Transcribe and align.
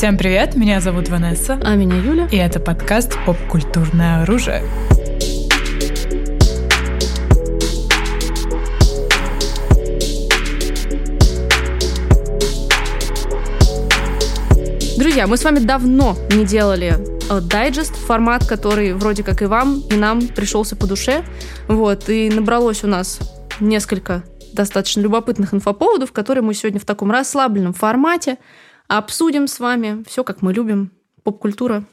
Всем 0.00 0.16
привет, 0.16 0.56
меня 0.56 0.80
зовут 0.80 1.10
Ванесса. 1.10 1.60
А 1.62 1.74
меня 1.74 1.96
Юля. 1.96 2.26
И 2.32 2.36
это 2.38 2.58
подкаст 2.58 3.18
«Поп-культурное 3.26 4.22
оружие». 4.22 4.62
Друзья, 14.96 15.26
мы 15.26 15.36
с 15.36 15.44
вами 15.44 15.58
давно 15.58 16.16
не 16.30 16.46
делали 16.46 16.96
э, 17.30 17.40
дайджест, 17.42 17.94
формат, 17.94 18.46
который 18.46 18.94
вроде 18.94 19.22
как 19.22 19.42
и 19.42 19.44
вам, 19.44 19.82
и 19.90 19.96
нам 19.96 20.28
пришелся 20.28 20.76
по 20.76 20.86
душе. 20.86 21.22
Вот, 21.68 22.08
и 22.08 22.30
набралось 22.30 22.84
у 22.84 22.86
нас 22.86 23.18
несколько 23.60 24.22
достаточно 24.54 25.02
любопытных 25.02 25.52
инфоповодов, 25.52 26.12
которые 26.12 26.42
мы 26.42 26.54
сегодня 26.54 26.80
в 26.80 26.86
таком 26.86 27.10
расслабленном 27.10 27.74
формате 27.74 28.38
обсудим 28.98 29.46
с 29.46 29.60
вами 29.60 30.04
все, 30.06 30.24
как 30.24 30.42
мы 30.42 30.52
любим. 30.52 30.90
Поп-культура 31.22 31.84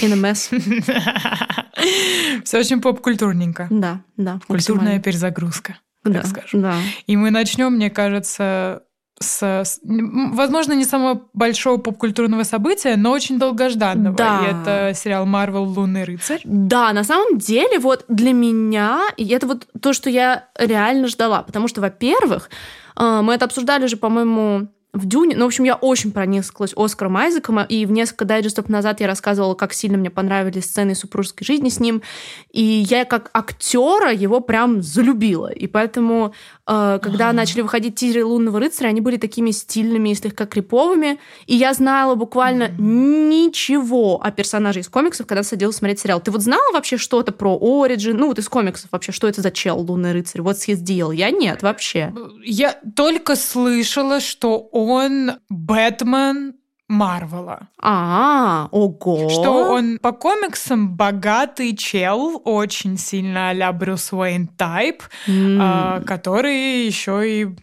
mess. 0.00 0.48
Все 2.44 2.58
очень 2.58 2.80
поп-культурненько. 2.80 3.66
Да, 3.70 4.00
да. 4.16 4.40
Культурная 4.46 4.98
перезагрузка, 4.98 5.76
так 6.02 6.12
да, 6.12 6.24
скажем. 6.24 6.62
Да. 6.62 6.74
И 7.06 7.16
мы 7.16 7.30
начнем, 7.30 7.74
мне 7.74 7.90
кажется, 7.90 8.84
с, 9.20 9.78
возможно, 9.82 10.72
не 10.72 10.84
самого 10.84 11.22
большого 11.34 11.76
поп-культурного 11.76 12.44
события, 12.44 12.96
но 12.96 13.10
очень 13.10 13.38
долгожданного. 13.38 14.16
Да. 14.16 14.40
И 14.40 14.52
это 14.52 14.98
сериал 14.98 15.26
Марвел 15.26 15.64
Лунный 15.64 16.04
рыцарь. 16.04 16.40
Да, 16.44 16.92
на 16.92 17.04
самом 17.04 17.38
деле, 17.38 17.78
вот 17.78 18.04
для 18.08 18.32
меня, 18.32 19.02
это 19.18 19.46
вот 19.46 19.66
то, 19.80 19.92
что 19.92 20.08
я 20.08 20.48
реально 20.56 21.08
ждала. 21.08 21.42
Потому 21.42 21.68
что, 21.68 21.80
во-первых, 21.80 22.48
э, 22.96 23.20
мы 23.22 23.34
это 23.34 23.44
обсуждали 23.44 23.84
уже, 23.84 23.96
по-моему, 23.96 24.68
в 24.92 25.06
Дюне. 25.06 25.36
Ну, 25.36 25.44
в 25.44 25.46
общем, 25.46 25.64
я 25.64 25.74
очень 25.74 26.12
прониклась 26.12 26.74
Оскаром 26.76 27.16
Айзеком, 27.16 27.60
и 27.60 27.86
в 27.86 27.90
несколько 27.90 28.26
дайджестов 28.26 28.68
назад 28.68 29.00
я 29.00 29.06
рассказывала, 29.06 29.54
как 29.54 29.72
сильно 29.72 29.96
мне 29.96 30.10
понравились 30.10 30.66
сцены 30.66 30.94
супружеской 30.94 31.46
жизни 31.46 31.70
с 31.70 31.80
ним. 31.80 32.02
И 32.50 32.62
я 32.62 33.06
как 33.06 33.30
актера 33.32 34.12
его 34.12 34.40
прям 34.40 34.82
залюбила. 34.82 35.50
И 35.50 35.66
поэтому, 35.66 36.34
э, 36.66 36.98
когда 37.02 37.28
ага. 37.28 37.36
начали 37.36 37.62
выходить 37.62 37.94
тизеры 37.94 38.26
«Лунного 38.26 38.60
рыцаря», 38.60 38.88
они 38.88 39.00
были 39.00 39.16
такими 39.16 39.50
стильными 39.50 40.10
и 40.10 40.14
слегка 40.14 40.44
криповыми. 40.44 41.18
И 41.46 41.56
я 41.56 41.72
знала 41.72 42.14
буквально 42.14 42.66
ага. 42.66 42.74
ничего 42.78 44.20
о 44.22 44.30
персонаже 44.30 44.80
из 44.80 44.90
комиксов, 44.90 45.26
когда 45.26 45.42
садилась 45.42 45.76
смотреть 45.76 46.00
сериал. 46.00 46.20
Ты 46.20 46.30
вот 46.30 46.42
знала 46.42 46.70
вообще 46.74 46.98
что-то 46.98 47.32
про 47.32 47.56
Ориджин? 47.58 48.18
Ну, 48.18 48.26
вот 48.26 48.38
из 48.38 48.48
комиксов 48.48 48.90
вообще, 48.92 49.12
что 49.12 49.26
это 49.26 49.40
за 49.40 49.50
чел 49.50 49.78
«Лунный 49.78 50.12
рыцарь»? 50.12 50.42
Вот 50.42 50.56
deal. 50.56 51.14
Я 51.14 51.30
нет 51.30 51.62
вообще. 51.62 52.12
Я 52.44 52.78
только 52.94 53.36
слышала, 53.36 54.20
что 54.20 54.68
он 54.90 55.32
Бэтмен 55.48 56.54
Марвела. 56.88 57.68
А, 57.80 58.68
ого. 58.70 59.28
Что 59.30 59.72
он 59.72 59.98
по 59.98 60.12
комиксам 60.12 60.94
богатый 60.94 61.74
чел, 61.76 62.40
очень 62.44 62.98
сильно 62.98 63.48
а-ля 63.48 63.72
Брюс 63.72 64.12
Уэйн 64.12 64.46
тайп, 64.48 65.02
mm. 65.26 65.58
а, 65.60 66.00
который 66.02 66.86
еще 66.86 67.22
и 67.28 67.56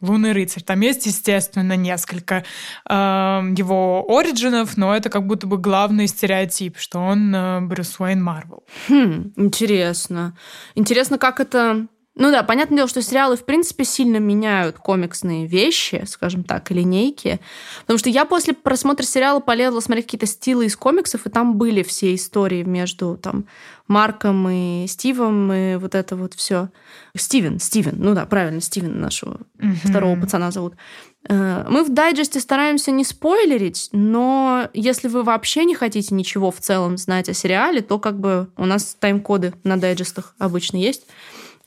Лунный 0.00 0.32
рыцарь. 0.32 0.62
Там 0.62 0.80
есть, 0.80 1.06
естественно, 1.06 1.74
несколько 1.74 2.44
э, 2.88 2.94
его 2.94 4.04
оригинов, 4.08 4.76
но 4.76 4.94
это 4.94 5.10
как 5.10 5.26
будто 5.26 5.48
бы 5.48 5.58
главный 5.58 6.06
стереотип, 6.06 6.78
что 6.78 7.00
он 7.00 7.34
э, 7.34 7.60
Брюс 7.62 7.98
Уэйн 7.98 8.22
Марвел. 8.22 8.62
Хм, 8.88 9.32
интересно. 9.34 10.36
Интересно, 10.76 11.18
как 11.18 11.40
это 11.40 11.88
ну 12.18 12.32
да, 12.32 12.42
понятное 12.42 12.78
дело, 12.78 12.88
что 12.88 13.00
сериалы, 13.00 13.36
в 13.36 13.44
принципе, 13.44 13.84
сильно 13.84 14.16
меняют 14.16 14.76
комиксные 14.78 15.46
вещи, 15.46 16.04
скажем 16.08 16.42
так, 16.42 16.70
линейки. 16.72 17.38
Потому 17.82 17.98
что 17.98 18.10
я 18.10 18.24
после 18.24 18.54
просмотра 18.54 19.04
сериала 19.04 19.38
полезла 19.38 19.78
смотреть 19.78 20.06
какие-то 20.06 20.26
стилы 20.26 20.66
из 20.66 20.76
комиксов, 20.76 21.26
и 21.26 21.30
там 21.30 21.56
были 21.56 21.84
все 21.84 22.14
истории 22.16 22.64
между 22.64 23.16
там 23.16 23.46
Марком 23.86 24.48
и 24.48 24.86
Стивом, 24.88 25.52
и 25.52 25.76
вот 25.76 25.94
это 25.94 26.16
вот 26.16 26.34
все. 26.34 26.70
Стивен, 27.16 27.60
Стивен, 27.60 27.94
ну 27.98 28.14
да, 28.14 28.26
правильно, 28.26 28.60
Стивен 28.60 29.00
нашего 29.00 29.40
mm-hmm. 29.58 29.88
второго 29.88 30.20
пацана 30.20 30.50
зовут. 30.50 30.74
Э, 31.28 31.66
мы 31.68 31.84
в 31.84 31.88
дайджесте 31.88 32.40
стараемся 32.40 32.90
не 32.90 33.04
спойлерить, 33.04 33.90
но 33.92 34.68
если 34.74 35.06
вы 35.06 35.22
вообще 35.22 35.64
не 35.64 35.76
хотите 35.76 36.14
ничего 36.14 36.50
в 36.50 36.58
целом 36.58 36.96
знать 36.96 37.28
о 37.28 37.34
сериале, 37.34 37.80
то 37.80 37.98
как 37.98 38.18
бы 38.18 38.48
у 38.56 38.66
нас 38.66 38.96
тайм-коды 38.98 39.54
на 39.62 39.76
дайджестах 39.78 40.34
обычно 40.38 40.78
есть. 40.78 41.06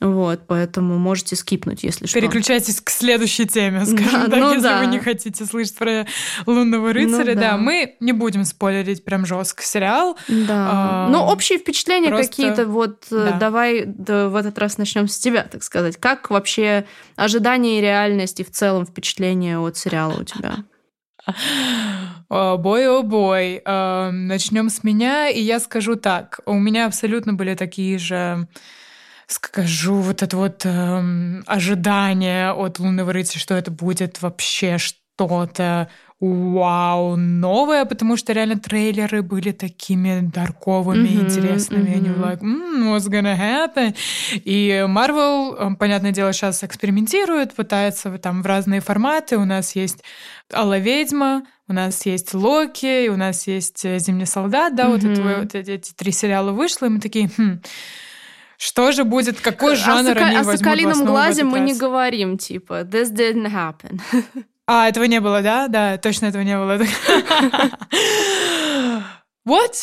Вот, 0.02 0.48
поэтому 0.48 0.98
можете 0.98 1.36
скипнуть, 1.36 1.84
если 1.84 2.06
что. 2.06 2.20
Переключайтесь 2.20 2.80
к 2.80 2.90
следующей 2.90 3.46
теме, 3.46 3.84
скажем 3.86 4.22
да, 4.22 4.28
так, 4.28 4.40
ну 4.40 4.52
если 4.52 4.62
да. 4.62 4.80
вы 4.80 4.86
не 4.86 4.98
хотите 4.98 5.44
слышать 5.44 5.76
про 5.76 6.06
лунного 6.44 6.92
рыцаря. 6.92 7.34
Ну, 7.34 7.40
да. 7.40 7.50
да, 7.52 7.56
мы 7.56 7.94
не 8.00 8.10
будем 8.10 8.44
спойлерить 8.44 9.04
прям 9.04 9.24
жестко 9.24 9.62
сериал. 9.62 10.18
Да. 10.26 10.68
А, 10.72 11.08
Но 11.08 11.28
общие 11.30 11.58
впечатления 11.58 12.08
просто... 12.08 12.28
какие-то, 12.28 12.66
вот 12.66 13.06
э, 13.12 13.28
да. 13.30 13.38
давай 13.38 13.84
да, 13.86 14.28
в 14.28 14.34
этот 14.34 14.58
раз 14.58 14.76
начнем 14.76 15.06
с 15.06 15.16
тебя, 15.18 15.44
так 15.44 15.62
сказать. 15.62 15.96
Как 15.98 16.30
вообще 16.30 16.84
ожидания 17.14 17.78
и 17.78 17.80
реальность 17.80 18.40
и 18.40 18.44
в 18.44 18.50
целом 18.50 18.84
впечатления 18.84 19.60
от 19.60 19.76
сериала 19.76 20.20
у 20.20 20.24
тебя? 20.24 20.56
Бой, 22.28 22.88
о 22.88 23.02
бой. 23.02 23.62
Начнем 23.64 24.68
с 24.68 24.82
меня, 24.82 25.28
и 25.28 25.40
я 25.40 25.60
скажу 25.60 25.94
так. 25.94 26.40
У 26.46 26.54
меня 26.54 26.86
абсолютно 26.86 27.34
были 27.34 27.54
такие 27.54 27.98
же 27.98 28.48
скажу, 29.26 29.94
вот 29.94 30.22
это 30.22 30.36
вот 30.36 30.62
эм, 30.64 31.42
ожидание 31.46 32.52
от 32.52 32.78
лунного 32.78 33.12
рыцаря, 33.12 33.40
что 33.40 33.54
это 33.54 33.70
будет 33.70 34.22
вообще 34.22 34.78
что-то 34.78 35.88
вау, 36.22 37.16
новое, 37.16 37.84
потому 37.84 38.16
что 38.16 38.32
реально 38.32 38.56
трейлеры 38.56 39.22
были 39.22 39.50
такими 39.50 40.20
дарковыми, 40.20 41.08
mm-hmm, 41.08 41.20
интересными. 41.20 41.90
Mm-hmm. 41.90 41.96
Они 41.96 42.08
like, 42.10 42.40
mm, 42.40 42.94
what's 42.94 43.08
gonna 43.10 43.36
happen? 43.36 43.96
И 44.32 44.84
Marvel, 44.88 45.56
эм, 45.58 45.76
понятное 45.76 46.12
дело, 46.12 46.32
сейчас 46.32 46.62
экспериментирует, 46.62 47.54
пытается 47.54 48.16
там 48.18 48.42
в 48.42 48.46
разные 48.46 48.80
форматы. 48.80 49.36
У 49.36 49.44
нас 49.44 49.74
есть 49.74 50.04
Алла 50.52 50.78
Ведьма, 50.78 51.42
у 51.66 51.72
нас 51.72 52.06
есть 52.06 52.34
Локи, 52.34 53.08
у 53.08 53.16
нас 53.16 53.48
есть 53.48 53.82
Зимний 53.82 54.26
солдат, 54.26 54.76
да, 54.76 54.84
mm-hmm. 54.84 54.90
вот, 54.90 55.04
это, 55.04 55.22
вот 55.40 55.54
эти, 55.56 55.70
эти 55.70 55.92
три 55.92 56.12
сериала 56.12 56.52
вышло, 56.52 56.86
и 56.86 56.90
мы 56.90 57.00
такие, 57.00 57.30
хм, 57.36 57.60
что 58.62 58.92
же 58.92 59.02
будет, 59.02 59.40
какой 59.40 59.74
жанр 59.74 60.16
о 60.16 60.24
они 60.24 60.36
возьмут 60.36 60.54
О 60.54 60.58
«Соколином 60.58 61.04
глазе» 61.04 61.42
мы 61.42 61.58
не 61.58 61.74
говорим, 61.74 62.38
типа, 62.38 62.82
this 62.82 63.12
didn't 63.12 63.50
happen. 63.50 64.00
А, 64.64 64.88
этого 64.88 65.02
не 65.04 65.20
было, 65.20 65.42
да? 65.42 65.66
Да, 65.66 65.98
точно 65.98 66.26
этого 66.26 66.42
не 66.42 66.56
было. 66.56 66.78
Вот, 69.44 69.74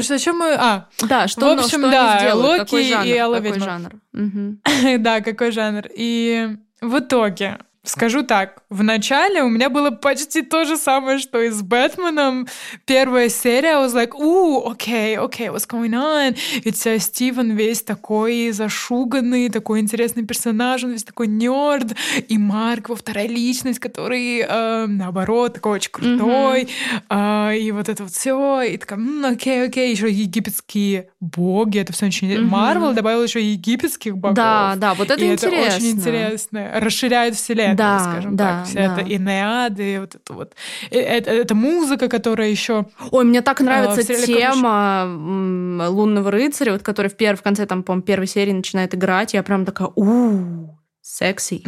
что, 0.00 0.14
о 0.14 0.18
чем 0.18 0.38
мы... 0.38 0.54
А, 0.54 0.86
да, 1.00 1.26
что, 1.26 1.56
в 1.56 1.58
общем, 1.58 1.80
что 1.80 1.90
да, 1.90 2.12
они 2.12 2.20
сделают, 2.20 2.46
Локи 2.46 2.58
какой 2.60 2.88
жанр, 2.88 3.04
и 3.04 3.16
Алла 3.16 3.34
какой 3.34 3.50
Ведьма. 3.50 3.64
жанр. 3.64 3.94
Угу. 4.12 4.58
да, 5.00 5.20
какой 5.22 5.50
жанр. 5.50 5.88
И 5.92 6.56
в 6.80 7.00
итоге 7.00 7.58
Скажу 7.84 8.22
так, 8.22 8.62
в 8.70 8.82
начале 8.82 9.42
у 9.42 9.48
меня 9.48 9.70
было 9.70 9.90
почти 9.90 10.42
то 10.42 10.64
же 10.64 10.76
самое, 10.76 11.18
что 11.18 11.40
и 11.40 11.48
с 11.48 11.62
Бэтменом. 11.62 12.46
Первая 12.84 13.30
серия, 13.30 13.76
I 13.76 13.86
was 13.86 13.94
like, 13.94 14.10
ooh, 14.10 14.70
окей, 14.70 15.16
окей, 15.16 15.48
what's 15.48 15.66
going 15.66 15.94
on? 15.94 16.36
Ведь 16.64 16.76
Стивен 16.76 17.52
весь 17.52 17.82
такой 17.82 18.50
зашуганный, 18.50 19.48
такой 19.48 19.80
интересный 19.80 20.26
персонаж, 20.26 20.84
он 20.84 20.92
весь 20.92 21.04
такой 21.04 21.28
нерд. 21.28 21.96
И 22.28 22.36
Марк, 22.36 22.88
его 22.88 22.96
вторая 22.96 23.28
личность, 23.28 23.78
который, 23.78 24.44
э, 24.46 24.86
наоборот, 24.86 25.54
такой 25.54 25.76
очень 25.76 25.92
крутой. 25.92 26.68
Mm-hmm. 27.08 27.52
Э, 27.52 27.58
и 27.58 27.72
вот 27.72 27.88
это 27.88 28.02
вот 28.02 28.12
все. 28.12 28.62
И 28.62 28.76
такая, 28.76 28.98
окей, 29.30 29.64
окей, 29.64 29.90
еще 29.90 30.10
египетские 30.10 31.08
боги, 31.20 31.78
это 31.78 31.92
все 31.92 32.06
очень... 32.06 32.38
Марвел 32.42 32.90
mm-hmm. 32.90 32.94
добавил 32.94 33.22
еще 33.22 33.40
египетских 33.40 34.18
богов. 34.18 34.36
Да, 34.36 34.74
да, 34.76 34.94
вот 34.94 35.10
это 35.10 35.24
и 35.24 35.32
интересно. 35.32 35.56
это 35.56 35.76
очень 35.76 35.90
интересно. 35.92 36.70
Расширяет 36.74 37.34
вселенную 37.36 37.77
да, 37.78 37.98
скажем 38.00 38.36
да, 38.36 38.44
так. 38.44 38.66
Вся 38.66 38.74
да. 38.74 39.00
эта 39.00 39.14
Инеады, 39.14 40.00
вот 40.00 40.14
это 40.14 40.34
вот. 40.34 40.54
Это, 40.90 41.30
это 41.30 41.54
музыка, 41.54 42.08
которая 42.08 42.48
еще. 42.50 42.86
Ой, 43.10 43.24
мне 43.24 43.40
так 43.40 43.60
нравится 43.60 44.00
э, 44.00 44.26
тема 44.26 45.04
Корыш... 45.04 45.90
лунного 45.90 46.30
рыцаря, 46.30 46.72
вот, 46.72 46.82
который 46.82 47.08
в, 47.08 47.16
перв... 47.16 47.40
в 47.40 47.42
конце, 47.42 47.66
там, 47.66 47.82
по 47.82 48.00
первой 48.00 48.26
серии 48.26 48.52
начинает 48.52 48.94
играть. 48.94 49.34
Я 49.34 49.42
прям 49.42 49.64
такая, 49.64 49.88
у 49.94 50.76
секси. 51.00 51.62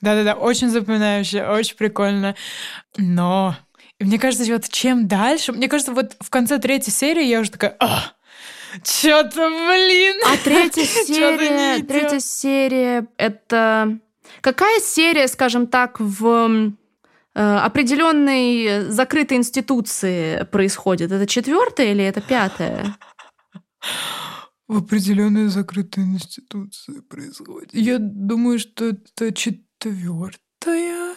Да-да-да, 0.00 0.34
очень 0.34 0.68
запоминающая, 0.68 1.48
очень 1.48 1.76
прикольно. 1.76 2.34
Но 2.96 3.56
мне 4.00 4.18
кажется, 4.18 4.44
вот 4.52 4.68
чем 4.68 5.06
дальше, 5.06 5.52
мне 5.52 5.68
кажется, 5.68 5.92
вот 5.92 6.16
в 6.20 6.28
конце 6.28 6.58
третьей 6.58 6.92
серии 6.92 7.24
я 7.24 7.40
уже 7.40 7.52
такая, 7.52 7.76
а, 7.78 8.12
что-то, 8.82 9.48
блин. 9.48 10.16
А 10.26 10.36
третья 10.42 10.84
серия, 11.06 11.82
третья 11.84 12.18
серия, 12.18 13.06
это 13.16 13.98
Какая 14.42 14.80
серия, 14.80 15.28
скажем 15.28 15.66
так, 15.68 16.00
в 16.00 16.72
э, 17.34 17.40
определенной 17.40 18.90
закрытой 18.90 19.38
институции 19.38 20.44
происходит? 20.50 21.12
Это 21.12 21.26
четвертая 21.26 21.92
или 21.92 22.04
это 22.04 22.20
пятая? 22.20 22.96
В 24.68 24.78
определенной 24.78 25.46
закрытой 25.46 26.00
институции 26.04 27.00
происходит. 27.08 27.70
Я 27.72 27.98
думаю, 27.98 28.58
что 28.58 28.86
это 28.86 29.32
четвертая. 29.32 31.14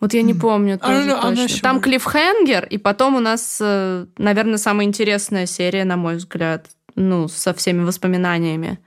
Вот 0.00 0.14
я 0.14 0.22
не 0.22 0.34
помню 0.34 0.78
А, 0.80 0.86
тоже 0.86 1.04
ну, 1.08 1.14
она 1.16 1.30
точно. 1.30 1.42
ещё 1.42 1.60
Там 1.62 1.76
будет. 1.76 1.84
клиффхенгер, 1.84 2.64
и 2.66 2.78
потом 2.78 3.16
у 3.16 3.20
нас, 3.20 3.58
э, 3.60 4.06
наверное, 4.18 4.58
самая 4.58 4.86
интересная 4.86 5.46
серия, 5.46 5.84
на 5.84 5.96
мой 5.96 6.16
взгляд, 6.16 6.70
ну, 6.94 7.26
со 7.26 7.52
всеми 7.54 7.82
воспоминаниями. 7.82 8.78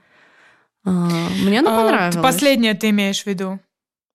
А, 0.84 1.08
Мне 1.44 1.58
она 1.60 1.74
А, 1.74 1.82
понравилась. 1.82 2.16
Последнее 2.16 2.72
ты 2.74 2.88
имеешь 2.90 3.22
в 3.24 3.26
виду? 3.26 3.60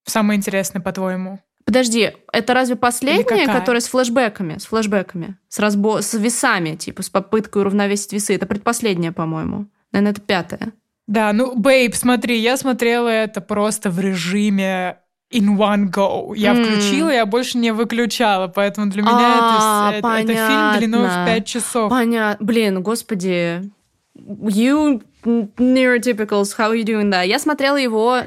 Самое 0.08 0.38
интересное, 0.38 0.80
по-твоему? 0.80 1.38
Подожди, 1.64 2.12
это 2.32 2.54
разве 2.54 2.76
последняя, 2.76 3.46
которая 3.46 3.80
с 3.82 3.88
флешбэками, 3.88 4.56
с 4.56 4.64
флешбэками, 4.64 5.36
с, 5.48 5.58
разбо... 5.58 6.00
с 6.00 6.14
весами, 6.14 6.76
типа, 6.76 7.02
с 7.02 7.10
попыткой 7.10 7.60
уравновесить 7.62 8.12
весы? 8.12 8.34
Это 8.34 8.46
предпоследняя, 8.46 9.12
по-моему. 9.12 9.66
Наверное, 9.92 10.12
это 10.12 10.20
пятая. 10.22 10.72
Да, 11.06 11.32
ну, 11.32 11.54
Бейб, 11.54 11.94
смотри, 11.94 12.38
я 12.38 12.56
смотрела 12.56 13.08
это 13.08 13.40
просто 13.42 13.90
в 13.90 14.00
режиме 14.00 14.98
in 15.30 15.56
one 15.56 15.90
go. 15.90 16.34
Я 16.34 16.52
М. 16.54 16.64
включила, 16.64 17.10
я 17.10 17.26
больше 17.26 17.58
не 17.58 17.72
выключала, 17.72 18.48
поэтому 18.48 18.90
для 18.90 19.02
меня 19.02 19.12
А, 19.12 19.92
это, 19.94 20.08
это, 20.08 20.32
это 20.32 20.48
фильм 20.48 20.78
длиной 20.78 21.08
в. 21.08 21.26
5 21.26 21.46
часов. 21.46 21.90
Понятно. 21.90 22.44
Блин, 22.44 22.82
господи. 22.82 23.70
You 24.18 25.00
neurotypicals, 25.24 26.54
how 26.56 26.72
you 26.72 26.84
doing 26.84 27.10
that? 27.10 27.26
Я 27.26 27.38
смотрела 27.38 27.76
его, 27.76 28.22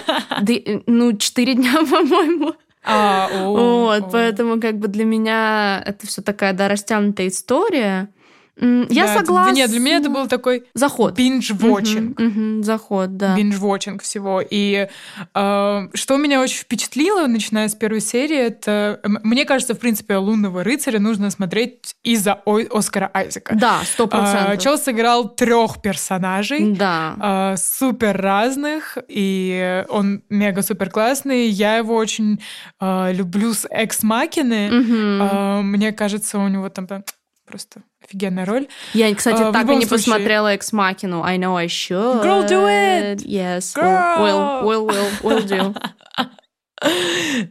ну, 0.86 1.16
четыре 1.16 1.54
дня, 1.54 1.74
по-моему. 1.90 2.54
А, 2.84 3.28
о, 3.32 3.84
Вот, 3.84 4.02
о. 4.04 4.08
поэтому 4.10 4.60
как 4.60 4.78
бы 4.78 4.88
для 4.88 5.04
меня 5.04 5.82
это 5.84 6.06
все 6.06 6.22
такая, 6.22 6.52
да, 6.52 6.68
растянутая 6.68 7.28
история. 7.28 8.08
Я 8.90 9.06
Да, 9.06 9.18
согласна. 9.18 9.54
Нет, 9.54 9.70
для 9.70 9.80
меня 9.80 9.96
это 9.98 10.10
был 10.10 10.26
такой 10.28 10.64
заход. 10.74 11.18
binge-watching. 11.18 12.14
Мгм, 12.18 12.26
мгм, 12.26 12.62
заход, 12.64 13.16
да. 13.16 13.36
Binge-watching 13.38 14.00
всего. 14.02 14.42
И 14.48 14.88
э, 15.34 15.88
что 15.94 16.16
меня 16.16 16.40
очень 16.40 16.58
впечатлило, 16.58 17.26
начиная 17.26 17.68
с 17.68 17.74
первой 17.74 18.00
серии, 18.00 18.38
это... 18.38 19.00
Мне 19.04 19.44
кажется, 19.44 19.74
в 19.74 19.78
принципе, 19.78 20.16
«Лунного 20.16 20.62
рыцаря» 20.64 20.98
нужно 21.00 21.30
смотреть 21.30 21.96
из-за 22.02 22.40
Оскара 22.44 23.10
Айзека. 23.14 23.54
Да, 23.54 23.80
сто 23.84 24.04
А, 24.04 24.08
процентов. 24.08 24.62
Чел 24.62 24.78
сыграл 24.78 25.28
трех 25.28 25.80
персонажей. 25.82 26.72
Да. 26.74 27.14
а, 27.18 27.56
супер 27.56 28.16
разных, 28.20 28.98
и 29.08 29.84
он 29.88 30.22
мега 30.28 30.62
супер 30.62 30.90
классный. 30.90 31.48
Я 31.48 31.76
его 31.76 31.94
очень 31.94 32.40
а, 32.78 33.10
люблю 33.12 33.54
с 33.54 33.66
Экс 33.70 34.02
Макины. 34.02 34.70
Мгм. 34.70 35.70
мне 35.70 35.92
кажется, 35.92 36.38
у 36.38 36.48
него 36.48 36.68
там 36.68 36.86
просто 37.46 37.82
офигенная 38.10 38.44
роль. 38.44 38.66
Я, 38.92 39.14
кстати, 39.14 39.42
а, 39.42 39.52
так 39.52 39.68
и 39.70 39.76
не 39.76 39.86
случае- 39.86 40.04
посмотрела 40.04 40.48
Экс 40.54 40.72
Макину. 40.72 41.22
I 41.22 41.38
know 41.38 41.56
I 41.56 41.66
should. 41.66 42.22
Girl, 42.22 42.46
do 42.46 42.66
it! 42.66 43.22
Yes. 43.24 43.74
Girl! 43.74 44.18
Will, 44.18 44.64
will, 44.64 44.86
will, 44.88 45.22
will 45.22 45.46
do. 45.46 45.76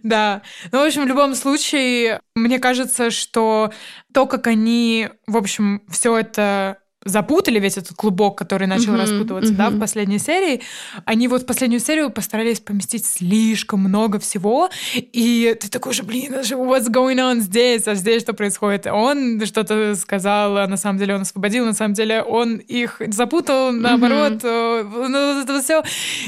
Да. 0.02 0.42
Ну, 0.72 0.80
в 0.80 0.88
общем, 0.88 1.04
в 1.04 1.08
любом 1.08 1.36
случае, 1.36 2.20
мне 2.34 2.58
кажется, 2.58 3.12
что 3.12 3.72
то, 4.12 4.26
как 4.26 4.48
они, 4.48 5.10
в 5.28 5.38
общем, 5.38 5.84
все 5.88 6.18
это 6.18 6.80
запутали 7.06 7.60
весь 7.60 7.78
этот 7.78 7.96
клубок, 7.96 8.38
который 8.38 8.68
начал 8.68 8.92
Мгм, 8.92 9.01
распутываться, 9.01 9.54
да, 9.54 9.69
в 9.69 9.80
последней 9.80 10.19
серии. 10.19 10.62
Они 11.06 11.28
вот 11.28 11.44
в 11.44 11.46
последнюю 11.46 11.80
серию 11.80 12.10
постарались 12.10 12.60
поместить 12.60 13.06
слишком 13.06 13.80
много 13.80 14.19
всего, 14.19 14.69
и 14.96 15.56
ты 15.60 15.69
такой 15.69 15.94
же, 15.94 16.04
блин, 16.04 16.44
же 16.44 16.56
what's 16.56 16.90
going 16.90 17.16
on 17.16 17.40
здесь, 17.40 17.88
а 17.88 17.96
здесь 17.96 18.22
что 18.22 18.34
происходит? 18.34 18.86
Он 18.88 19.46
что-то 19.46 19.96
сказал, 19.96 20.57
а 20.57 20.68
на 20.68 20.78
самом 20.78 21.00
деле 21.00 21.16
он 21.16 21.22
освободил, 21.22 21.66
на 21.66 21.74
самом 21.74 21.94
деле 21.94 22.22
он 22.22 22.57
их 22.57 23.02
запутал, 23.07 23.72
наоборот, 23.72 24.40
э, 24.44 24.84
ну, 24.84 25.36
вот 25.36 25.44
это 25.44 25.62
все. 25.62 25.84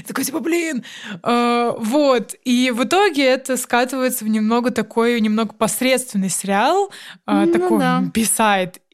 Такой, 0.07 0.23
типа, 0.23 0.39
блин, 0.39 0.83
э, 1.21 1.71
вот. 1.77 2.35
И 2.45 2.71
в 2.71 2.83
итоге 2.85 3.25
это 3.25 3.57
скатывается 3.57 4.23
в 4.23 4.29
немного 4.29 4.71
такой, 4.71 5.19
немного 5.19 5.53
посредственный 5.53 6.29
сериал, 6.29 6.91
э, 7.27 7.45
Ну 7.45 7.51
такой 7.51 7.79
да. 7.79 8.03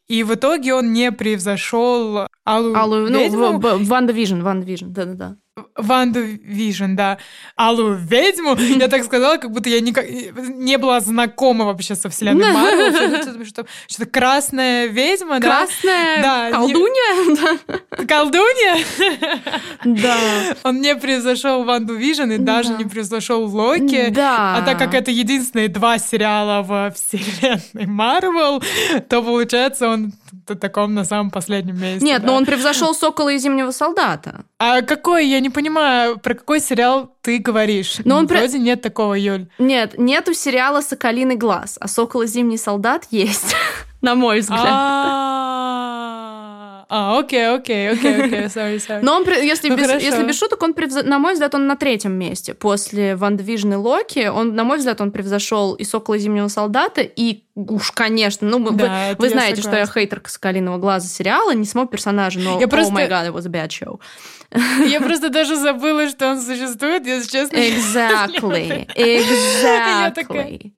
И 0.07 0.23
в 0.23 0.33
итоге 0.35 0.73
он 0.73 0.93
не 0.93 1.11
превзошел 1.11 2.27
Аллу, 2.45 2.75
Аллу, 2.75 3.09
ну, 3.09 3.19
ведьму, 3.19 3.59
Ванда 3.59 4.13
Вижн, 4.13 4.41
Ванда 4.41 4.65
Вижн, 4.65 4.91
да-да-да. 4.91 5.37
Ванду 5.75 6.21
Вижн, 6.21 6.95
да. 6.95 7.17
Алую 7.55 7.93
ведьму. 7.93 8.55
Я 8.55 8.87
так 8.87 9.03
сказала, 9.05 9.37
как 9.37 9.51
будто 9.51 9.69
я 9.69 9.79
никак 9.81 10.05
не 10.09 10.77
была 10.77 10.99
знакома 10.99 11.65
вообще 11.65 11.95
со 11.95 12.09
вселенной 12.09 12.51
Марвел. 12.51 13.45
Что-то, 13.45 13.67
что- 13.87 14.05
красная 14.05 14.85
ведьма, 14.87 15.39
да? 15.39 15.47
Красная 15.65 16.21
Да, 16.21 16.51
колдунья? 16.51 17.59
Колдунья. 18.07 18.77
Да. 19.85 20.17
Он 20.63 20.81
не 20.81 20.95
превзошел 20.95 21.63
Ванду 21.63 21.95
Вижн 21.95 22.31
и 22.31 22.37
даже 22.37 22.69
Да. 22.69 22.77
не 22.77 22.85
превзошел 22.85 23.45
Локи. 23.45 24.07
Да. 24.09 24.57
А 24.57 24.61
так 24.65 24.77
как 24.77 24.93
это 24.93 25.11
единственные 25.11 25.67
два 25.67 25.97
сериала 25.97 26.61
во 26.63 26.91
вселенной 26.91 27.85
Марвел, 27.87 28.61
то 29.09 29.21
получается 29.21 29.89
он 29.89 30.13
таком 30.59 30.93
на 30.93 31.03
самом 31.05 31.31
последнем 31.31 31.79
месте. 31.79 32.05
Нет, 32.05 32.21
да. 32.21 32.27
но 32.27 32.35
он 32.35 32.45
превзошел 32.45 32.93
Сокола 32.93 33.29
и 33.29 33.37
Зимнего 33.37 33.71
солдата. 33.71 34.45
А 34.59 34.81
какой, 34.81 35.27
я 35.27 35.39
не 35.39 35.49
понимаю, 35.49 36.17
про 36.19 36.33
какой 36.33 36.59
сериал 36.59 37.15
ты 37.21 37.39
говоришь? 37.39 37.97
Но 38.05 38.17
он 38.17 38.27
про- 38.27 38.37
Вроде 38.39 38.59
нет 38.59 38.81
такого, 38.81 39.13
Юль. 39.13 39.47
Нет, 39.59 39.97
нету 39.97 40.33
сериала 40.33 40.81
«Соколиный 40.81 41.35
глаз», 41.35 41.77
а 41.79 41.87
«Сокол 41.87 42.21
и 42.21 42.27
Зимний 42.27 42.57
солдат» 42.57 43.07
есть, 43.11 43.55
на 44.01 44.15
мой 44.15 44.39
взгляд. 44.41 44.61
А, 46.89 47.19
окей, 47.19 47.49
окей, 47.53 47.89
окей, 47.91 48.15
окей, 48.23 48.39
sorry, 48.45 48.77
sorry. 48.77 48.99
Но 49.01 49.15
он, 49.17 49.25
если, 49.25 49.67
Ну, 49.69 49.75
без, 49.75 49.87
хорошо. 49.87 50.05
если 50.05 50.23
без 50.23 50.37
шуток, 50.39 50.63
он, 50.63 50.71
превзо- 50.71 51.03
на 51.03 51.19
мой 51.19 51.33
взгляд, 51.33 51.53
он 51.55 51.67
на 51.67 51.75
третьем 51.75 52.13
месте. 52.13 52.53
После 52.53 53.15
Ван 53.15 53.35
Движн 53.35 53.73
и 53.73 53.75
Локи, 53.75 54.27
он, 54.27 54.55
на 54.55 54.63
мой 54.63 54.77
взгляд, 54.77 55.01
он 55.01 55.11
превзошел 55.11 55.73
и 55.75 55.83
Сокола 55.83 56.15
и 56.15 56.19
Зимнего 56.19 56.47
солдата, 56.47 57.01
и 57.01 57.43
уж, 57.55 57.91
конечно, 57.91 58.47
ну, 58.47 58.63
вы, 58.63 58.71
Да, 58.71 59.15
вы 59.17 59.25
я 59.27 59.31
знаете, 59.31 59.61
что 59.61 59.71
я 59.71 59.85
согласна. 59.85 59.93
хейтерка 60.01 60.29
«Соколиного 60.29 60.77
глаза» 60.77 61.07
сериала, 61.09 61.53
не 61.53 61.65
самого 61.65 61.89
персонажа, 61.89 62.39
но 62.39 62.59
Я 62.59 62.67
oh 62.67 62.69
просто- 62.69 62.93
my 62.93 63.09
god, 63.09 63.27
it 63.27 63.33
was 63.33 63.45
a 63.45 63.49
bad 63.49 63.67
show. 63.69 63.99
Я 64.87 65.01
просто 65.01 65.27
даже 65.29 65.57
забыла, 65.57 66.07
что 66.07 66.29
он 66.31 66.39
существует, 66.41 67.05
если 67.05 67.29
честно. 67.29 67.57
Exactly. 67.57 68.87
Exactly. 68.95 70.71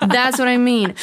That's 0.00 0.38
what 0.38 0.48
I 0.48 0.56
mean. 0.56 0.96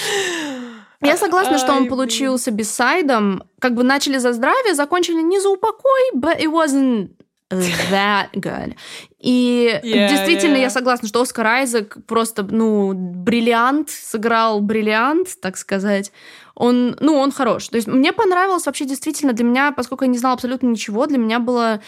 Я 1.01 1.17
согласна, 1.17 1.57
что 1.57 1.73
он 1.73 1.87
получился 1.87 2.51
бисайдом. 2.51 3.43
Как 3.59 3.75
бы 3.75 3.83
начали 3.83 4.17
за 4.17 4.33
здравие, 4.33 4.73
закончили 4.73 5.21
не 5.21 5.39
за 5.39 5.49
упокой, 5.49 6.11
but 6.15 6.39
it 6.39 6.51
wasn't 6.51 7.09
that 7.49 8.31
good. 8.33 8.75
И 9.19 9.79
Yeah, 9.83 10.09
действительно, 10.09 10.57
yeah. 10.57 10.61
я 10.61 10.69
согласна, 10.69 11.07
что 11.07 11.21
Оскар 11.21 11.47
Айзек 11.47 11.97
просто, 12.05 12.43
ну, 12.43 12.93
бриллиант, 12.93 13.89
сыграл 13.89 14.59
бриллиант, 14.61 15.39
так 15.41 15.57
сказать. 15.57 16.11
Он, 16.55 16.97
ну, 16.99 17.13
он 17.13 17.31
хорош. 17.31 17.67
То 17.69 17.75
есть 17.75 17.87
мне 17.87 18.11
понравилось 18.11 18.65
вообще 18.65 18.85
действительно 18.85 19.33
для 19.33 19.45
меня, 19.45 19.71
поскольку 19.71 20.05
я 20.05 20.09
не 20.09 20.17
знала 20.17 20.33
абсолютно 20.33 20.67
ничего, 20.67 21.05
для 21.05 21.19
меня 21.19 21.39
была 21.39 21.81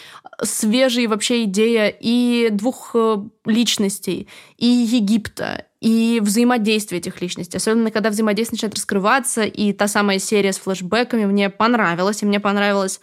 свежая 0.44 1.08
вообще 1.08 1.44
идея 1.44 1.88
и 1.88 2.50
двух 2.52 2.92
э, 2.94 3.18
личностей, 3.46 4.28
и 4.58 4.68
Египта, 4.68 5.66
и 5.82 6.20
взаимодействие 6.22 7.00
этих 7.00 7.22
личностей. 7.22 7.58
Особенно, 7.58 7.92
когда 7.92 8.10
взаимодействие 8.10 8.58
начинает 8.58 8.76
раскрываться, 8.76 9.44
и 9.44 9.72
та 9.74 9.88
самая 9.88 10.20
серия 10.20 10.52
с 10.52 10.60
флешбэками 10.60 11.26
мне 11.26 11.50
понравилась, 11.50 12.22
и 12.22 12.26
мне 12.26 12.40
понравилось 12.40 13.00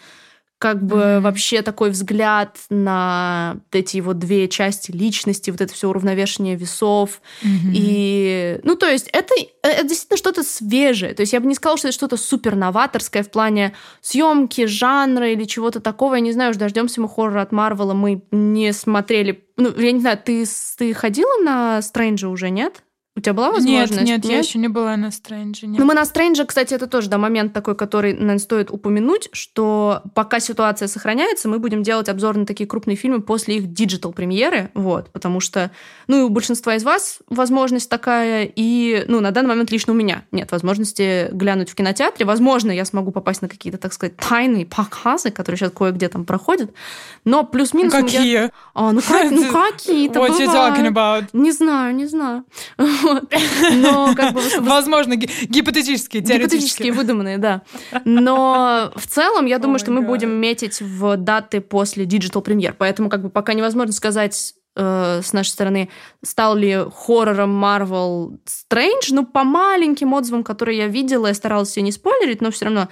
как 0.58 0.82
бы 0.82 0.96
Мгм. 0.96 1.22
вообще 1.22 1.60
такой 1.60 1.90
взгляд 1.90 2.56
на 2.70 3.58
эти 3.72 3.98
его 3.98 4.14
две 4.14 4.48
части 4.48 4.90
личности, 4.90 5.50
вот 5.50 5.60
это 5.60 5.72
все 5.74 5.88
уравновешение 5.88 6.56
весов. 6.56 7.20
Мгм. 7.42 7.72
И, 7.74 8.60
ну, 8.62 8.74
то 8.74 8.86
есть 8.86 9.08
это, 9.12 9.34
это 9.62 9.82
действительно 9.86 10.16
что-то 10.16 10.42
свежее. 10.42 11.12
То 11.12 11.20
есть 11.20 11.34
я 11.34 11.40
бы 11.40 11.46
не 11.46 11.54
сказала, 11.54 11.76
что 11.76 11.88
это 11.88 11.94
что-то 11.94 12.16
супер 12.16 12.56
новаторское 12.56 13.22
в 13.22 13.30
плане 13.30 13.74
съемки, 14.00 14.64
жанра 14.64 15.30
или 15.30 15.44
чего-то 15.44 15.80
такого. 15.80 16.14
Я 16.14 16.20
не 16.20 16.32
знаю, 16.32 16.52
уж 16.52 16.56
дождемся 16.56 17.00
мы 17.02 17.08
хоррора 17.08 17.42
от 17.42 17.52
Марвела, 17.52 17.92
мы 17.92 18.22
не 18.30 18.72
смотрели. 18.72 19.44
Ну, 19.58 19.72
я 19.78 19.92
не 19.92 20.00
знаю, 20.00 20.18
ты, 20.22 20.46
ты 20.78 20.94
ходила 20.94 21.38
на 21.42 21.82
Стрэнджа 21.82 22.28
уже, 22.28 22.48
нет? 22.48 22.82
У 23.16 23.20
тебя 23.20 23.32
была 23.32 23.46
Нет, 23.46 23.54
возможность? 23.54 24.02
нет, 24.02 24.24
я 24.26 24.38
еще 24.40 24.58
не 24.58 24.68
была 24.68 24.94
на 24.98 25.10
Стрэнджи. 25.10 25.66
нет. 25.66 25.78
Ну, 25.78 25.86
мы 25.86 25.94
на 25.94 26.04
Стрэнджа, 26.04 26.44
кстати, 26.44 26.74
это 26.74 26.86
тоже 26.86 27.08
да, 27.08 27.16
момент 27.16 27.54
такой, 27.54 27.74
который, 27.74 28.12
наверное, 28.12 28.38
стоит 28.38 28.70
упомянуть, 28.70 29.30
что 29.32 30.02
пока 30.14 30.38
ситуация 30.38 30.86
сохраняется, 30.86 31.48
мы 31.48 31.58
будем 31.58 31.82
делать 31.82 32.10
обзор 32.10 32.36
на 32.36 32.44
такие 32.44 32.66
крупные 32.66 32.94
фильмы 32.94 33.22
после 33.22 33.56
их 33.56 33.72
digital-премьеры, 33.72 34.70
вот, 34.74 35.08
потому 35.12 35.40
что, 35.40 35.70
ну, 36.08 36.18
и 36.20 36.22
у 36.24 36.28
большинства 36.28 36.74
из 36.76 36.84
вас 36.84 37.20
возможность 37.30 37.88
такая, 37.88 38.50
и, 38.54 39.04
ну, 39.08 39.20
на 39.20 39.30
данный 39.30 39.48
момент 39.48 39.70
лично 39.70 39.94
у 39.94 39.96
меня 39.96 40.24
нет 40.30 40.52
возможности 40.52 41.28
глянуть 41.32 41.70
в 41.70 41.74
кинотеатре. 41.74 42.26
Возможно, 42.26 42.70
я 42.70 42.84
смогу 42.84 43.12
попасть 43.12 43.40
на 43.40 43.48
какие-то, 43.48 43.78
так 43.78 43.94
сказать, 43.94 44.18
тайные 44.18 44.66
показы, 44.66 45.30
которые 45.30 45.58
сейчас 45.58 45.72
кое-где 45.72 46.10
там 46.10 46.26
проходят, 46.26 46.70
но 47.24 47.44
плюс-минус... 47.44 47.94
я- 47.94 48.02
Какие? 48.02 48.50
А, 48.74 48.92
ну, 48.92 49.00
как- 49.00 49.30
ну, 49.30 49.50
какие-то 49.72 50.18
What 50.20 50.38
you 50.38 50.46
бывают. 50.46 50.76
talking 50.78 50.92
about? 50.92 51.24
Не 51.32 51.52
знаю, 51.52 51.94
не 51.94 52.04
знаю. 52.04 52.44
Вот. 53.06 53.24
Но 53.74 54.14
как 54.14 54.34
бы 54.34 54.40
Возможно, 54.60 55.16
ги- 55.16 55.28
гипотетические, 55.46 56.22
Гипотетические, 56.22 56.22
теоретические. 56.22 56.92
выдуманные, 56.92 57.38
да. 57.38 57.62
Но 58.04 58.92
в 58.96 59.06
целом, 59.06 59.46
я 59.46 59.58
думаю, 59.58 59.76
Oh 59.78 59.80
что 59.82 59.90
мы 59.92 60.00
God. 60.02 60.06
будем 60.06 60.30
метить 60.30 60.80
в 60.80 61.16
даты 61.16 61.60
после 61.60 62.04
digital 62.04 62.42
премьер. 62.42 62.74
Поэтому 62.76 63.08
как 63.08 63.22
бы 63.22 63.30
пока 63.30 63.54
невозможно 63.54 63.92
сказать 63.92 64.54
э, 64.76 65.20
с 65.22 65.32
нашей 65.32 65.50
стороны, 65.50 65.88
стал 66.24 66.54
ли 66.56 66.78
хоррором 66.94 67.64
Marvel 67.64 68.38
Strange, 68.46 69.08
ну, 69.10 69.24
по 69.24 69.44
маленьким 69.44 70.12
отзывам, 70.12 70.44
которые 70.44 70.78
я 70.78 70.86
видела, 70.88 71.28
я 71.28 71.34
старалась 71.34 71.76
ее 71.76 71.82
не 71.82 71.92
спойлерить, 71.92 72.40
но 72.40 72.50
все 72.50 72.66
равно 72.66 72.88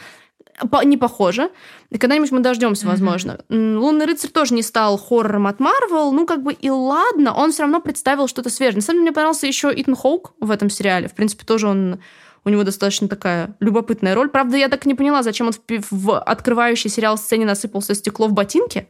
не 0.84 0.96
похоже. 0.96 1.50
Когда-нибудь 1.90 2.32
мы 2.32 2.40
дождемся, 2.40 2.86
mm-hmm. 2.86 2.90
возможно. 2.90 3.40
Лунный 3.48 4.06
рыцарь 4.06 4.30
тоже 4.30 4.54
не 4.54 4.62
стал 4.62 4.98
хоррором 4.98 5.46
от 5.46 5.60
Марвел. 5.60 6.12
Ну, 6.12 6.26
как 6.26 6.42
бы 6.42 6.52
и 6.52 6.70
ладно, 6.70 7.34
он 7.34 7.52
все 7.52 7.62
равно 7.62 7.80
представил 7.80 8.28
что-то 8.28 8.50
свежее. 8.50 8.76
На 8.76 8.82
самом 8.82 8.98
деле, 8.98 9.02
мне 9.02 9.12
понравился 9.12 9.46
еще 9.46 9.72
Итан 9.74 9.96
Хоук 9.96 10.34
в 10.40 10.50
этом 10.50 10.70
сериале. 10.70 11.08
В 11.08 11.14
принципе, 11.14 11.44
тоже 11.44 11.68
он 11.68 12.00
у 12.44 12.50
него 12.50 12.62
достаточно 12.62 13.08
такая 13.08 13.56
любопытная 13.60 14.14
роль. 14.14 14.28
Правда, 14.28 14.56
я 14.56 14.68
так 14.68 14.84
и 14.84 14.88
не 14.88 14.94
поняла, 14.94 15.22
зачем 15.22 15.46
он 15.46 15.52
в, 15.52 15.60
в 15.90 16.18
открывающий 16.18 16.90
сериал 16.90 17.16
сцене 17.16 17.46
насыпался 17.46 17.94
стекло 17.94 18.28
в 18.28 18.32
ботинке. 18.32 18.88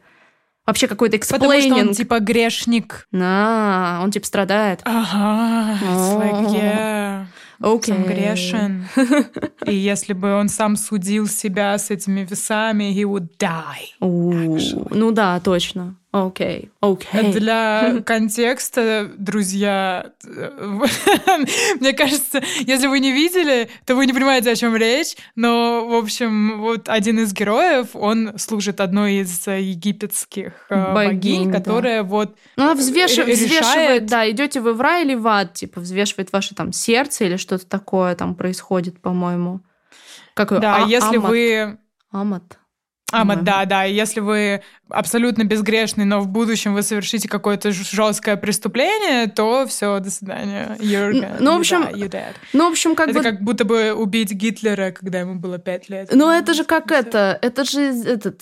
Вообще 0.65 0.87
какой-то 0.87 1.17
explaining. 1.17 1.63
Потому 1.63 1.77
что 1.77 1.87
он 1.89 1.93
типа 1.93 2.19
грешник. 2.19 3.07
На, 3.11 4.01
он 4.03 4.11
типа 4.11 4.25
страдает. 4.25 4.81
Ага, 4.83 5.77
it's 5.81 6.17
like, 6.19 6.51
yeah. 6.53 7.25
Okay. 7.61 7.85
Сам 7.85 8.03
грешен. 8.03 8.87
И 9.65 9.73
если 9.73 10.13
бы 10.13 10.33
он 10.33 10.49
сам 10.49 10.75
судил 10.75 11.27
себя 11.27 11.77
с 11.77 11.91
этими 11.91 12.21
весами, 12.21 12.93
he 12.93 13.03
would 13.03 13.29
die. 13.39 13.93
Ну 13.99 15.11
да, 15.11 15.39
точно. 15.39 15.95
Окей, 16.15 16.71
okay. 16.81 16.93
окей. 16.93 17.21
Okay. 17.23 17.31
Для 17.33 18.01
контекста, 18.05 19.11
друзья, 19.17 20.13
мне 21.81 21.91
кажется, 21.91 22.41
если 22.61 22.87
вы 22.87 23.01
не 23.01 23.11
видели, 23.11 23.69
то 23.85 23.95
вы 23.95 24.05
не 24.05 24.13
понимаете, 24.13 24.51
о 24.51 24.55
чем 24.55 24.77
речь. 24.77 25.17
Но, 25.35 25.85
в 25.85 25.93
общем, 25.93 26.61
вот 26.61 26.87
один 26.87 27.19
из 27.19 27.33
героев, 27.33 27.89
он 27.95 28.31
служит 28.37 28.79
одной 28.79 29.15
из 29.15 29.45
египетских 29.45 30.53
э, 30.69 30.93
богинь, 30.93 31.49
богинь 31.49 31.51
которая 31.51 32.01
да. 32.01 32.07
вот 32.07 32.37
ну, 32.55 32.63
она 32.63 32.75
взвешивает, 32.75 33.37
взвешивает, 33.37 34.05
да, 34.05 34.29
идете 34.31 34.61
вы 34.61 34.73
в 34.73 34.79
рай 34.79 35.03
или 35.03 35.15
в 35.15 35.27
ад, 35.27 35.53
типа 35.53 35.81
взвешивает 35.81 36.31
ваше 36.31 36.55
там 36.55 36.71
сердце 36.71 37.25
или 37.25 37.35
что-то 37.35 37.65
такое 37.65 38.15
там 38.15 38.35
происходит, 38.35 39.01
по-моему. 39.01 39.59
Как 40.33 40.57
да, 40.61 40.77
а, 40.77 40.87
если 40.87 41.17
амат. 41.17 41.29
вы 41.29 41.77
Амат. 42.15 42.59
Амат, 43.11 43.43
да, 43.43 43.65
да. 43.65 43.83
Если 43.83 44.19
вы 44.19 44.61
абсолютно 44.89 45.43
безгрешный, 45.43 46.05
но 46.05 46.21
в 46.21 46.27
будущем 46.27 46.73
вы 46.73 46.81
совершите 46.81 47.29
какое-то 47.29 47.71
жесткое 47.71 48.35
преступление, 48.35 49.27
то 49.27 49.67
все, 49.67 49.99
до 49.99 50.09
свидания. 50.09 50.75
You're 50.79 51.37
ну, 51.39 51.55
в 51.55 51.59
общем, 51.59 51.83
dead. 51.83 52.33
Ну, 52.53 52.67
в 52.67 52.71
общем, 52.71 52.95
как 52.95 53.09
это 53.09 53.19
бы... 53.19 53.23
как 53.23 53.41
будто 53.41 53.63
бы 53.63 53.93
убить 53.93 54.31
Гитлера, 54.31 54.91
когда 54.91 55.19
ему 55.19 55.35
было 55.35 55.59
пять 55.59 55.87
лет. 55.89 56.09
Ну, 56.13 56.29
это 56.29 56.53
же 56.53 56.63
как 56.63 56.87
все. 56.87 56.95
это, 56.95 57.39
это 57.41 57.63
же 57.63 57.81
этот... 57.81 58.41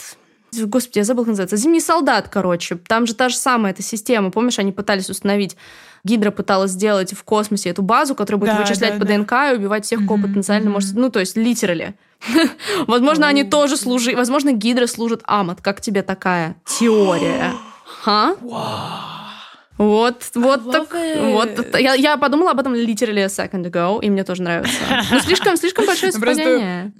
Господи, 0.55 0.99
я 0.99 1.03
забыл, 1.03 1.23
как 1.23 1.31
называется. 1.31 1.57
Зимний 1.57 1.81
солдат, 1.81 2.29
короче. 2.29 2.75
Там 2.75 3.05
же 3.05 3.15
та 3.15 3.29
же 3.29 3.35
самая 3.35 3.73
эта 3.73 3.81
система. 3.81 4.31
Помнишь, 4.31 4.59
они 4.59 4.71
пытались 4.71 5.09
установить 5.09 5.57
Гидра 6.03 6.31
пыталась 6.31 6.71
сделать 6.71 7.13
в 7.13 7.23
космосе 7.23 7.69
эту 7.69 7.81
базу, 7.81 8.13
которая 8.13 8.39
будет 8.39 8.53
да, 8.53 8.61
вычислять 8.61 8.93
да, 8.93 8.99
по 8.99 9.05
да. 9.05 9.15
ДНК 9.15 9.31
и 9.51 9.57
убивать 9.57 9.85
всех, 9.85 9.99
кого 9.99 10.17
mm-hmm. 10.17 10.27
потенциально 10.27 10.69
может... 10.69 10.93
Ну, 10.95 11.09
то 11.09 11.19
есть, 11.19 11.37
литерали. 11.37 11.95
Возможно, 12.87 13.27
они 13.27 13.43
тоже 13.43 13.77
служили... 13.77 14.15
Возможно, 14.15 14.51
Гидра 14.51 14.87
служит 14.87 15.21
Амат. 15.25 15.61
Как 15.61 15.81
тебе 15.81 16.01
такая 16.03 16.55
теория? 16.65 17.53
Ха? 17.85 18.35
Вот, 19.77 20.29
вот 20.35 20.71
так, 20.71 20.87
вот. 20.91 21.79
Я, 21.79 21.95
я 21.95 22.17
подумала 22.17 22.51
об 22.51 22.59
этом 22.59 22.75
literally 22.75 23.23
a 23.23 23.25
second 23.25 23.65
ago, 23.65 23.99
и 24.01 24.09
мне 24.09 24.23
тоже 24.23 24.43
нравится. 24.43 24.77
Ну, 25.11 25.19
слишком, 25.19 25.57
слишком 25.57 25.85
большое 25.85 26.11
совпадение. 26.11 26.93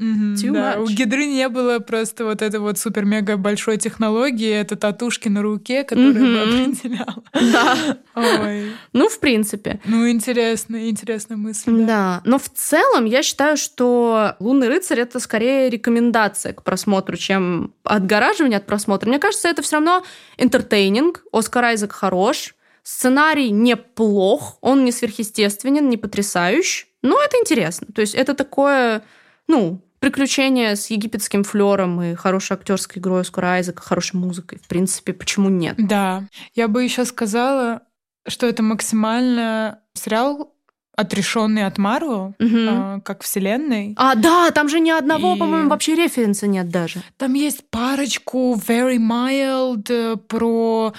да, 0.51 0.77
у 0.79 0.87
Гидры 0.87 1.25
не 1.25 1.47
было 1.49 1.79
просто 1.79 2.25
вот 2.25 2.41
этой 2.41 2.59
вот 2.59 2.79
супер-мега 2.79 3.37
большой 3.37 3.77
технологии, 3.77 4.51
это 4.51 4.75
татушки 4.75 5.27
на 5.29 5.41
руке, 5.41 5.83
которая 5.83 6.13
бы 6.13 6.39
определяла. 6.39 7.23
Да. 7.33 7.97
Ой. 8.15 8.71
Ну, 8.93 9.09
в 9.09 9.19
принципе. 9.19 9.79
Ну, 9.85 10.09
интересная, 10.09 10.89
интересная 10.89 11.37
мысль. 11.37 11.71
Да. 11.71 11.85
да. 11.85 12.21
Но 12.25 12.39
в 12.39 12.49
целом 12.49 13.05
я 13.05 13.21
считаю, 13.21 13.57
что 13.57 14.35
«Лунный 14.39 14.67
рыцарь»— 14.67 14.99
это 15.01 15.19
скорее 15.19 15.69
рекомендация 15.69 16.53
к 16.53 16.63
просмотру, 16.63 17.17
чем 17.17 17.73
отгораживание 17.83 18.57
от 18.57 18.65
просмотра. 18.65 19.07
Мне 19.09 19.19
кажется, 19.19 19.47
это 19.47 19.61
все 19.61 19.77
равно 19.77 20.03
entertaining. 20.37 21.15
Оскар 21.31 21.65
Айзек 21.65 21.91
хорош. 21.91 22.55
Сценарий 22.83 23.49
неплох, 23.49 24.57
он 24.61 24.83
не 24.83 24.91
сверхъестественен, 24.91 25.89
не 25.89 25.97
потрясающий, 25.97 26.87
но 27.01 27.21
это 27.21 27.37
интересно. 27.37 27.87
То 27.93 28.01
есть 28.01 28.13
это 28.13 28.33
такое, 28.33 29.03
ну, 29.47 29.81
приключение 29.99 30.75
с 30.75 30.87
египетским 30.87 31.45
флером 31.45 32.01
и 32.01 32.13
хорошей 32.15 32.57
актерской 32.57 33.01
игрой 33.01 33.21
Оскара 33.21 33.53
Айзека, 33.53 33.81
хорошей 33.81 34.17
музыкой. 34.17 34.59
В 34.61 34.67
принципе, 34.67 35.13
почему 35.13 35.47
нет? 35.49 35.75
Да. 35.77 36.27
Я 36.53 36.67
бы 36.67 36.83
еще 36.83 37.05
сказала, 37.05 37.83
что 38.27 38.47
это 38.47 38.63
максимально 38.63 39.79
сериал 39.93 40.52
отрешенный 40.95 41.65
от 41.65 41.77
Марвел, 41.77 42.35
угу. 42.39 42.57
э, 42.57 42.99
как 43.03 43.23
вселенной. 43.23 43.95
А, 43.97 44.15
да, 44.15 44.51
там 44.51 44.69
же 44.69 44.79
ни 44.79 44.91
одного, 44.91 45.35
и... 45.35 45.39
по-моему, 45.39 45.69
вообще 45.69 45.95
референса 45.95 46.47
нет 46.47 46.69
даже. 46.69 47.01
Там 47.17 47.33
есть 47.33 47.67
парочку 47.69 48.55
very 48.55 48.97
mild 48.97 49.87
э, 49.89 50.17
про 50.17 50.93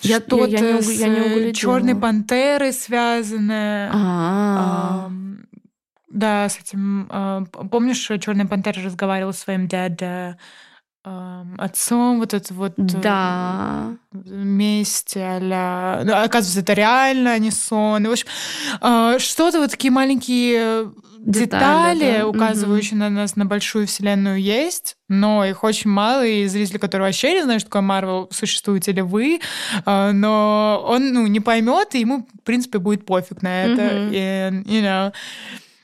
я, 0.00 0.20
что-то 0.20 0.46
я, 0.46 0.58
я, 0.58 0.82
с 0.82 0.90
я 0.90 1.08
не 1.08 1.52
Черной 1.52 1.96
пантерой 1.96 2.72
связанное. 2.72 3.90
А-а-а. 3.92 5.10
Да, 6.08 6.48
с 6.48 6.58
этим. 6.58 7.08
Э, 7.10 7.44
помнишь, 7.70 8.08
Черная 8.20 8.46
пантера 8.46 8.82
разговаривала 8.82 9.32
с 9.32 9.38
своим 9.38 9.66
дядя 9.66 10.38
отцом, 11.02 12.18
вот 12.18 12.34
это 12.34 12.52
вот 12.52 12.74
э, 12.78 12.82
да. 12.82 13.96
месть 14.12 15.14
а 15.16 16.02
ну, 16.04 16.12
оказывается, 16.12 16.60
это 16.60 16.74
реально, 16.74 17.32
а 17.32 17.38
не 17.38 17.50
сон. 17.50 18.04
И, 18.04 18.08
в 18.08 18.12
общем, 18.12 18.26
а, 18.80 19.18
что-то 19.18 19.60
вот 19.60 19.70
такие 19.70 19.90
маленькие 19.90 20.90
детали, 21.18 21.44
детали 21.44 22.18
да. 22.18 22.26
указывающие 22.26 22.92
угу. 22.92 23.00
на 23.00 23.10
нас 23.10 23.36
на 23.36 23.46
большую 23.46 23.86
вселенную 23.86 24.40
есть, 24.40 24.96
но 25.08 25.44
их 25.44 25.64
очень 25.64 25.90
мало, 25.90 26.26
и 26.26 26.46
зрители, 26.46 26.76
которые 26.76 27.08
вообще 27.08 27.32
не 27.32 27.42
знают, 27.44 27.62
что 27.62 27.70
такое 27.70 27.82
Марвел, 27.82 28.28
существуете 28.30 28.92
ли 28.92 29.00
вы, 29.00 29.40
а, 29.86 30.12
но 30.12 30.84
он 30.86 31.14
ну, 31.14 31.26
не 31.26 31.40
поймет, 31.40 31.94
и 31.94 32.00
ему, 32.00 32.26
в 32.40 32.44
принципе, 32.44 32.78
будет 32.78 33.06
пофиг 33.06 33.40
на 33.40 33.64
это. 33.64 33.82
Угу. 33.82 34.12
И, 34.12 34.18
you 34.18 34.82
know. 34.82 35.14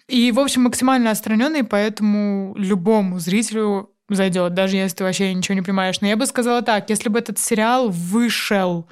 и, 0.08 0.30
в 0.30 0.40
общем, 0.40 0.64
максимально 0.64 1.10
отстраненный, 1.10 1.64
поэтому 1.64 2.54
любому 2.58 3.18
зрителю 3.18 3.90
зайдет, 4.08 4.54
даже 4.54 4.76
если 4.76 4.98
ты 4.98 5.04
вообще 5.04 5.34
ничего 5.34 5.54
не 5.54 5.62
понимаешь. 5.62 6.00
Но 6.00 6.06
я 6.06 6.16
бы 6.16 6.26
сказала 6.26 6.62
так, 6.62 6.90
если 6.90 7.08
бы 7.08 7.18
этот 7.18 7.38
сериал 7.38 7.88
вышел 7.88 8.86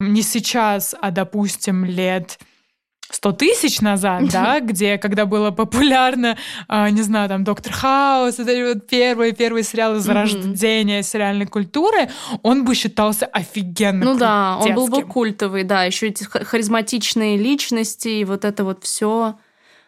не 0.00 0.22
сейчас, 0.22 0.94
а, 1.00 1.10
допустим, 1.10 1.84
лет 1.84 2.38
сто 3.10 3.32
тысяч 3.32 3.80
назад, 3.80 4.28
да, 4.30 4.60
где, 4.60 4.98
когда 4.98 5.24
было 5.24 5.50
популярно, 5.50 6.36
э, 6.68 6.90
не 6.90 7.02
знаю, 7.02 7.28
там, 7.28 7.44
Доктор 7.44 7.72
Хаус, 7.72 8.38
это 8.38 8.74
вот 8.74 8.88
первые, 8.88 9.32
первые 9.32 9.62
сериалы 9.62 10.00
зарождения 10.00 11.00
mm-hmm. 11.00 11.02
сериальной 11.02 11.46
культуры, 11.46 12.10
он 12.42 12.64
бы 12.64 12.74
считался 12.74 13.26
офигенно 13.26 14.04
Ну 14.04 14.18
да, 14.18 14.58
он 14.60 14.74
был 14.74 14.88
бы 14.88 15.02
культовый, 15.02 15.64
да, 15.64 15.84
еще 15.84 16.08
эти 16.08 16.24
харизматичные 16.24 17.36
личности 17.36 18.08
и 18.08 18.24
вот 18.24 18.44
это 18.44 18.64
вот 18.64 18.82
все. 18.82 19.36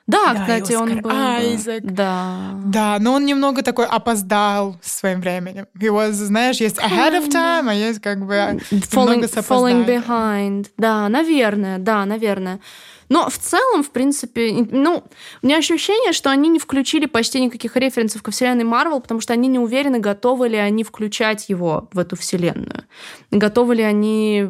Да, 0.07 0.35
да 0.35 0.41
кстати, 0.41 0.73
он 0.75 1.01
был... 1.01 1.11
Айзек. 1.11 1.83
Да. 1.83 2.53
Да, 2.65 2.99
но 3.01 3.15
он 3.15 3.27
немного 3.27 3.63
такой 3.63 3.87
опоздал 3.87 4.77
своим 4.81 5.21
временем. 5.21 5.67
Was, 5.75 6.13
знаешь, 6.13 6.59
есть 6.61 6.79
ahead 6.79 7.13
of 7.13 7.29
time, 7.29 7.69
а 7.69 7.75
есть 7.75 8.01
как 8.01 8.25
бы 8.25 8.35
falling, 8.71 9.23
falling 9.23 9.85
behind. 9.85 10.67
Да, 10.79 11.09
наверное, 11.09 11.79
да, 11.79 12.05
наверное. 12.05 12.61
Но 13.09 13.29
в 13.29 13.39
целом, 13.39 13.83
в 13.83 13.91
принципе, 13.91 14.67
ну, 14.71 15.05
у 15.43 15.47
меня 15.47 15.59
ощущение, 15.59 16.13
что 16.13 16.31
они 16.31 16.49
не 16.49 16.59
включили 16.59 17.07
почти 17.07 17.41
никаких 17.41 17.77
референсов 17.77 18.23
ко 18.23 18.31
вселенной 18.31 18.65
Марвел, 18.65 19.01
потому 19.01 19.21
что 19.21 19.33
они 19.33 19.49
не 19.49 19.59
уверены, 19.59 19.99
готовы 19.99 20.49
ли 20.49 20.57
они 20.57 20.85
включать 20.85 21.49
его 21.49 21.89
в 21.93 21.99
эту 21.99 22.17
вселенную. 22.17 22.85
Готовы 23.31 23.77
ли 23.77 23.83
они 23.83 24.47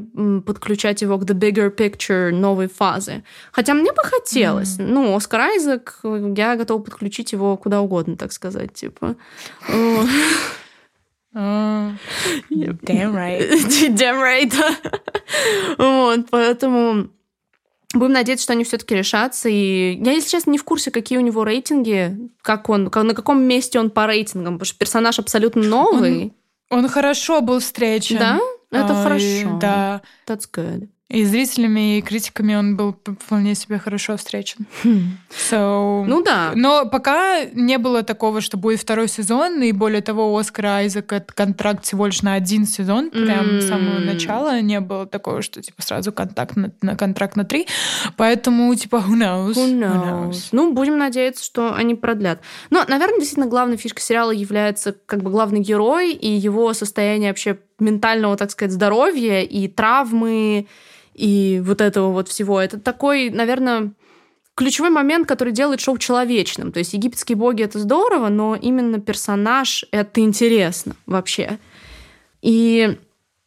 подключать 0.47 1.03
его 1.03 1.19
к 1.19 1.25
The 1.25 1.35
Bigger 1.35 1.75
Picture 1.75 2.31
новой 2.31 2.69
фазы. 2.69 3.25
Хотя 3.53 3.75
мне 3.75 3.93
бы 3.93 4.03
хотелось. 4.03 4.79
Mm-hmm. 4.79 4.87
Ну, 4.87 5.17
Оскар 5.17 5.41
Айзек, 5.41 6.01
я 6.03 6.57
готова 6.57 6.83
подключить 6.83 7.33
его 7.33 7.57
куда 7.57 7.81
угодно, 7.81 8.17
так 8.17 8.33
сказать, 8.33 8.75
типа. 8.75 9.17
Uh, 9.69 10.09
damn 12.83 13.15
right. 13.15 13.51
damn 13.95 14.21
right. 14.21 14.53
вот, 15.77 16.31
поэтому 16.31 17.11
Будем 17.95 18.13
надеяться, 18.13 18.45
что 18.45 18.53
они 18.53 18.65
все-таки 18.65 18.95
решатся. 18.95 19.49
И 19.49 19.97
я, 20.03 20.13
если 20.13 20.31
честно, 20.31 20.51
не 20.51 20.59
в 20.59 20.65
курсе, 20.65 20.91
какие 20.91 21.19
у 21.19 21.23
него 21.23 21.45
рейтинги, 21.45 22.17
как 22.43 22.69
он, 22.69 22.91
как, 22.91 23.05
на 23.05 23.15
каком 23.15 23.43
месте 23.43 23.79
он 23.79 23.91
по 23.91 24.07
рейтингам, 24.07 24.55
потому 24.55 24.67
что 24.67 24.79
персонаж 24.79 25.19
абсолютно 25.19 25.63
новый. 25.63 26.35
Он, 26.69 26.81
он 26.81 26.89
хорошо 26.89 27.41
был 27.41 27.61
встречен. 27.61 28.19
Да? 28.19 28.41
Это 28.71 29.01
а, 29.01 29.03
хорошо. 29.03 29.59
Да. 29.61 30.03
That's 30.27 30.49
good. 30.53 30.89
И 31.09 31.25
зрителями, 31.25 31.99
и 31.99 32.03
критиками 32.03 32.57
он 32.57 32.77
был 32.77 32.97
вполне 33.21 33.55
себе 33.55 33.79
хорошо 33.79 34.17
встречен. 34.17 34.67
Хм. 34.83 35.19
So... 35.31 36.05
Ну 36.05 36.21
да. 36.25 36.51
Но 36.57 36.85
пока 36.87 37.45
не 37.45 37.79
было 37.79 38.03
такого, 38.03 38.41
что 38.41 38.57
будет 38.57 38.81
второй 38.81 39.07
сезон, 39.07 39.63
и 39.63 39.71
более 39.71 40.03
того, 40.03 40.37
Оскара 40.37 40.79
Айзек 40.79 41.13
это 41.13 41.33
контракт 41.33 41.85
всего 41.85 42.07
лишь 42.07 42.23
на 42.23 42.35
один 42.35 42.67
сезон, 42.67 43.11
прям 43.11 43.47
mm. 43.47 43.61
с 43.61 43.69
самого 43.69 44.01
начала 44.01 44.61
не 44.61 44.81
было 44.81 45.07
такого, 45.07 45.43
что 45.43 45.63
типа 45.63 45.81
сразу 45.81 46.11
контакт 46.11 46.57
на, 46.57 46.73
на 46.83 46.97
контракт 46.97 47.37
на 47.37 47.45
три, 47.45 47.69
поэтому 48.17 48.75
типа 48.75 48.97
who 48.97 49.15
knows? 49.15 49.53
Who 49.53 49.79
knows? 49.79 49.93
Who 49.93 50.31
knows? 50.31 50.49
Ну 50.51 50.73
будем 50.73 50.99
надеяться, 50.99 51.45
что 51.45 51.73
они 51.73 51.95
продлят. 51.95 52.41
Но, 52.71 52.85
наверное, 52.89 53.21
действительно 53.21 53.47
главной 53.47 53.77
фишкой 53.77 54.03
сериала 54.03 54.33
является 54.33 54.93
как 55.07 55.23
бы 55.23 55.31
главный 55.31 55.61
герой 55.61 56.15
и 56.15 56.29
его 56.29 56.73
состояние 56.73 57.31
вообще 57.31 57.59
ментального, 57.79 58.37
так 58.37 58.51
сказать, 58.51 58.73
здоровья 58.73 59.43
и 59.43 59.69
травмы 59.69 60.67
и 61.17 61.63
вот 61.65 61.81
этого 61.81 62.13
вот 62.13 62.29
всего. 62.29 62.61
Это 62.61 62.79
такой, 62.79 63.31
наверное, 63.31 63.93
ключевой 64.55 64.91
момент, 64.91 65.27
который 65.27 65.53
делает 65.53 65.81
шоу 65.81 65.97
человечным. 65.99 66.73
То 66.73 66.79
есть 66.79 66.93
египетские 66.93 67.37
боги— 67.37 67.63
это 67.65 67.79
здорово, 67.79 68.29
но 68.29 68.55
именно 68.55 69.01
персонаж— 69.01 69.85
это 69.91 70.21
интересно 70.21 70.95
вообще. 71.07 71.59
И 72.43 72.99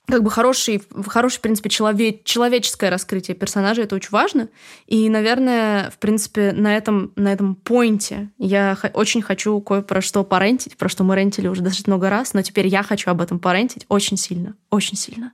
как 0.08 0.24
бы 0.24 0.32
хороший, 0.32 0.82
хороший, 1.08 1.38
в 1.38 1.42
принципе, 1.42 1.70
человек, 1.70 2.24
человеческое 2.24 2.90
раскрытие 2.90 3.36
персонажа, 3.36 3.84
это 3.84 3.96
очень 3.96 4.10
важно. 4.10 4.50
И, 4.88 5.08
наверное, 5.08 5.92
в 5.92 6.00
принципе, 6.00 6.52
на 6.52 6.76
этом, 6.76 7.12
на 7.16 7.32
этом 7.32 7.54
поинте 7.54 8.30
я 8.40 8.76
очень 8.94 9.22
хочу 9.22 9.62
кое 9.62 9.84
про 9.84 10.02
что 10.02 10.24
порентить, 10.24 10.78
про 10.78 10.90
что 10.90 11.04
мы 11.04 11.16
рентили 11.16 11.48
уже 11.48 11.62
достаточно 11.62 11.94
много 11.94 12.10
раз, 12.10 12.34
но 12.34 12.42
теперь 12.42 12.66
я 12.66 12.82
хочу 12.82 13.12
об 13.12 13.22
этом 13.22 13.38
порентить 13.38 13.86
очень 13.90 14.18
сильно, 14.18 14.56
очень 14.72 14.98
сильно. 14.98 15.34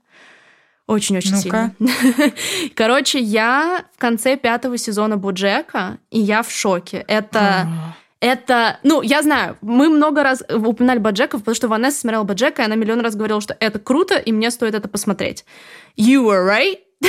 Очень-очень 0.87 1.31
ну 1.31 1.37
сильно. 1.37 1.75
Короче, 2.75 3.19
я 3.19 3.85
в 3.95 3.99
конце 3.99 4.37
пятого 4.37 4.77
сезона 4.77 5.17
Буджека, 5.17 5.97
и 6.11 6.19
я 6.19 6.43
в 6.43 6.51
шоке. 6.51 7.03
Это... 7.07 7.67
Это, 8.21 8.79
ну, 8.81 9.01
я 9.03 9.21
знаю, 9.21 9.57
мы 9.61 9.87
много 9.87 10.23
раз 10.23 10.41
упоминали 10.49 10.97
Баджека, 10.97 11.37
потому 11.37 11.53
что 11.53 11.67
Ванесса 11.67 11.99
смотрела 11.99 12.23
Баджека, 12.23 12.63
и 12.63 12.65
она 12.65 12.73
миллион 12.75 13.01
раз 13.01 13.15
говорила, 13.15 13.39
что 13.39 13.55
это 13.59 13.77
круто, 13.77 14.15
и 14.15 14.31
мне 14.31 14.49
стоит 14.49 14.73
это 14.73 14.87
посмотреть. 14.87 15.45
You 15.95 16.23
were 16.23 16.43
right. 16.43 16.79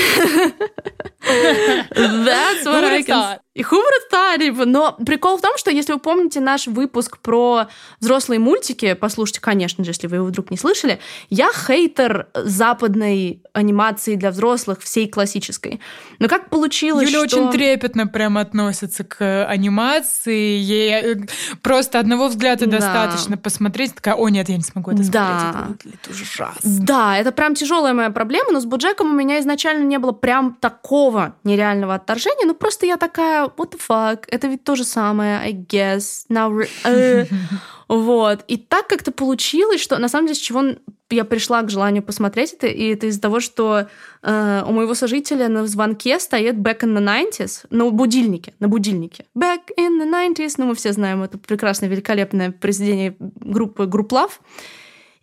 That's 1.94 2.66
what 2.66 2.84
I 2.84 3.02
can... 3.02 3.38
И 3.56 3.62
who 3.62 3.76
would 3.76 4.12
thought? 4.12 4.64
Но 4.66 4.96
прикол 5.04 5.38
в 5.38 5.40
том, 5.40 5.56
что 5.56 5.70
если 5.70 5.94
вы 5.94 5.98
помните 5.98 6.40
наш 6.40 6.66
выпуск 6.66 7.18
про 7.18 7.68
взрослые 8.00 8.38
мультики, 8.38 8.92
послушайте, 8.92 9.40
конечно 9.40 9.82
же, 9.82 9.90
если 9.90 10.06
вы 10.08 10.16
его 10.16 10.26
вдруг 10.26 10.50
не 10.50 10.58
слышали, 10.58 11.00
я 11.30 11.48
хейтер 11.52 12.28
западной 12.34 13.42
анимации 13.54 14.16
для 14.16 14.30
взрослых, 14.30 14.82
всей 14.82 15.08
классической. 15.08 15.80
Но 16.18 16.28
как 16.28 16.50
получилось, 16.50 17.08
Юля 17.08 17.26
что... 17.26 17.40
очень 17.40 17.50
трепетно 17.50 18.06
прям 18.06 18.36
относится 18.36 19.04
к 19.04 19.46
анимации. 19.46 20.58
Ей 20.58 20.92
э, 20.92 21.16
просто 21.62 21.98
одного 21.98 22.28
взгляда 22.28 22.66
да. 22.66 22.78
достаточно 22.78 23.38
посмотреть. 23.38 23.94
Такая, 23.94 24.14
о 24.14 24.28
нет, 24.28 24.50
я 24.50 24.56
не 24.56 24.62
смогу 24.62 24.90
это 24.90 25.10
да. 25.10 25.52
смотреть. 25.52 25.94
Это, 25.94 26.10
это 26.10 26.10
ужасно. 26.10 26.60
Да, 26.62 27.16
это 27.16 27.32
прям 27.32 27.54
тяжелая 27.54 27.94
моя 27.94 28.10
проблема, 28.10 28.52
но 28.52 28.60
с 28.60 28.66
БоДжеком 28.66 29.10
у 29.10 29.14
меня 29.14 29.40
изначально 29.40 29.84
не 29.84 29.98
было 29.98 30.12
прям 30.12 30.54
такого 30.60 31.34
нереального 31.44 31.94
отторжения. 31.94 32.46
Ну 32.46 32.54
просто 32.54 32.84
я 32.84 32.98
такая, 32.98 33.45
what 33.56 33.72
the 33.72 33.80
fuck, 33.88 34.24
это 34.28 34.48
ведь 34.48 34.64
то 34.64 34.74
же 34.76 34.84
самое, 34.84 35.38
I 35.38 35.52
guess. 35.52 36.26
Now, 36.28 36.66
uh, 36.84 37.28
вот. 37.88 38.44
И 38.48 38.56
так 38.56 38.88
как-то 38.88 39.12
получилось, 39.12 39.80
что 39.80 39.98
на 39.98 40.08
самом 40.08 40.26
деле 40.26 40.36
с 40.36 40.40
чего 40.40 40.62
я 41.10 41.24
пришла 41.24 41.62
к 41.62 41.70
желанию 41.70 42.02
посмотреть 42.02 42.54
это, 42.54 42.66
и 42.66 42.92
это 42.92 43.06
из-за 43.06 43.20
того, 43.20 43.40
что 43.40 43.88
э, 44.22 44.62
у 44.66 44.72
моего 44.72 44.94
сожителя 44.94 45.48
на 45.48 45.66
звонке 45.66 46.18
стоит 46.18 46.56
Back 46.56 46.80
in 46.80 46.96
the 46.96 47.30
90s, 47.38 47.66
на 47.70 47.90
будильнике, 47.90 48.54
на 48.58 48.68
будильнике. 48.68 49.26
Back 49.36 49.70
in 49.78 50.00
the 50.02 50.10
90s, 50.10 50.54
ну 50.58 50.66
мы 50.66 50.74
все 50.74 50.92
знаем 50.92 51.22
это 51.22 51.38
прекрасное, 51.38 51.88
великолепное 51.88 52.50
произведение 52.50 53.14
группы 53.18 53.86
Grouplove. 53.86 54.32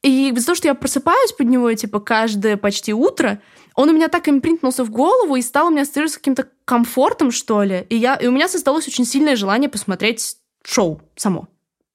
И 0.03 0.29
из-за 0.29 0.45
того, 0.45 0.55
что 0.55 0.67
я 0.67 0.75
просыпаюсь 0.75 1.31
под 1.31 1.47
него, 1.47 1.73
типа, 1.73 1.99
каждое 1.99 2.57
почти 2.57 2.93
утро, 2.93 3.41
он 3.75 3.89
у 3.89 3.93
меня 3.93 4.07
так 4.07 4.27
импринтнулся 4.29 4.83
в 4.83 4.89
голову 4.89 5.35
и 5.35 5.41
стал 5.41 5.67
у 5.67 5.69
меня 5.69 5.81
ассоциироваться 5.81 6.19
каким-то 6.19 6.49
комфортом, 6.65 7.31
что 7.31 7.63
ли. 7.63 7.85
И, 7.89 7.95
я, 7.95 8.15
и 8.15 8.27
у 8.27 8.31
меня 8.31 8.47
создалось 8.47 8.87
очень 8.87 9.05
сильное 9.05 9.35
желание 9.35 9.69
посмотреть 9.69 10.37
шоу 10.63 11.01
само, 11.15 11.47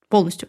полностью. 0.09 0.49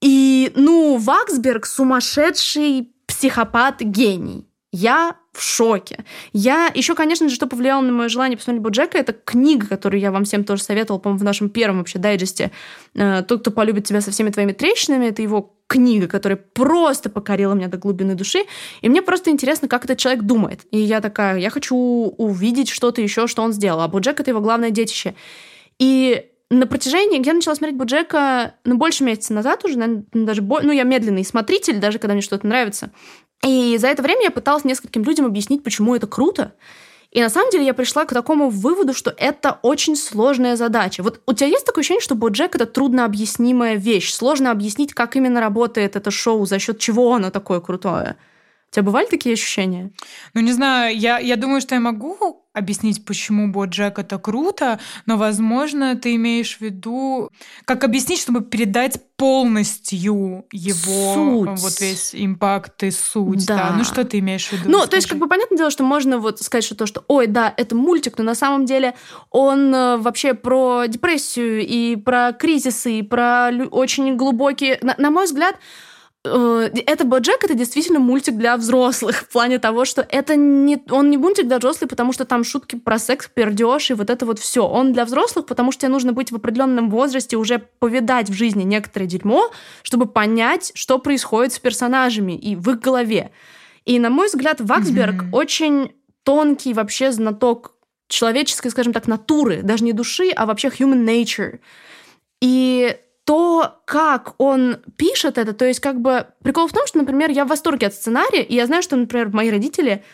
И, 0.00 0.52
ну, 0.54 0.96
Ваксберг 0.98 1.66
сумасшедший 1.66 2.92
психопат-гений. 3.06 4.46
Я 4.70 5.16
в 5.34 5.42
шоке. 5.42 6.04
Я 6.32 6.70
еще, 6.72 6.94
конечно 6.94 7.28
же, 7.28 7.34
что 7.34 7.46
повлияло 7.46 7.82
на 7.82 7.92
мое 7.92 8.08
желание 8.08 8.38
посмотреть 8.38 8.62
Боджека, 8.62 8.98
это 8.98 9.12
книга, 9.12 9.66
которую 9.66 10.00
я 10.00 10.12
вам 10.12 10.24
всем 10.24 10.44
тоже 10.44 10.62
советовала, 10.62 11.00
по-моему, 11.00 11.20
в 11.20 11.24
нашем 11.24 11.48
первом 11.48 11.78
вообще 11.78 11.98
дайджесте. 11.98 12.52
Э, 12.94 13.22
«Тот, 13.26 13.40
кто 13.40 13.50
полюбит 13.50 13.84
тебя 13.84 14.00
со 14.00 14.10
всеми 14.12 14.30
твоими 14.30 14.52
трещинами». 14.52 15.06
Это 15.06 15.22
его 15.22 15.56
книга, 15.66 16.06
которая 16.06 16.36
просто 16.36 17.10
покорила 17.10 17.54
меня 17.54 17.68
до 17.68 17.78
глубины 17.78 18.14
души. 18.14 18.44
И 18.80 18.88
мне 18.88 19.02
просто 19.02 19.30
интересно, 19.30 19.66
как 19.66 19.84
этот 19.84 19.98
человек 19.98 20.22
думает. 20.22 20.60
И 20.70 20.78
я 20.78 21.00
такая, 21.00 21.38
я 21.38 21.50
хочу 21.50 21.76
увидеть 21.76 22.68
что-то 22.68 23.02
еще, 23.02 23.26
что 23.26 23.42
он 23.42 23.52
сделал. 23.52 23.80
А 23.80 23.88
Боджек— 23.88 24.20
это 24.20 24.30
его 24.30 24.40
главное 24.40 24.70
детище. 24.70 25.14
И 25.78 26.26
на 26.54 26.66
протяжении, 26.66 27.24
я 27.24 27.34
начала 27.34 27.54
смотреть 27.54 27.76
Боджека, 27.76 28.54
ну, 28.64 28.76
больше 28.76 29.04
месяца 29.04 29.32
назад 29.32 29.64
уже, 29.64 29.78
наверное, 29.78 30.04
даже, 30.12 30.42
ну, 30.42 30.72
я 30.72 30.84
медленный 30.84 31.24
смотритель, 31.24 31.78
даже 31.78 31.98
когда 31.98 32.14
мне 32.14 32.22
что-то 32.22 32.46
нравится. 32.46 32.90
И 33.44 33.76
за 33.78 33.88
это 33.88 34.02
время 34.02 34.22
я 34.24 34.30
пыталась 34.30 34.64
нескольким 34.64 35.04
людям 35.04 35.26
объяснить, 35.26 35.62
почему 35.62 35.94
это 35.94 36.06
круто. 36.06 36.54
И 37.10 37.20
на 37.20 37.30
самом 37.30 37.50
деле 37.50 37.64
я 37.64 37.74
пришла 37.74 38.04
к 38.06 38.12
такому 38.12 38.50
выводу, 38.50 38.92
что 38.92 39.14
это 39.16 39.60
очень 39.62 39.94
сложная 39.94 40.56
задача. 40.56 41.02
Вот 41.02 41.20
у 41.26 41.32
тебя 41.32 41.46
есть 41.48 41.64
такое 41.64 41.82
ощущение, 41.82 42.02
что 42.02 42.16
Боджек— 42.16 42.54
это 42.56 42.66
трудно 42.66 43.04
объяснимая 43.04 43.76
вещь? 43.76 44.12
Сложно 44.12 44.50
объяснить, 44.50 44.94
как 44.94 45.14
именно 45.14 45.40
работает 45.40 45.94
это 45.94 46.10
шоу, 46.10 46.44
за 46.44 46.58
счет 46.58 46.80
чего 46.80 47.14
оно 47.14 47.30
такое 47.30 47.60
крутое? 47.60 48.16
У 48.70 48.74
тебя 48.74 48.82
бывали 48.82 49.06
такие 49.06 49.34
ощущения? 49.34 49.92
Ну, 50.34 50.40
не 50.40 50.50
знаю, 50.50 50.98
я, 50.98 51.18
я 51.18 51.36
думаю, 51.36 51.60
что 51.60 51.76
я 51.76 51.80
могу 51.80 52.43
объяснить, 52.54 53.04
почему 53.04 53.48
Боджек 53.48 53.98
это 53.98 54.16
круто, 54.18 54.78
но, 55.06 55.16
возможно, 55.16 55.96
ты 55.96 56.14
имеешь 56.14 56.56
в 56.56 56.60
виду, 56.60 57.30
как 57.64 57.84
объяснить, 57.84 58.20
чтобы 58.20 58.42
передать 58.42 59.00
полностью 59.16 60.44
его 60.52 61.14
суть. 61.14 61.60
вот 61.60 61.80
весь 61.80 62.14
импакт 62.14 62.82
и 62.84 62.90
суть. 62.90 63.46
Да. 63.46 63.56
да. 63.56 63.74
Ну, 63.76 63.84
что 63.84 64.04
ты 64.04 64.20
имеешь 64.20 64.46
в 64.48 64.52
виду? 64.52 64.70
Ну, 64.70 64.78
скажи? 64.78 64.90
то 64.90 64.96
есть, 64.96 65.08
как 65.08 65.18
бы, 65.18 65.28
понятное 65.28 65.58
дело, 65.58 65.70
что 65.70 65.82
можно 65.82 66.18
вот 66.18 66.40
сказать, 66.40 66.64
что 66.64 66.76
то, 66.76 66.86
что, 66.86 67.04
ой, 67.08 67.26
да, 67.26 67.52
это 67.56 67.74
мультик, 67.74 68.18
но 68.18 68.24
на 68.24 68.34
самом 68.36 68.66
деле 68.66 68.94
он 69.30 69.74
э, 69.74 69.96
вообще 69.98 70.34
про 70.34 70.86
депрессию 70.86 71.66
и 71.66 71.96
про 71.96 72.32
кризисы, 72.32 72.98
и 73.00 73.02
про 73.02 73.50
очень 73.70 74.16
глубокие... 74.16 74.78
На, 74.80 74.94
на 74.96 75.10
мой 75.10 75.24
взгляд, 75.24 75.56
это 76.24 77.04
Боджек 77.04 77.44
это 77.44 77.54
действительно 77.54 77.98
мультик 78.00 78.36
для 78.36 78.56
взрослых 78.56 79.16
в 79.16 79.28
плане 79.28 79.58
того, 79.58 79.84
что 79.84 80.06
это 80.08 80.36
не 80.36 80.82
он 80.90 81.10
не 81.10 81.18
мультик 81.18 81.46
для 81.46 81.58
взрослых, 81.58 81.90
потому 81.90 82.14
что 82.14 82.24
там 82.24 82.44
шутки 82.44 82.76
про 82.76 82.98
секс, 82.98 83.28
пердеж 83.28 83.90
и 83.90 83.94
вот 83.94 84.08
это 84.08 84.24
вот 84.24 84.38
все. 84.38 84.66
Он 84.66 84.94
для 84.94 85.04
взрослых, 85.04 85.44
потому 85.44 85.70
что 85.70 85.82
тебе 85.82 85.92
нужно 85.92 86.12
быть 86.14 86.32
в 86.32 86.36
определенном 86.36 86.88
возрасте 86.88 87.36
уже 87.36 87.58
повидать 87.78 88.30
в 88.30 88.32
жизни 88.32 88.62
некоторое 88.62 89.06
дерьмо, 89.06 89.50
чтобы 89.82 90.06
понять, 90.06 90.72
что 90.74 90.98
происходит 90.98 91.52
с 91.52 91.58
персонажами 91.58 92.32
и 92.32 92.56
в 92.56 92.70
их 92.70 92.80
голове. 92.80 93.30
И 93.84 93.98
на 93.98 94.08
мой 94.08 94.28
взгляд, 94.28 94.62
Ваксберг 94.62 95.24
mm-hmm. 95.24 95.32
очень 95.32 95.92
тонкий 96.22 96.72
вообще 96.72 97.12
знаток 97.12 97.74
человеческой, 98.08 98.70
скажем 98.70 98.94
так, 98.94 99.06
натуры, 99.06 99.60
даже 99.62 99.84
не 99.84 99.92
души, 99.92 100.30
а 100.34 100.46
вообще 100.46 100.68
human 100.68 101.04
nature. 101.04 101.58
И 102.40 102.96
то, 103.24 103.80
как 103.86 104.34
он 104.38 104.78
пишет 104.96 105.38
это, 105.38 105.54
то 105.54 105.64
есть 105.64 105.80
как 105.80 106.00
бы 106.00 106.26
прикол 106.42 106.68
в 106.68 106.72
том, 106.72 106.86
что, 106.86 106.98
например, 106.98 107.30
я 107.30 107.44
в 107.44 107.48
восторге 107.48 107.86
от 107.86 107.94
сценария, 107.94 108.42
и 108.42 108.54
я 108.54 108.66
знаю, 108.66 108.82
что, 108.82 108.96
например, 108.96 109.30
мои 109.30 109.50
родители 109.50 110.04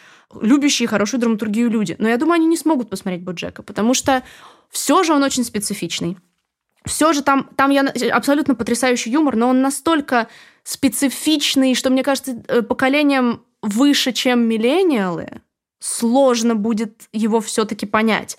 любящие 0.41 0.87
хорошую 0.89 1.21
драматургию 1.21 1.69
люди, 1.69 1.97
но 1.99 2.09
я 2.09 2.17
думаю, 2.17 2.37
они 2.37 2.47
не 2.47 2.57
смогут 2.57 2.89
посмотреть 2.89 3.23
Боджека, 3.23 3.63
потому 3.63 3.95
что 3.95 4.23
все 4.71 5.03
же 5.03 5.13
он 5.13 5.25
очень 5.25 5.45
специфичный. 5.45 6.19
Все 6.87 7.13
же 7.13 7.23
там, 7.23 7.51
там 7.57 7.71
я 7.71 7.83
абсолютно 8.13 8.55
потрясающий 8.55 9.11
юмор, 9.11 9.37
но 9.37 9.49
он 9.49 9.61
настолько 9.61 10.29
специфичный, 10.63 11.75
что, 11.75 11.91
мне 11.91 12.03
кажется, 12.03 12.43
э, 12.49 12.63
поколением 12.63 13.43
выше, 13.61 14.13
чем 14.13 14.49
миллениалы, 14.49 15.43
сложно 15.81 16.55
будет 16.55 17.03
его 17.13 17.41
все-таки 17.41 17.87
понять. 17.87 18.39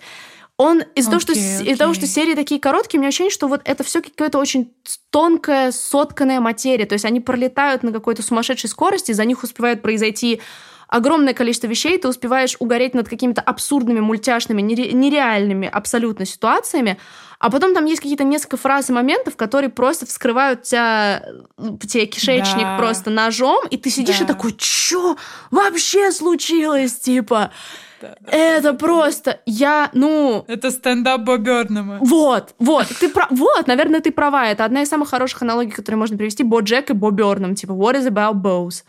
Он 0.62 0.82
из-за 0.94 1.08
okay, 1.08 1.10
того, 1.10 1.20
что, 1.20 1.32
okay. 1.32 1.72
из 1.72 1.78
того, 1.78 1.94
что 1.94 2.06
серии 2.06 2.34
такие 2.34 2.60
короткие, 2.60 2.98
у 2.98 3.00
меня 3.00 3.08
ощущение, 3.08 3.32
что 3.32 3.48
вот 3.48 3.62
это 3.64 3.82
все 3.82 4.00
какая-то 4.00 4.38
очень 4.38 4.72
тонкая, 5.10 5.72
сотканная 5.72 6.40
материя. 6.40 6.86
То 6.86 6.92
есть 6.92 7.04
они 7.04 7.20
пролетают 7.20 7.82
на 7.82 7.92
какой-то 7.92 8.22
сумасшедшей 8.22 8.70
скорости, 8.70 9.12
за 9.12 9.24
них 9.24 9.42
успевает 9.42 9.82
произойти 9.82 10.40
огромное 10.92 11.32
количество 11.32 11.66
вещей, 11.66 11.96
ты 11.98 12.06
успеваешь 12.06 12.54
угореть 12.58 12.94
над 12.94 13.08
какими-то 13.08 13.40
абсурдными, 13.40 14.00
мультяшными, 14.00 14.60
нереальными 14.60 15.66
абсолютно 15.66 16.26
ситуациями, 16.26 16.98
а 17.38 17.50
потом 17.50 17.74
там 17.74 17.86
есть 17.86 18.02
какие-то 18.02 18.24
несколько 18.24 18.58
фраз 18.58 18.90
и 18.90 18.92
моментов, 18.92 19.36
которые 19.36 19.70
просто 19.70 20.04
вскрывают 20.04 20.64
тебя, 20.64 21.24
тебе 21.56 22.04
кишечник 22.04 22.62
да. 22.62 22.76
просто 22.76 23.10
ножом, 23.10 23.66
и 23.70 23.78
ты 23.78 23.88
сидишь 23.88 24.18
да. 24.18 24.24
и 24.24 24.28
такой, 24.28 24.54
что 24.58 25.16
вообще 25.50 26.12
случилось, 26.12 26.94
типа... 26.94 27.50
Да, 28.02 28.16
да, 28.20 28.32
это 28.32 28.72
да, 28.72 28.78
просто 28.78 29.40
я, 29.46 29.88
ну... 29.92 30.44
Это 30.48 30.72
стендап 30.72 31.20
Бобернама. 31.20 31.98
Вот, 32.00 32.54
вот, 32.58 32.88
ты 32.98 33.08
про... 33.08 33.28
вот, 33.30 33.68
наверное, 33.68 34.00
ты 34.00 34.10
права. 34.10 34.48
Это 34.48 34.64
одна 34.64 34.82
из 34.82 34.88
самых 34.88 35.08
хороших 35.10 35.42
аналогий, 35.42 35.70
которые 35.70 36.00
можно 36.00 36.18
привести. 36.18 36.42
Бо 36.42 36.60
Джек 36.60 36.90
и 36.90 36.94
Бо 36.94 37.12
Бёрнам. 37.12 37.54
Типа, 37.54 37.72
what 37.72 37.94
is 37.94 38.08
about 38.08 38.42
bows? 38.42 38.82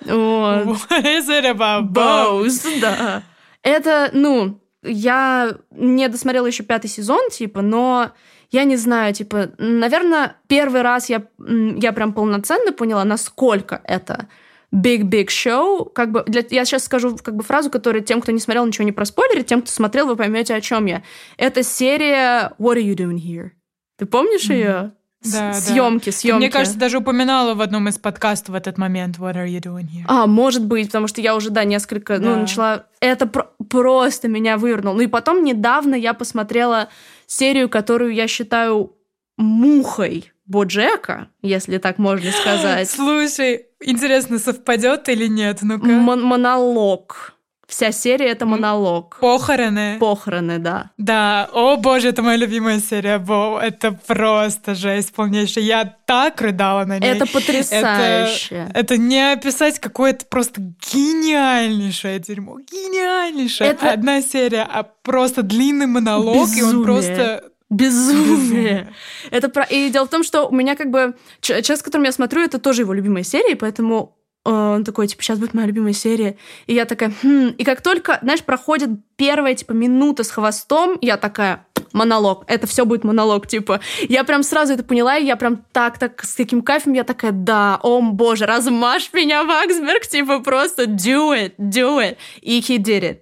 Вот. 0.00 0.78
What 0.90 1.04
is 1.04 1.28
it 1.28 1.44
about 1.44 1.90
bows? 1.92 2.66
Да. 2.80 3.22
Это, 3.62 4.08
ну, 4.14 4.58
я 4.82 5.56
не 5.70 6.08
досмотрела 6.08 6.46
еще 6.46 6.62
пятый 6.62 6.88
сезон, 6.88 7.28
типа, 7.30 7.60
но 7.60 8.12
я 8.50 8.64
не 8.64 8.76
знаю, 8.76 9.12
типа, 9.12 9.50
наверное, 9.58 10.36
первый 10.46 10.80
раз 10.80 11.10
я, 11.10 11.24
я 11.38 11.92
прям 11.92 12.14
полноценно 12.14 12.72
поняла, 12.72 13.04
насколько 13.04 13.82
это 13.84 14.28
big-big 14.76 15.26
show. 15.28 15.90
Как 15.92 16.12
бы 16.12 16.24
для, 16.26 16.44
я 16.50 16.64
сейчас 16.64 16.84
скажу 16.84 17.16
как 17.16 17.36
бы 17.36 17.42
фразу, 17.42 17.70
которую 17.70 18.04
тем, 18.04 18.20
кто 18.20 18.32
не 18.32 18.40
смотрел, 18.40 18.66
ничего 18.66 18.84
не 18.84 18.92
проспойлерит, 18.92 19.46
тем, 19.46 19.62
кто 19.62 19.70
смотрел, 19.70 20.06
вы 20.06 20.16
поймете, 20.16 20.54
о 20.54 20.60
чем 20.60 20.86
я. 20.86 21.02
Это 21.36 21.62
серия 21.62 22.52
What 22.58 22.76
are 22.76 22.82
you 22.82 22.94
doing 22.94 23.18
here? 23.18 23.50
Ты 23.98 24.06
помнишь 24.06 24.48
mm-hmm. 24.48 24.54
ее? 24.54 24.92
Да, 25.22 25.54
съемки, 25.54 26.10
да. 26.10 26.12
съемки. 26.12 26.38
Мне 26.38 26.50
кажется, 26.50 26.78
даже 26.78 26.98
упоминала 26.98 27.54
в 27.54 27.60
одном 27.60 27.88
из 27.88 27.98
подкастов 27.98 28.50
в 28.50 28.54
этот 28.54 28.78
момент 28.78 29.18
What 29.18 29.34
are 29.34 29.48
you 29.48 29.60
doing 29.60 29.84
here? 29.84 30.04
А, 30.06 30.26
может 30.26 30.64
быть, 30.64 30.86
потому 30.86 31.08
что 31.08 31.20
я 31.20 31.34
уже, 31.34 31.50
да, 31.50 31.64
несколько, 31.64 32.18
ну, 32.18 32.24
да. 32.24 32.34
ну, 32.34 32.40
начала... 32.42 32.86
Это 33.00 33.26
про- 33.26 33.50
просто 33.68 34.28
меня 34.28 34.56
вывернуло. 34.58 34.94
Ну 34.94 35.00
и 35.00 35.06
потом 35.06 35.42
недавно 35.42 35.94
я 35.94 36.12
посмотрела 36.14 36.90
серию, 37.26 37.68
которую 37.68 38.14
я 38.14 38.28
считаю 38.28 38.94
мухой 39.36 40.32
Боджека, 40.46 41.28
если 41.42 41.78
так 41.78 41.98
можно 41.98 42.30
сказать. 42.40 42.88
Слушай, 42.88 43.65
интересно, 43.80 44.38
совпадет 44.38 45.08
или 45.08 45.26
нет? 45.26 45.58
Ну-ка. 45.62 45.86
Мон- 45.86 46.22
монолог. 46.22 47.32
Вся 47.68 47.90
серия 47.90 48.28
это 48.28 48.46
монолог. 48.46 49.18
Похороны. 49.20 49.96
Похороны, 49.98 50.58
да. 50.58 50.90
Да. 50.98 51.48
О 51.52 51.76
боже, 51.76 52.10
это 52.10 52.22
моя 52.22 52.36
любимая 52.36 52.78
серия. 52.78 53.18
Бо, 53.18 53.58
это 53.60 53.90
просто 53.90 54.76
жесть 54.76 55.12
полнейшая. 55.12 55.64
Я 55.64 55.84
так 56.06 56.40
рыдала 56.40 56.84
на 56.84 57.00
ней. 57.00 57.08
Это 57.08 57.26
потрясающе. 57.26 58.68
Это, 58.70 58.78
это 58.78 58.96
не 58.98 59.32
описать 59.32 59.80
какое-то 59.80 60.26
просто 60.26 60.60
гениальнейшее 60.92 62.18
дерьмо. 62.20 62.58
Гениальнейшее. 62.60 63.70
Это 63.70 63.90
одна 63.90 64.22
серия, 64.22 64.62
а 64.62 64.84
просто 64.84 65.42
длинный 65.42 65.86
монолог, 65.86 66.36
Безумие. 66.46 66.60
и 66.60 66.62
он 66.62 66.84
просто 66.84 67.44
Безумие. 67.68 68.92
Это 69.30 69.48
про... 69.48 69.64
И 69.64 69.90
дело 69.90 70.06
в 70.06 70.10
том, 70.10 70.22
что 70.22 70.46
у 70.46 70.54
меня 70.54 70.76
как 70.76 70.90
бы... 70.90 71.14
Человек, 71.40 71.66
с 71.66 71.82
которым 71.82 72.04
я 72.04 72.12
смотрю, 72.12 72.42
это 72.42 72.58
тоже 72.58 72.82
его 72.82 72.92
любимая 72.92 73.24
серия, 73.24 73.56
поэтому 73.56 74.16
он 74.44 74.84
такой, 74.84 75.08
типа, 75.08 75.22
сейчас 75.22 75.38
будет 75.38 75.54
моя 75.54 75.66
любимая 75.66 75.92
серия. 75.92 76.36
И 76.66 76.74
я 76.74 76.84
такая, 76.84 77.12
хм. 77.22 77.48
И 77.58 77.64
как 77.64 77.80
только, 77.80 78.20
знаешь, 78.22 78.44
проходит 78.44 78.90
первая, 79.16 79.54
типа, 79.54 79.72
минута 79.72 80.22
с 80.22 80.30
хвостом, 80.30 80.98
я 81.00 81.16
такая, 81.16 81.66
монолог. 81.92 82.44
Это 82.46 82.68
все 82.68 82.84
будет 82.84 83.02
монолог, 83.02 83.48
типа. 83.48 83.80
Я 84.08 84.22
прям 84.22 84.44
сразу 84.44 84.74
это 84.74 84.84
поняла, 84.84 85.16
и 85.16 85.24
я 85.24 85.34
прям 85.36 85.64
так, 85.72 85.98
так, 85.98 86.22
с 86.22 86.34
таким 86.36 86.62
кайфом, 86.62 86.92
я 86.92 87.02
такая, 87.02 87.32
да, 87.32 87.80
о 87.82 88.00
боже, 88.00 88.46
размажь 88.46 89.10
меня, 89.12 89.42
Ваксберг, 89.42 90.06
типа, 90.06 90.40
просто 90.40 90.84
do 90.84 91.32
it, 91.32 91.54
do 91.58 91.98
it. 91.98 92.16
И 92.40 92.60
he 92.60 92.78
did 92.78 93.02
it. 93.02 93.18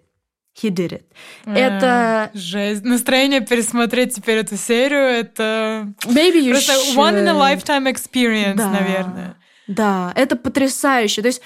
He 0.62 0.71
did 0.71 0.93
it. 0.93 1.03
А, 1.45 1.57
это... 1.57 2.31
Жесть. 2.33 2.85
Настроение 2.85 3.40
пересмотреть 3.40 4.14
теперь 4.14 4.38
эту 4.38 4.57
серию, 4.57 5.01
это... 5.01 5.93
Maybe 6.07 6.40
you 6.40 6.51
Просто 6.51 6.73
should. 6.75 6.97
one 6.97 7.25
in 7.25 7.29
a 7.29 7.33
lifetime 7.33 7.93
experience, 7.93 8.57
да. 8.57 8.71
наверное. 8.71 9.37
Да, 9.67 10.12
это 10.14 10.37
потрясающе. 10.37 11.23
То 11.23 11.29
есть 11.29 11.43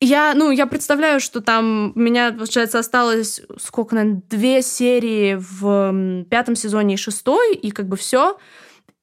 я, 0.00 0.32
ну, 0.34 0.50
я 0.50 0.66
представляю, 0.66 1.20
что 1.20 1.42
там 1.42 1.92
у 1.94 1.98
меня, 1.98 2.32
получается, 2.32 2.78
осталось 2.78 3.42
сколько, 3.58 3.94
наверное, 3.94 4.22
две 4.30 4.62
серии 4.62 5.36
в 5.38 6.24
пятом 6.30 6.56
сезоне 6.56 6.94
и 6.94 6.96
шестой, 6.98 7.54
и 7.54 7.70
как 7.70 7.86
бы 7.86 7.96
все. 7.96 8.38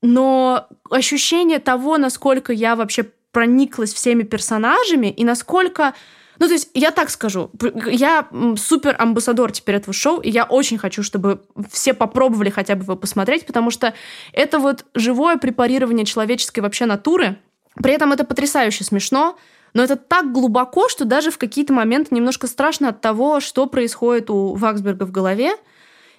Но 0.01 0.67
ощущение 0.89 1.59
того, 1.59 1.97
насколько 1.97 2.51
я 2.51 2.75
вообще 2.75 3.05
прониклась 3.31 3.93
всеми 3.93 4.23
персонажами 4.23 5.07
и 5.07 5.23
насколько... 5.23 5.93
Ну, 6.39 6.47
то 6.47 6.53
есть, 6.53 6.69
я 6.73 6.91
так 6.91 7.09
скажу, 7.09 7.51
я 7.91 8.27
супер 8.57 8.95
амбассадор 8.97 9.51
теперь 9.51 9.75
этого 9.75 9.93
шоу, 9.93 10.21
и 10.21 10.29
я 10.29 10.45
очень 10.45 10.77
хочу, 10.77 11.03
чтобы 11.03 11.41
все 11.69 11.93
попробовали 11.93 12.49
хотя 12.49 12.75
бы 12.75 12.83
его 12.83 12.95
посмотреть, 12.95 13.45
потому 13.45 13.71
что 13.71 13.93
это 14.31 14.59
вот 14.59 14.85
живое 14.95 15.37
препарирование 15.37 16.05
человеческой 16.05 16.61
вообще 16.61 16.85
натуры, 16.85 17.37
при 17.75 17.93
этом 17.93 18.13
это 18.13 18.23
потрясающе 18.23 18.85
смешно, 18.85 19.37
но 19.73 19.83
это 19.83 19.95
так 19.95 20.31
глубоко, 20.31 20.89
что 20.89 21.05
даже 21.05 21.29
в 21.29 21.37
какие-то 21.37 21.73
моменты 21.73 22.15
немножко 22.15 22.47
страшно 22.47 22.89
от 22.89 23.01
того, 23.01 23.39
что 23.39 23.67
происходит 23.67 24.29
у 24.29 24.55
Ваксберга 24.55 25.03
в 25.05 25.11
голове. 25.11 25.51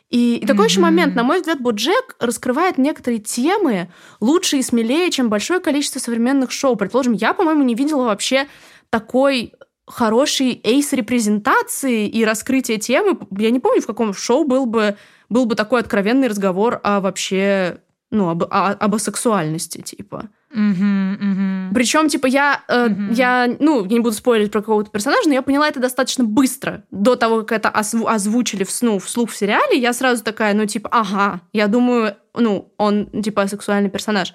И, 0.08 0.36
и 0.36 0.46
такой 0.46 0.66
mm-hmm. 0.66 0.68
еще 0.68 0.80
момент, 0.80 1.14
на 1.14 1.22
мой 1.22 1.38
взгляд, 1.38 1.60
Боджек 1.60 2.16
раскрывает 2.18 2.78
некоторые 2.78 3.20
темы 3.20 3.92
лучше 4.20 4.56
и 4.56 4.62
смелее, 4.62 5.10
чем 5.10 5.28
большое 5.28 5.60
количество 5.60 5.98
современных 6.00 6.50
шоу. 6.50 6.76
Предположим, 6.76 7.12
я, 7.12 7.32
по-моему, 7.32 7.62
не 7.62 7.74
видела 7.74 8.04
вообще 8.04 8.48
такой 8.90 9.54
хорошей 9.90 10.60
эйс-репрезентации 10.62 12.06
и 12.06 12.24
раскрытия 12.24 12.78
темы. 12.78 13.18
Я 13.36 13.50
не 13.50 13.60
помню, 13.60 13.82
в 13.82 13.86
каком 13.86 14.14
шоу 14.14 14.44
был 14.44 14.66
бы, 14.66 14.96
был 15.28 15.46
бы 15.46 15.54
такой 15.54 15.80
откровенный 15.80 16.28
разговор 16.28 16.80
о 16.82 17.00
вообще, 17.00 17.78
ну, 18.10 18.28
об, 18.28 18.44
о, 18.44 18.70
об 18.72 18.94
асексуальности, 18.94 19.80
типа. 19.80 20.28
Угу, 20.52 20.60
угу. 20.60 21.74
Причем, 21.74 22.08
типа, 22.08 22.26
я, 22.26 22.62
э, 22.66 22.86
угу. 22.86 23.12
я, 23.12 23.48
ну, 23.60 23.84
не 23.84 24.00
буду 24.00 24.14
спойлерить 24.14 24.50
про 24.50 24.60
какого-то 24.60 24.90
персонажа, 24.90 25.28
но 25.28 25.34
я 25.34 25.42
поняла 25.42 25.68
это 25.68 25.80
достаточно 25.80 26.24
быстро. 26.24 26.84
До 26.90 27.14
того, 27.14 27.42
как 27.42 27.52
это 27.52 27.68
озву- 27.68 28.08
озвучили 28.08 28.64
в, 28.64 28.82
ну, 28.82 28.98
вслух 28.98 29.30
в 29.30 29.36
сериале, 29.36 29.78
я 29.78 29.92
сразу 29.92 30.24
такая, 30.24 30.54
ну, 30.54 30.66
типа, 30.66 30.88
ага, 30.92 31.40
я 31.52 31.68
думаю, 31.68 32.16
ну, 32.34 32.72
он, 32.78 33.06
типа, 33.22 33.46
сексуальный 33.46 33.90
персонаж. 33.90 34.34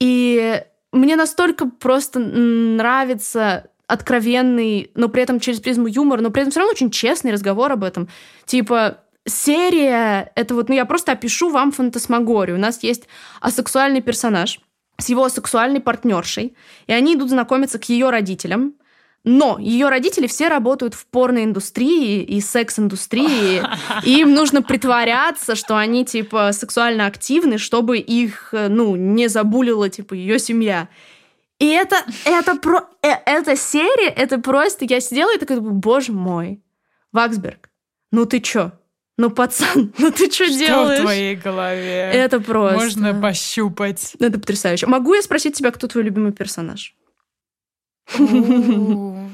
И 0.00 0.62
мне 0.92 1.16
настолько 1.16 1.66
просто 1.66 2.18
нравится 2.18 3.68
откровенный, 3.86 4.90
но 4.94 5.08
при 5.08 5.22
этом 5.22 5.40
через 5.40 5.60
призму 5.60 5.86
юмора, 5.86 6.20
но 6.20 6.30
при 6.30 6.42
этом 6.42 6.50
все 6.50 6.60
равно 6.60 6.72
очень 6.72 6.90
честный 6.90 7.32
разговор 7.32 7.70
об 7.72 7.84
этом. 7.84 8.08
Типа, 8.44 8.98
серия, 9.26 10.32
это 10.34 10.54
вот, 10.54 10.68
ну, 10.68 10.74
я 10.74 10.84
просто 10.84 11.12
опишу 11.12 11.50
вам 11.50 11.72
фантасмагорию. 11.72 12.56
У 12.56 12.60
нас 12.60 12.82
есть 12.82 13.08
асексуальный 13.40 14.00
персонаж, 14.00 14.60
с 14.98 15.08
его 15.08 15.28
сексуальной 15.28 15.80
партнершей, 15.80 16.56
и 16.86 16.92
они 16.92 17.14
идут 17.14 17.30
знакомиться 17.30 17.78
к 17.78 17.88
ее 17.88 18.10
родителям. 18.10 18.74
Но 19.28 19.58
ее 19.58 19.88
родители 19.88 20.28
все 20.28 20.46
работают 20.46 20.94
в 20.94 21.04
порноиндустрии 21.06 22.22
и 22.22 22.40
секс-индустрии, 22.40 23.60
и 24.04 24.20
им 24.20 24.32
нужно 24.34 24.62
притворяться, 24.62 25.56
что 25.56 25.76
они 25.76 26.04
типа 26.04 26.52
сексуально 26.52 27.06
активны, 27.06 27.58
чтобы 27.58 27.98
их, 27.98 28.50
ну, 28.52 28.94
не 28.94 29.26
забулила 29.26 29.88
типа 29.88 30.14
ее 30.14 30.38
семья. 30.38 30.88
И 31.58 31.66
это, 31.66 31.96
это 32.24 32.56
про, 32.56 32.88
э, 33.02 33.12
эта 33.24 33.56
серия, 33.56 34.08
это 34.08 34.38
просто, 34.38 34.84
я 34.84 35.00
сидела 35.00 35.34
и 35.34 35.38
такая, 35.38 35.60
боже 35.60 36.12
мой, 36.12 36.62
Ваксберг, 37.12 37.70
ну 38.12 38.26
ты 38.26 38.40
чё? 38.40 38.72
Ну, 39.18 39.30
пацан, 39.30 39.94
ну 39.98 40.10
ты 40.10 40.30
что 40.30 40.46
делаешь? 40.46 40.96
Что 40.98 41.02
в 41.02 41.04
твоей 41.04 41.36
голове? 41.36 42.10
Это 42.12 42.40
просто... 42.40 42.76
Можно 42.78 43.14
пощупать. 43.18 44.14
Это 44.20 44.38
потрясающе. 44.38 44.86
Могу 44.86 45.14
я 45.14 45.22
спросить 45.22 45.56
тебя, 45.56 45.70
кто 45.70 45.86
твой 45.86 46.04
любимый 46.04 46.32
персонаж? 46.32 46.94
Не 48.18 49.30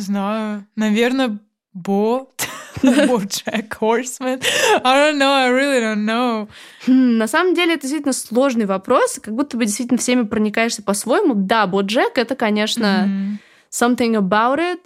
знаю. 0.00 0.66
Наверное, 0.74 1.38
Бо. 1.72 2.28
Бо 2.82 3.18
Джек 3.18 3.74
Хорсман. 3.74 4.40
I 4.82 4.96
don't 4.96 5.18
know, 5.18 5.32
I 5.32 5.50
really 5.50 5.80
don't 5.80 6.04
know. 6.04 6.48
Хм, 6.86 7.18
на 7.18 7.26
самом 7.26 7.54
деле, 7.54 7.74
это 7.74 7.82
действительно 7.82 8.12
сложный 8.12 8.66
вопрос. 8.66 9.18
Как 9.22 9.34
будто 9.34 9.56
бы 9.56 9.66
действительно 9.66 9.98
всеми 9.98 10.22
проникаешься 10.22 10.82
по-своему. 10.82 11.34
Да, 11.34 11.66
Бо 11.66 11.82
Джек— 11.82 12.12
это, 12.16 12.34
конечно, 12.34 13.38
something 13.70 14.14
about 14.14 14.58
it. 14.58 14.80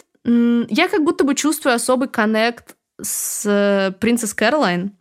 Я 0.69 0.87
как 0.87 1.03
будто 1.03 1.23
бы 1.23 1.35
чувствую 1.35 1.75
особый 1.75 2.09
коннект 2.09 2.75
с 3.01 3.95
Принцесс 3.99 4.33
Кэролайн. 4.33 4.91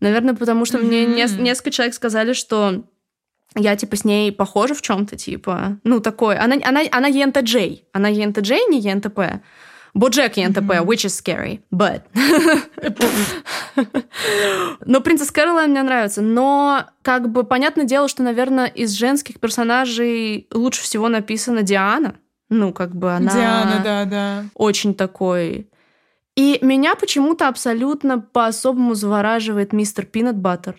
Наверное, 0.00 0.34
потому 0.34 0.64
что 0.64 0.78
mm-hmm. 0.78 0.86
мне 0.86 1.06
не, 1.06 1.42
несколько 1.42 1.70
человек 1.70 1.94
сказали, 1.94 2.32
что 2.32 2.84
я, 3.56 3.76
типа, 3.76 3.96
с 3.96 4.04
ней 4.04 4.32
похожа 4.32 4.74
в 4.74 4.82
чем 4.82 5.06
то 5.06 5.16
типа. 5.16 5.78
Ну, 5.84 6.00
такой. 6.00 6.36
Она, 6.36 6.56
она, 6.64 6.82
она 6.90 7.10
ENTJ. 7.10 7.82
Она 7.92 8.10
ENTJ, 8.10 8.68
не 8.68 8.80
ENTP. 8.80 9.40
Боджек 9.94 10.36
ENTP, 10.36 10.66
mm-hmm. 10.66 10.86
which 10.86 11.04
is 11.04 11.14
scary, 11.14 11.60
but... 11.70 12.02
Но 14.86 15.00
принцесса 15.00 15.32
Кэролайн 15.32 15.70
мне 15.70 15.82
нравится. 15.82 16.22
Но, 16.22 16.86
как 17.02 17.30
бы, 17.30 17.44
понятное 17.44 17.84
дело, 17.84 18.08
что, 18.08 18.22
наверное, 18.22 18.66
из 18.66 18.92
женских 18.92 19.40
персонажей 19.40 20.46
лучше 20.52 20.82
всего 20.82 21.08
написана 21.08 21.62
Диана. 21.62 22.16
Ну, 22.48 22.72
как 22.72 22.94
бы 22.94 23.12
она... 23.12 23.32
Диана, 23.32 23.80
да, 23.82 24.04
да. 24.04 24.44
Очень 24.54 24.94
такой... 24.94 25.66
И 26.36 26.60
меня 26.62 26.94
почему-то 26.94 27.48
абсолютно 27.48 28.20
по-особому 28.20 28.94
завораживает 28.94 29.72
мистер 29.72 30.06
Пинат 30.06 30.38
Баттер. 30.38 30.76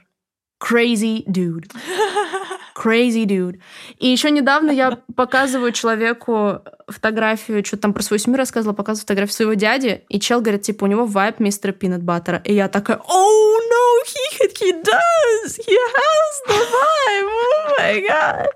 Crazy 0.64 1.26
dude. 1.26 1.70
Crazy 2.82 3.26
dude. 3.26 3.60
И 4.00 4.08
еще 4.08 4.32
недавно 4.32 4.72
я 4.72 5.00
показываю 5.16 5.72
человеку 5.72 6.62
фотографию, 6.88 7.64
что 7.66 7.78
там 7.78 7.94
про 7.94 8.02
свою 8.02 8.20
семью 8.20 8.38
рассказывала, 8.38 8.76
показываю 8.76 9.02
фотографию 9.02 9.34
своего 9.34 9.54
дяди, 9.54 10.04
и 10.10 10.20
чел 10.20 10.42
говорит, 10.42 10.64
типа, 10.64 10.86
у 10.86 10.88
него 10.88 11.06
вайп 11.06 11.40
мистера 11.40 11.72
Пинат 11.72 12.04
Баттера. 12.04 12.42
И 12.44 12.54
я 12.54 12.68
такая, 12.70 12.98
oh 12.98 13.04
no, 13.04 14.04
he, 14.06 14.48
he 14.60 14.72
does, 14.84 15.58
he 15.58 15.78
has 15.96 16.42
the 16.48 16.54
vibe, 16.54 17.30
oh 17.30 17.80
my 17.80 18.02
god. 18.08 18.48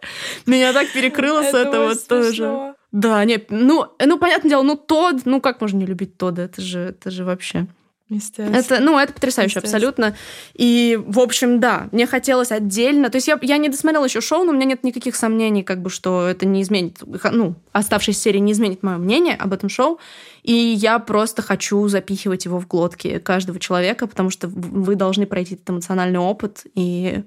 Меня 0.45 0.73
так 0.73 0.91
перекрыло 0.91 1.43
с 1.43 1.53
этого 1.53 1.95
тоже. 1.95 2.73
Да, 2.91 3.23
нет, 3.25 3.47
ну, 3.49 3.87
ну, 3.99 4.17
понятное 4.17 4.49
дело, 4.49 4.63
ну, 4.63 4.75
Тод, 4.77 5.25
ну, 5.25 5.41
как 5.41 5.59
можно 5.59 5.77
не 5.77 5.85
любить 5.85 6.17
Тода? 6.17 6.43
Это 6.43 6.61
же, 6.61 6.79
это 6.79 7.11
же 7.11 7.25
вообще... 7.25 7.67
Это, 8.09 8.79
ну, 8.79 8.99
это 8.99 9.13
потрясающе 9.13 9.59
абсолютно. 9.59 10.15
И, 10.53 10.99
в 11.07 11.19
общем, 11.19 11.59
да, 11.59 11.87
мне 11.91 12.05
хотелось 12.05 12.51
отдельно. 12.51 13.09
То 13.09 13.15
есть 13.15 13.27
я, 13.27 13.39
я 13.41 13.57
не 13.57 13.67
досмотрела 13.67 14.05
еще 14.05 14.21
шоу, 14.21 14.43
но 14.43 14.51
у 14.51 14.55
меня 14.55 14.65
нет 14.65 14.83
никаких 14.83 15.15
сомнений, 15.15 15.63
как 15.63 15.81
бы, 15.81 15.89
что 15.89 16.27
это 16.27 16.45
не 16.45 16.61
изменит, 16.61 17.01
ну, 17.31 17.55
оставшаяся 17.71 18.21
серия 18.21 18.39
не 18.39 18.51
изменит 18.51 18.83
мое 18.83 18.97
мнение 18.97 19.35
об 19.35 19.53
этом 19.53 19.69
шоу. 19.69 19.99
И 20.43 20.53
я 20.53 20.99
просто 20.99 21.41
хочу 21.41 21.87
запихивать 21.87 22.45
его 22.45 22.59
в 22.59 22.67
глотки 22.67 23.17
каждого 23.17 23.59
человека, 23.59 24.05
потому 24.05 24.29
что 24.29 24.47
вы 24.49 24.95
должны 24.95 25.25
пройти 25.25 25.55
этот 25.55 25.67
эмоциональный 25.71 26.19
опыт, 26.19 26.65
и 26.75 27.23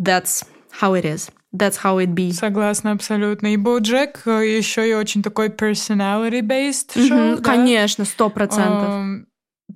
that's 0.00 0.44
how 0.80 0.92
it 0.92 1.04
is. 1.04 1.30
That's 1.52 1.78
how 1.82 1.98
it 1.98 2.14
be. 2.14 2.32
Согласна 2.32 2.92
абсолютно. 2.92 3.52
И 3.54 3.56
Боджек 3.56 4.22
э, 4.26 4.56
еще 4.58 4.88
и 4.88 4.94
очень 4.94 5.22
такой 5.22 5.48
personality-based 5.48 6.94
mm-hmm, 6.94 7.08
шоу. 7.08 7.42
Конечно, 7.42 8.04
сто 8.04 8.28
процентов. 8.28 8.88
Эм, 8.88 9.26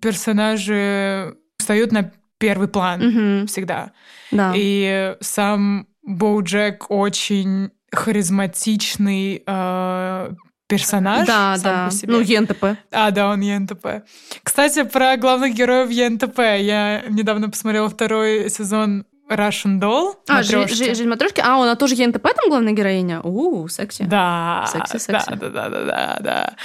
персонажи 0.00 1.36
встают 1.58 1.92
на 1.92 2.12
первый 2.38 2.68
план 2.68 3.00
mm-hmm. 3.00 3.46
всегда. 3.46 3.92
Да. 4.30 4.52
И 4.56 5.16
сам 5.20 5.86
Боуджек 6.02 6.90
очень 6.90 7.70
харизматичный 7.92 9.42
э, 9.46 10.30
персонаж. 10.66 11.26
Да, 11.26 11.56
да. 11.62 11.90
Ну, 12.04 12.20
ЕНТП. 12.20 12.78
А, 12.90 13.10
да, 13.10 13.28
он 13.28 13.40
ЕНТП. 13.40 14.04
Кстати, 14.42 14.84
про 14.84 15.16
главных 15.16 15.54
героев 15.54 15.90
ЕНТП. 15.90 16.38
Я 16.58 17.02
недавно 17.08 17.50
посмотрела 17.50 17.88
второй 17.88 18.48
сезон 18.48 19.04
Russian 19.30 19.78
Doll. 19.78 20.14
А, 20.28 20.42
жизнь 20.42 21.08
матрешки. 21.08 21.40
А, 21.40 21.62
она 21.62 21.76
тоже 21.76 21.94
ЕНТП 21.94 22.22
там 22.22 22.48
главная 22.48 22.72
героиня? 22.72 23.20
У, 23.22 23.68
секси. 23.68 24.04
Да. 24.04 24.66
Секси, 24.70 24.98
секси. 24.98 25.30
Да, 25.30 25.48
да, 25.48 25.68
да, 25.68 25.84
да, 25.84 26.18
да. 26.20 26.56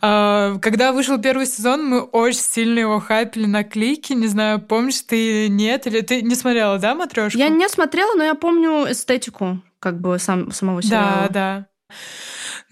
А, 0.00 0.58
когда 0.58 0.92
вышел 0.92 1.18
первый 1.18 1.46
сезон, 1.46 1.84
мы 1.84 2.00
очень 2.02 2.40
сильно 2.40 2.78
его 2.78 3.00
хайпили 3.00 3.46
на 3.46 3.64
клике. 3.64 4.14
Не 4.14 4.28
знаю, 4.28 4.60
помнишь 4.60 5.00
ты 5.00 5.44
или 5.44 5.48
нет, 5.48 5.86
или 5.86 6.00
ты 6.00 6.22
не 6.22 6.34
смотрела, 6.34 6.78
да, 6.78 6.94
матрешку? 6.94 7.38
Я 7.38 7.48
не 7.48 7.68
смотрела, 7.68 8.14
но 8.14 8.24
я 8.24 8.34
помню 8.34 8.90
эстетику 8.90 9.60
как 9.78 10.00
бы 10.00 10.18
сам, 10.18 10.52
самого 10.52 10.80
сериала. 10.82 11.28
Да, 11.28 11.28
да. 11.28 11.66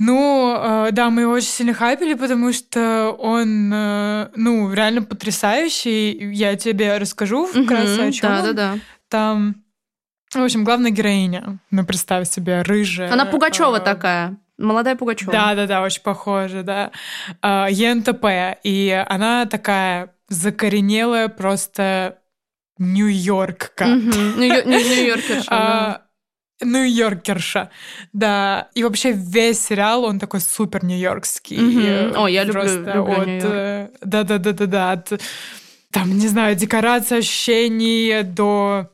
Ну, 0.03 0.57
э, 0.59 0.93
да, 0.93 1.11
мы 1.11 1.23
его 1.23 1.33
очень 1.33 1.49
сильно 1.49 1.75
хайпили, 1.75 2.15
потому 2.15 2.55
что 2.55 3.11
он, 3.19 3.71
э, 3.71 4.29
ну, 4.35 4.73
реально 4.73 5.03
потрясающий. 5.03 6.33
Я 6.33 6.57
тебе 6.57 6.97
расскажу 6.97 7.45
вкратце, 7.45 8.01
угу, 8.01 8.09
о 8.09 8.13
чем 8.13 8.31
Да, 8.31 8.43
да, 8.43 8.53
да. 8.53 8.79
Там, 9.11 9.65
в 10.33 10.43
общем, 10.43 10.65
главная 10.65 10.93
героиня, 10.93 11.59
ну, 11.71 11.85
представь 11.85 12.29
себе, 12.29 12.63
рыжая. 12.63 13.13
Она 13.13 13.27
Пугачева 13.27 13.77
э, 13.77 13.81
такая. 13.81 14.37
Молодая 14.57 14.95
Пугачева. 14.95 15.33
Да, 15.33 15.55
да, 15.57 15.67
да, 15.67 15.83
очень 15.83 16.03
похожа, 16.03 16.63
да. 16.63 16.93
Э, 17.43 17.67
ЕНТП. 17.69 18.59
И 18.63 19.05
она 19.09 19.47
такая 19.47 20.15
закоренелая 20.29 21.29
просто 21.29 22.19
Нью-Йоркка. 22.79 23.87
Нью-Йоркерша, 23.87 25.51
да. 25.51 26.03
Нью-Йоркерша, 26.63 27.71
да. 28.13 28.69
И 28.75 28.85
вообще 28.85 29.11
весь 29.11 29.67
сериал, 29.67 30.05
он 30.05 30.21
такой 30.21 30.41
супер 30.41 30.85
нью-йоркский. 30.85 32.15
О, 32.15 32.29
я 32.29 32.45
люблю, 32.45 32.63
люблю. 32.63 33.91
Да-да-да-да-да. 34.03 35.03
Там, 35.91 36.17
не 36.17 36.29
знаю, 36.29 36.55
декорации, 36.55 37.19
ощущений 37.19 38.23
до 38.23 38.91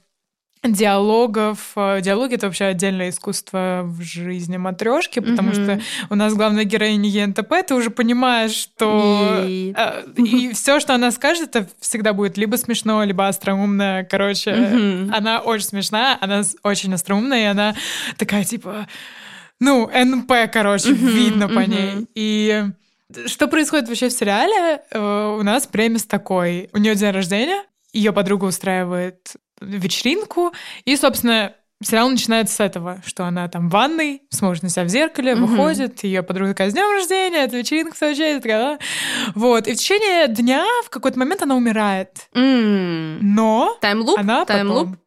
диалогов. 0.73 1.73
Э, 1.77 2.01
диалоги— 2.01 2.35
это 2.37 2.47
вообще 2.47 2.67
отдельное 2.67 3.11
искусство 3.11 3.83
в 3.85 4.03
жизни 4.03 4.57
матрешки, 4.57 5.21
потому 5.21 5.51
mm-hmm. 5.51 5.81
что 5.81 5.81
у 6.11 6.15
нас 6.15 6.35
главная 6.35 6.65
героиня 6.65 7.09
ЕНТП, 7.09 7.55
ты 7.67 7.75
уже 7.75 7.91
понимаешь, 7.91 8.53
что... 8.53 9.45
И, 9.47 9.75
э, 9.77 10.05
и 10.17 10.53
все, 10.53 10.81
что 10.81 10.95
она 10.95 11.11
скажет, 11.11 11.55
это 11.55 11.69
всегда 11.81 12.13
будет 12.13 12.37
либо 12.37 12.57
смешно, 12.57 13.03
либо 13.05 13.29
остроумно. 13.29 14.07
Короче, 14.11 14.51
mm-hmm. 14.51 15.11
она 15.15 15.41
очень 15.41 15.67
смешная, 15.67 16.19
она 16.21 16.43
очень 16.63 16.93
остроумная, 16.95 17.43
и 17.43 17.47
она 17.47 17.75
такая, 18.17 18.45
типа... 18.45 18.87
Ну, 19.59 19.89
НП, 19.89 20.33
короче, 20.53 20.91
mm-hmm. 20.91 21.11
видно 21.13 21.49
по 21.49 21.61
ней. 21.61 22.07
И... 22.15 22.65
Что 23.27 23.47
происходит 23.47 23.89
вообще 23.89 24.09
в 24.09 24.13
сериале? 24.13 24.83
Э, 24.91 25.37
у 25.39 25.43
нас 25.43 25.67
премис 25.67 26.05
такой. 26.05 26.69
У 26.73 26.79
нее 26.79 26.95
день 26.97 27.13
рождения, 27.13 27.63
ее 27.93 28.13
подруга 28.13 28.45
устраивает 28.47 29.37
вечеринку, 29.61 30.53
и, 30.85 30.97
собственно, 30.97 31.55
сериал 31.83 32.09
начинается 32.09 32.55
с 32.55 32.61
этого, 32.61 33.03
что 33.05 33.25
она 33.25 33.49
там 33.49 33.69
в 33.69 33.73
ванной, 33.73 34.23
смотрит 34.31 34.63
на 34.63 34.69
себя 34.71 34.85
в 34.85 34.89
зеркале, 34.89 35.33
mm-hmm. 35.33 35.45
выходит, 35.45 36.05
ее 36.05 36.23
подруга 36.23 36.53
такая, 36.53 36.71
с 36.71 36.73
днем 36.73 36.91
рождения, 36.91 37.45
это 37.45 37.57
вечеринка 37.57 37.97
случается, 37.97 38.43
такая, 38.43 38.79
Вот, 39.35 39.67
и 39.67 39.75
в 39.75 39.77
течение 39.77 40.29
дня 40.29 40.65
в 40.85 40.91
какой-то 40.91 41.19
момент 41.19 41.43
она 41.43 41.55
умирает. 41.55 42.29
Mm. 42.35 43.19
Но 43.21 43.77
Таймлуп? 43.81 44.19
она 44.19 44.45
Таймлуп? 44.45 44.89
потом... 44.89 44.99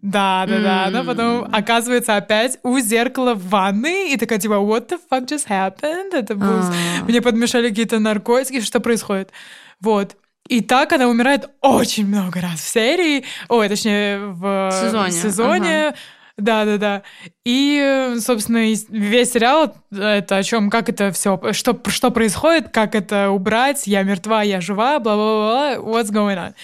Да, 0.00 0.44
да, 0.46 0.60
да. 0.60 0.84
Она 0.84 1.02
потом 1.02 1.48
оказывается 1.52 2.14
опять 2.14 2.58
у 2.62 2.78
зеркала 2.78 3.34
в 3.34 3.48
ванной 3.48 4.12
и 4.12 4.16
такая 4.16 4.38
типа, 4.38 4.54
what 4.54 4.88
the 4.88 5.00
fuck 5.10 5.26
just 5.26 5.48
happened? 5.48 6.14
Это 6.14 6.36
был... 6.36 6.60
А. 6.60 6.72
Мне 7.02 7.20
подмешали 7.20 7.68
какие-то 7.68 7.98
наркотики, 7.98 8.60
что 8.60 8.78
происходит? 8.78 9.32
Вот. 9.80 10.16
И 10.48 10.60
так 10.60 10.92
она 10.92 11.08
умирает 11.08 11.50
очень 11.60 12.06
много 12.06 12.40
раз 12.40 12.60
в 12.60 12.68
серии, 12.68 13.24
ой, 13.48 13.68
точнее, 13.68 14.18
в 14.18 14.70
сезоне. 14.72 15.12
сезоне. 15.12 15.86
Ага. 15.88 15.96
Да, 16.38 16.64
да, 16.64 16.78
да. 16.78 17.02
И, 17.44 18.16
собственно, 18.18 18.64
весь 18.88 19.32
сериал 19.32 19.76
это 19.92 20.36
о 20.36 20.42
чем, 20.42 20.70
как 20.70 20.88
это 20.88 21.12
все, 21.12 21.40
что, 21.52 21.78
что 21.88 22.10
происходит, 22.10 22.70
как 22.70 22.94
это 22.94 23.30
убрать, 23.30 23.86
я 23.86 24.02
мертва, 24.02 24.42
я 24.42 24.60
жива, 24.60 24.98
бла-бла-бла, 24.98 25.74
what's 25.76 26.10
going 26.10 26.36
on. 26.36 26.54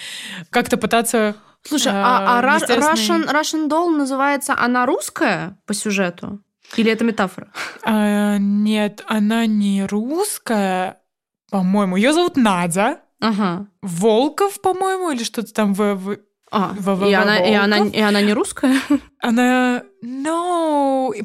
Как-то 0.51 0.79
пытаться 0.79 1.37
Слушай, 1.63 1.93
а, 1.95 2.41
а 2.41 2.55
естественный... 2.55 3.27
Russian, 3.27 3.31
Russian 3.31 3.69
Doll 3.69 3.97
называется, 3.97 4.55
она 4.59 4.87
русская 4.87 5.59
по 5.67 5.75
сюжету? 5.75 6.41
Или 6.77 6.91
это 6.91 7.05
метафора? 7.05 7.49
А, 7.83 8.37
нет, 8.39 9.03
она 9.07 9.47
не 9.47 9.85
русская, 9.87 11.01
по-моему. 11.51 11.97
Ее 11.97 12.13
зовут 12.13 12.37
Надя. 12.37 13.01
Ага. 13.21 13.67
Волков, 13.83 14.61
по-моему, 14.61 15.11
или 15.11 15.25
что-то 15.25 15.53
там 15.53 15.75
в... 15.75 15.95
в... 15.95 16.19
А, 16.51 16.73
в, 16.79 16.95
в, 16.95 17.07
и, 17.07 17.13
она, 17.13 17.39
и, 17.39 17.53
она, 17.53 17.79
и 17.79 18.01
она 18.01 18.23
не 18.23 18.33
русская? 18.33 18.77
Она... 19.21 19.83
No! 20.03 21.13
И, 21.13 21.25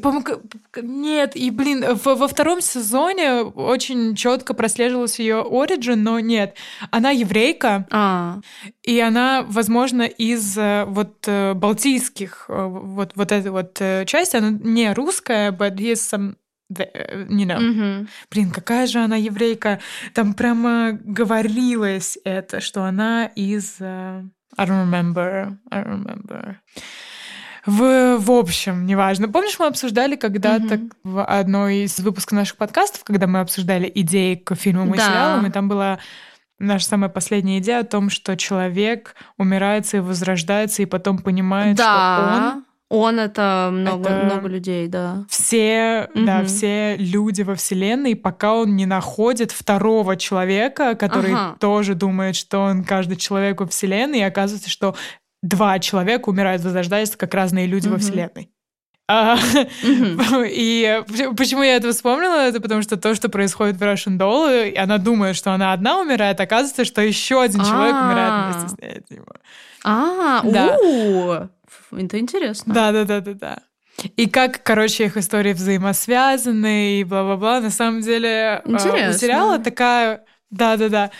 нет. 0.82 1.36
И, 1.36 1.50
блин, 1.50 1.84
во, 2.04 2.14
во 2.14 2.28
втором 2.28 2.60
сезоне 2.60 3.42
очень 3.42 4.16
четко 4.16 4.52
прослеживался 4.52 5.22
ее 5.22 5.42
оригин, 5.42 6.02
но 6.02 6.18
нет. 6.18 6.56
Она 6.90 7.10
еврейка. 7.10 7.86
А. 7.90 8.40
И 8.82 8.98
она, 9.00 9.46
возможно, 9.48 10.02
из 10.02 10.58
э, 10.58 10.84
вот 10.86 11.24
э, 11.26 11.54
балтийских 11.54 12.46
э, 12.48 12.66
вот, 12.66 13.12
вот 13.14 13.32
этой 13.32 13.50
вот 13.50 13.80
части. 14.06 14.36
Она 14.36 14.50
не 14.50 14.92
русская, 14.92 15.52
but 15.52 15.76
he's 15.76 15.94
some 15.94 16.34
you 16.70 17.46
know. 17.46 17.58
Mm-hmm. 17.58 18.08
Блин, 18.30 18.50
какая 18.50 18.86
же 18.86 19.00
она 19.00 19.16
еврейка. 19.16 19.80
Там 20.12 20.34
прямо 20.34 20.92
говорилось 20.92 22.18
это, 22.24 22.60
что 22.60 22.84
она 22.84 23.26
из... 23.26 23.80
Uh, 23.80 24.28
I 24.56 24.66
don't 24.66 24.88
remember. 24.88 25.56
I 25.70 25.82
don't 25.82 26.04
remember. 26.04 26.56
В, 27.66 28.18
в 28.18 28.30
общем, 28.30 28.84
неважно. 28.84 29.28
Помнишь, 29.28 29.58
мы 29.58 29.66
обсуждали 29.66 30.16
когда-то 30.16 30.74
mm-hmm. 30.74 30.90
в 31.04 31.24
одной 31.24 31.84
из 31.84 31.98
выпусков 31.98 32.32
наших 32.32 32.56
подкастов, 32.56 33.04
когда 33.04 33.26
мы 33.26 33.40
обсуждали 33.40 33.90
идеи 33.94 34.34
к 34.34 34.54
фильмам 34.54 34.92
и 34.92 34.98
да. 34.98 35.06
сериалам, 35.06 35.46
и 35.46 35.50
там 35.50 35.68
была 35.68 35.98
наша 36.58 36.86
самая 36.86 37.08
последняя 37.08 37.58
идея 37.58 37.80
о 37.80 37.84
том, 37.84 38.10
что 38.10 38.36
человек 38.36 39.14
умирается 39.38 39.96
и 39.96 40.00
возрождается, 40.00 40.82
и 40.82 40.86
потом 40.86 41.18
понимает, 41.18 41.76
да. 41.76 42.16
что 42.16 42.56
он 42.56 42.63
он 42.90 43.18
это 43.18 43.70
много, 43.72 44.10
это 44.10 44.24
много 44.24 44.48
людей, 44.48 44.86
да. 44.88 45.24
Все, 45.28 46.08
угу. 46.14 46.24
да, 46.24 46.44
все 46.44 46.96
люди 46.96 47.42
во 47.42 47.54
Вселенной, 47.54 48.14
пока 48.14 48.54
он 48.54 48.76
не 48.76 48.86
находит 48.86 49.50
второго 49.50 50.16
человека, 50.16 50.94
который 50.94 51.32
ага. 51.32 51.56
тоже 51.58 51.94
думает, 51.94 52.36
что 52.36 52.60
он 52.60 52.84
каждый 52.84 53.16
человек 53.16 53.60
во 53.60 53.66
Вселенной, 53.66 54.20
и 54.20 54.22
оказывается, 54.22 54.70
что 54.70 54.94
два 55.42 55.78
человека 55.78 56.28
умирают, 56.28 56.62
возрождаясь 56.62 57.10
как 57.16 57.34
разные 57.34 57.66
люди 57.66 57.86
угу. 57.86 57.94
во 57.94 58.00
Вселенной. 58.00 58.50
А, 59.06 59.36
и 60.46 61.02
почему 61.36 61.62
я 61.62 61.76
это 61.76 61.92
вспомнила, 61.92 62.46
это 62.48 62.60
потому 62.60 62.80
что 62.80 62.96
то, 62.96 63.14
что 63.14 63.28
происходит 63.28 63.76
в 63.76 63.82
Russian 63.82 64.18
Doll, 64.18 64.70
и 64.70 64.76
она 64.76 64.96
думает, 64.98 65.36
что 65.36 65.52
она 65.52 65.72
одна 65.74 66.00
умирает, 66.00 66.40
оказывается, 66.40 66.84
что 66.84 67.02
еще 67.02 67.42
один 67.42 67.62
человек 67.64 67.94
умирает 67.94 68.56
вместе 68.56 68.68
с 68.68 68.78
ней. 69.10 69.20
А, 69.84 70.40
да. 70.44 70.78
Это 71.96 72.18
интересно. 72.18 72.74
Да, 72.74 72.92
да, 72.92 73.04
да, 73.04 73.20
да, 73.20 73.34
да. 73.34 73.58
И 74.16 74.28
как, 74.28 74.62
короче, 74.62 75.06
их 75.06 75.16
истории 75.16 75.52
взаимосвязаны 75.52 77.00
и 77.00 77.04
бла-бла-бла. 77.04 77.60
На 77.60 77.70
самом 77.70 78.00
деле, 78.00 78.62
Интересно. 78.64 79.10
у 79.10 79.12
сериала 79.12 79.58
такая... 79.58 80.24
Да-да-да. 80.50 81.10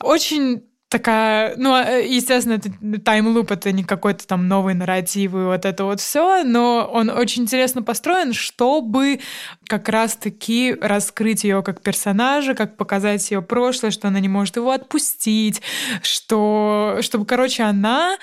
Очень 0.00 0.64
такая, 0.94 1.54
ну, 1.56 1.72
а, 1.72 1.98
естественно, 1.98 2.54
это 2.54 2.70
таймлуп, 3.00 3.50
это 3.50 3.72
не 3.72 3.82
какой-то 3.82 4.28
там 4.28 4.46
новый 4.46 4.74
нарратив 4.74 5.32
и 5.32 5.38
вот 5.38 5.64
это 5.64 5.84
вот 5.84 6.00
все, 6.00 6.44
но 6.44 6.88
он 6.92 7.10
очень 7.10 7.42
интересно 7.42 7.82
построен, 7.82 8.32
чтобы 8.32 9.18
как 9.66 9.88
раз-таки 9.88 10.76
раскрыть 10.80 11.42
ее 11.42 11.64
как 11.64 11.82
персонажа, 11.82 12.54
как 12.54 12.76
показать 12.76 13.28
ее 13.28 13.42
прошлое, 13.42 13.90
что 13.90 14.06
она 14.06 14.20
не 14.20 14.28
может 14.28 14.54
его 14.54 14.70
отпустить, 14.70 15.62
что, 16.02 16.98
чтобы, 17.00 17.26
короче, 17.26 17.64
она 17.64 18.16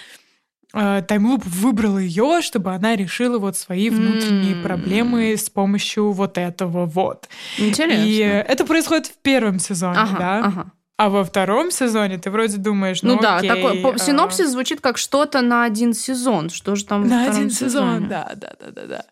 таймлуп 0.72 1.46
выбрал 1.46 1.98
ее, 1.98 2.42
чтобы 2.42 2.74
она 2.74 2.96
решила 2.96 3.40
вот 3.40 3.58
свои 3.58 3.90
внутренние 3.90 4.56
mm. 4.56 4.64
проблемы 4.64 5.34
с 5.36 5.50
помощью 5.50 6.12
вот 6.12 6.38
этого 6.38 6.86
вот. 6.86 7.28
Интересно. 7.58 8.04
И 8.04 8.18
это 8.18 8.66
происходит 8.66 9.08
в 9.08 9.18
первом 9.18 9.60
сезоне, 9.60 9.98
ага, 9.98 10.18
да? 10.18 10.40
Ага. 10.46 10.72
А 11.02 11.10
во 11.10 11.24
втором 11.24 11.72
сезоне 11.72 12.20
ты 12.20 12.30
вроде 12.30 12.58
думаешь, 12.58 13.02
ну, 13.02 13.16
ну 13.16 13.22
да, 13.22 13.38
окей, 13.38 13.50
такой 13.50 13.96
а... 13.96 13.98
синопсис 13.98 14.52
звучит 14.52 14.82
как 14.82 15.00
что-то 15.00 15.42
на 15.42 15.64
один 15.64 15.96
сезон, 15.96 16.52
что 16.52 16.76
же 16.76 16.86
там 16.86 17.08
на 17.08 17.26
один 17.26 17.50
сезон, 17.50 18.08
да, 18.08 18.32
да, 18.36 18.54
да, 18.60 18.72
да, 18.72 18.86
да. 18.86 19.06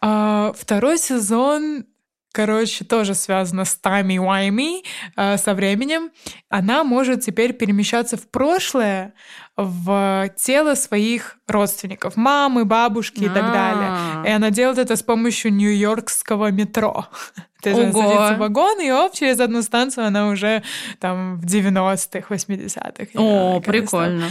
А, 0.00 0.54
второй 0.58 0.96
сезон 0.96 1.84
короче, 2.32 2.84
тоже 2.84 3.14
связано 3.14 3.64
с 3.64 3.74
Тами 3.74 4.18
Уайми, 4.18 4.84
э, 5.16 5.36
со 5.38 5.54
временем. 5.54 6.10
Она 6.48 6.84
может 6.84 7.22
теперь 7.22 7.52
перемещаться 7.52 8.16
в 8.16 8.28
прошлое, 8.28 9.14
в 9.56 10.30
тело 10.36 10.74
своих 10.74 11.36
родственников, 11.48 12.16
мамы, 12.16 12.64
бабушки 12.64 13.24
и 13.24 13.28
так 13.28 13.52
далее. 13.52 13.88
А. 13.90 14.22
И 14.24 14.30
она 14.30 14.50
делает 14.50 14.78
это 14.78 14.94
с 14.94 15.02
помощью 15.02 15.52
нью-йоркского 15.52 16.52
метро. 16.52 17.06
То 17.62 17.70
есть 17.70 17.80
она 17.80 17.92
садится 17.92 18.34
в 18.34 18.38
вагон, 18.38 18.80
и 18.80 18.90
оп, 18.90 19.14
через 19.14 19.40
одну 19.40 19.62
станцию 19.62 20.06
она 20.06 20.28
уже 20.28 20.62
там 21.00 21.40
в 21.40 21.44
90-х, 21.44 22.32
80-х. 22.32 23.20
О, 23.20 23.60
прикольно. 23.60 24.28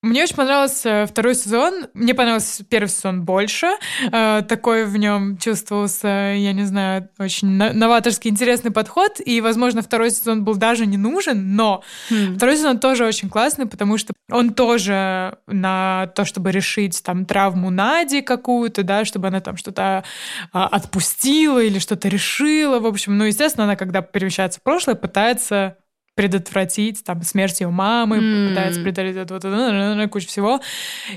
Мне 0.00 0.22
очень 0.22 0.36
понравился 0.36 1.06
второй 1.08 1.34
сезон. 1.34 1.88
Мне 1.92 2.14
понравился 2.14 2.64
первый 2.64 2.88
сезон 2.88 3.24
больше. 3.24 3.66
Э, 4.12 4.42
такой 4.48 4.84
в 4.84 4.96
нем 4.96 5.36
чувствовался, 5.38 6.06
я 6.36 6.52
не 6.52 6.62
знаю, 6.62 7.08
очень 7.18 7.48
новаторский, 7.48 8.30
интересный 8.30 8.70
подход. 8.70 9.20
И, 9.24 9.40
возможно, 9.40 9.82
второй 9.82 10.12
сезон 10.12 10.44
был 10.44 10.54
даже 10.54 10.86
не 10.86 10.96
нужен, 10.96 11.56
но 11.56 11.82
хм. 12.10 12.36
второй 12.36 12.56
сезон 12.56 12.78
тоже 12.78 13.06
очень 13.06 13.28
классный, 13.28 13.66
потому 13.66 13.98
что 13.98 14.12
он 14.30 14.54
тоже 14.54 15.38
на 15.48 16.06
то, 16.14 16.24
чтобы 16.24 16.52
решить 16.52 17.02
там 17.02 17.24
травму 17.24 17.70
Нади 17.70 18.22
какую-то, 18.22 18.84
да, 18.84 19.04
чтобы 19.04 19.26
она 19.26 19.40
там 19.40 19.56
что-то 19.56 20.04
а, 20.52 20.66
отпустила 20.68 21.60
или 21.60 21.80
что-то 21.80 22.06
решила. 22.06 22.78
В 22.78 22.86
общем, 22.86 23.18
ну, 23.18 23.24
естественно, 23.24 23.64
она, 23.64 23.74
когда 23.74 24.00
перемещается 24.00 24.60
в 24.60 24.62
прошлое, 24.62 24.94
пытается 24.94 25.76
предотвратить 26.18 27.04
там 27.04 27.22
смерть 27.22 27.60
ее 27.60 27.68
мамы, 27.68 28.18
mm. 28.18 28.48
пытается 28.48 28.82
предотвратить 28.82 29.30
вот, 29.30 29.44
вот, 29.44 30.10
кучу 30.10 30.26
всего. 30.26 30.60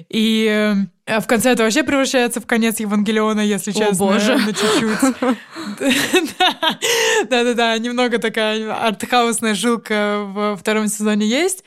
И 0.09 0.85
э, 1.07 1.19
в 1.19 1.25
конце 1.25 1.53
это 1.53 1.63
вообще 1.63 1.81
превращается 1.81 2.39
в 2.39 2.45
конец 2.45 2.79
Евангелиона, 2.79 3.39
если 3.39 3.71
честно. 3.71 4.05
О, 4.05 4.11
боже. 4.11 4.37
На 4.37 4.53
чуть-чуть. 4.53 5.39
Да-да-да, 7.31 7.75
немного 7.79 8.19
такая 8.19 8.71
артхаусная 8.71 9.55
жилка 9.55 10.19
в 10.23 10.55
втором 10.57 10.87
сезоне 10.87 11.25
есть. 11.25 11.63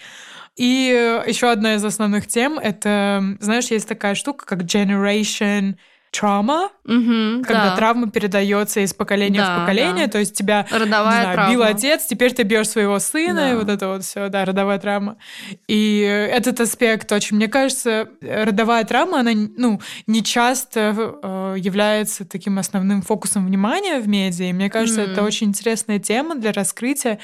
И 0.54 1.20
еще 1.26 1.50
одна 1.50 1.74
из 1.74 1.84
основных 1.84 2.28
тем— 2.28 2.56
это, 2.62 3.36
знаешь, 3.40 3.66
есть 3.66 3.88
такая 3.88 4.14
штука, 4.14 4.46
как 4.46 4.60
generation 4.62 5.74
trauma, 6.14 6.68
угу, 6.85 7.42
когда 7.44 7.70
да. 7.70 7.77
травма 7.77 8.11
передается 8.11 8.81
из 8.81 8.94
поколения 8.94 9.38
да, 9.38 9.57
в 9.57 9.61
поколение, 9.61 10.07
да. 10.07 10.12
то 10.12 10.18
есть 10.18 10.35
тебя 10.37 10.66
родовая 10.70 11.22
знаю, 11.22 11.35
травма. 11.35 11.53
бил 11.53 11.62
отец, 11.62 12.07
теперь 12.07 12.33
ты 12.33 12.44
бьешь 12.44 12.68
своего 12.68 12.98
сына, 12.98 13.40
да. 13.40 13.53
и 13.53 13.55
вот 13.57 13.68
это 13.68 13.88
вот 13.88 14.05
все, 14.05 14.29
да, 14.29 14.44
родовая 14.44 14.79
травма. 14.79 15.16
И 15.66 16.00
этот 16.00 16.61
аспект 16.61 17.11
очень, 17.12 17.37
мне 17.37 17.48
кажется, 17.48 18.09
родовая 18.20 18.85
травма, 18.85 19.20
она, 19.20 19.33
ну, 19.35 19.81
не 20.07 20.22
часто 20.22 20.94
э, 21.22 21.55
является 21.59 22.24
таким 22.24 22.59
основным 22.59 23.03
фокусом 23.03 23.46
внимания 23.46 24.00
в 24.00 24.09
медиа. 24.09 24.46
И 24.46 24.53
мне 24.53 24.70
кажется, 24.70 25.03
mm. 25.03 25.12
это 25.12 25.22
очень 25.22 25.48
интересная 25.48 25.98
тема 25.98 26.37
для 26.37 26.53
раскрытия. 26.53 27.18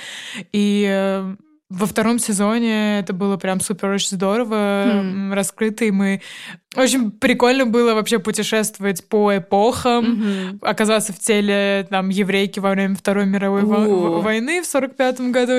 И 0.53 0.87
э, 0.89 1.35
во 1.71 1.87
втором 1.87 2.19
сезоне 2.19 2.99
это 2.99 3.13
было 3.13 3.37
прям 3.37 3.61
супер 3.61 3.91
очень 3.91 4.17
здорово, 4.17 4.87
mm. 4.87 5.35
раскрыто, 5.35 5.85
и 5.85 5.93
мы 5.93 6.21
очень 6.77 7.13
прикольно 7.13 7.67
было 7.67 7.95
вообще 7.95 8.19
путешествовать 8.19 9.09
по 9.09 9.37
эпохам, 9.37 10.05
mm-hmm. 10.05 10.59
оказаться 10.63 11.13
в 11.13 11.19
теле 11.19 11.87
там 11.89 12.09
еврейки 12.09 12.61
во 12.61 12.71
время 12.71 12.95
Второй 12.95 13.27
мировой 13.27 13.63
uh. 13.63 14.21
войны 14.21 14.63
в 14.63 14.67
сорок 14.67 14.97
пятом 14.97 15.33
году. 15.33 15.53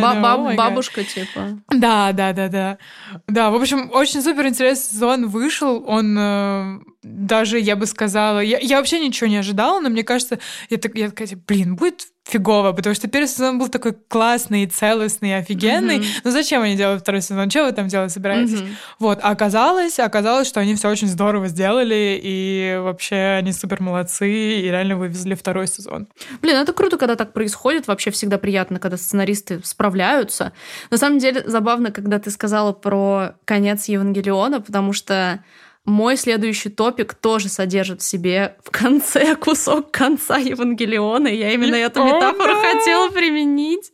Ба- 0.00 0.54
бабушка 0.56 1.04
типа. 1.04 1.60
Да, 1.70 2.12
да, 2.12 2.32
да, 2.32 2.48
да. 2.48 2.78
Да, 3.26 3.50
в 3.50 3.56
общем, 3.56 3.90
очень 3.92 4.22
супер 4.22 4.46
интересный 4.46 4.92
сезон 4.92 5.28
вышел, 5.28 5.84
он 5.86 6.16
э, 6.18 6.78
даже, 7.02 7.58
я 7.58 7.76
бы 7.76 7.86
сказала, 7.86 8.40
я, 8.40 8.58
я 8.58 8.78
вообще 8.78 8.98
ничего 8.98 9.28
не 9.28 9.36
ожидала, 9.36 9.80
но 9.80 9.88
мне 9.88 10.02
кажется, 10.02 10.38
я, 10.70 10.78
так, 10.78 10.94
я 10.96 11.10
такая, 11.10 11.28
блин, 11.46 11.76
будет 11.76 12.06
фигово, 12.28 12.72
потому 12.72 12.94
что 12.94 13.08
первый 13.08 13.26
сезон 13.26 13.58
был 13.58 13.68
такой 13.68 13.96
классный, 14.08 14.66
целостный, 14.66 15.36
офигенный. 15.36 15.98
Mm-hmm. 15.98 16.20
Ну 16.24 16.30
зачем 16.30 16.62
они 16.62 16.76
делают 16.76 17.02
второй 17.02 17.22
сезон? 17.22 17.50
Что 17.50 17.64
вы 17.64 17.72
там 17.72 17.88
делать 17.88 18.12
собираетесь? 18.12 18.60
Mm-hmm. 18.60 18.74
Вот, 18.98 19.18
а 19.22 19.30
оказалось, 19.30 19.98
оказалось, 19.98 20.46
что 20.46 20.60
они 20.60 20.74
все 20.74 20.90
очень 20.90 21.08
здорово 21.08 21.48
сделали, 21.48 22.20
и 22.22 22.78
вообще 22.82 23.38
они 23.38 23.52
супер 23.52 23.80
молодцы, 23.80 24.30
и 24.30 24.62
реально 24.62 24.96
вывезли 24.96 25.34
второй 25.34 25.66
сезон. 25.66 26.06
Блин, 26.42 26.56
это 26.56 26.72
круто, 26.72 26.98
когда 26.98 27.16
так 27.16 27.32
происходит. 27.32 27.86
Вообще 27.86 28.10
всегда 28.10 28.36
приятно, 28.38 28.78
когда 28.78 28.96
сценаристы 28.96 29.60
справляются. 29.64 30.52
На 30.90 30.98
самом 30.98 31.18
деле 31.18 31.42
забавно, 31.46 31.90
когда 31.90 32.18
ты 32.18 32.30
сказала 32.30 32.72
про 32.72 33.36
конец 33.46 33.86
Евангелиона, 33.86 34.60
потому 34.60 34.92
что 34.92 35.42
мой 35.88 36.18
следующий 36.18 36.68
топик 36.68 37.14
тоже 37.14 37.48
содержит 37.48 38.02
в 38.02 38.04
себе 38.04 38.56
в 38.62 38.70
конце 38.70 39.34
кусок 39.40 39.90
конца 39.90 40.36
Евангелиона. 40.36 41.28
Я 41.28 41.52
именно 41.52 41.74
эту 41.74 42.04
метафору 42.04 42.52
oh, 42.52 42.62
no. 42.62 42.74
хотела 42.74 43.10
применить. 43.10 43.90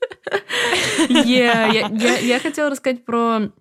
yeah, 1.08 1.72
я, 1.72 1.88
я, 1.88 2.18
я 2.18 2.40
хотела 2.40 2.70
рассказать 2.70 3.04
про 3.04 3.52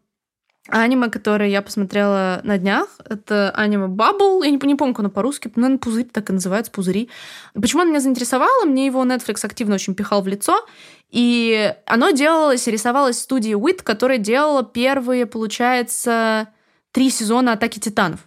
аниме, 0.67 1.09
которое 1.09 1.49
я 1.49 1.61
посмотрела 1.61 2.41
на 2.43 2.57
днях. 2.57 2.87
Это 3.05 3.51
аниме 3.51 3.85
Bubble. 3.85 4.43
Я 4.43 4.49
не, 4.49 4.59
не 4.63 4.75
помню, 4.75 4.95
как 4.95 5.01
оно 5.01 5.09
по-русски. 5.09 5.51
Наверное, 5.55 5.77
пузырь 5.77 6.05
так 6.05 6.29
и 6.31 6.33
называется, 6.33 6.71
пузыри. 6.71 7.09
Почему 7.53 7.83
оно 7.83 7.91
меня 7.91 7.99
заинтересовало? 7.99 8.65
Мне 8.65 8.87
его 8.87 9.05
Netflix 9.05 9.45
активно 9.45 9.75
очень 9.75 9.93
пихал 9.93 10.23
в 10.23 10.27
лицо. 10.27 10.65
И 11.11 11.71
оно 11.85 12.09
делалось, 12.09 12.65
рисовалось 12.65 13.17
в 13.17 13.21
студии 13.21 13.53
WIT, 13.55 13.83
которая 13.83 14.17
делала 14.17 14.63
первые, 14.63 15.27
получается, 15.27 16.47
три 16.93 17.09
сезона 17.09 17.51
«Атаки 17.53 17.79
титанов». 17.79 18.21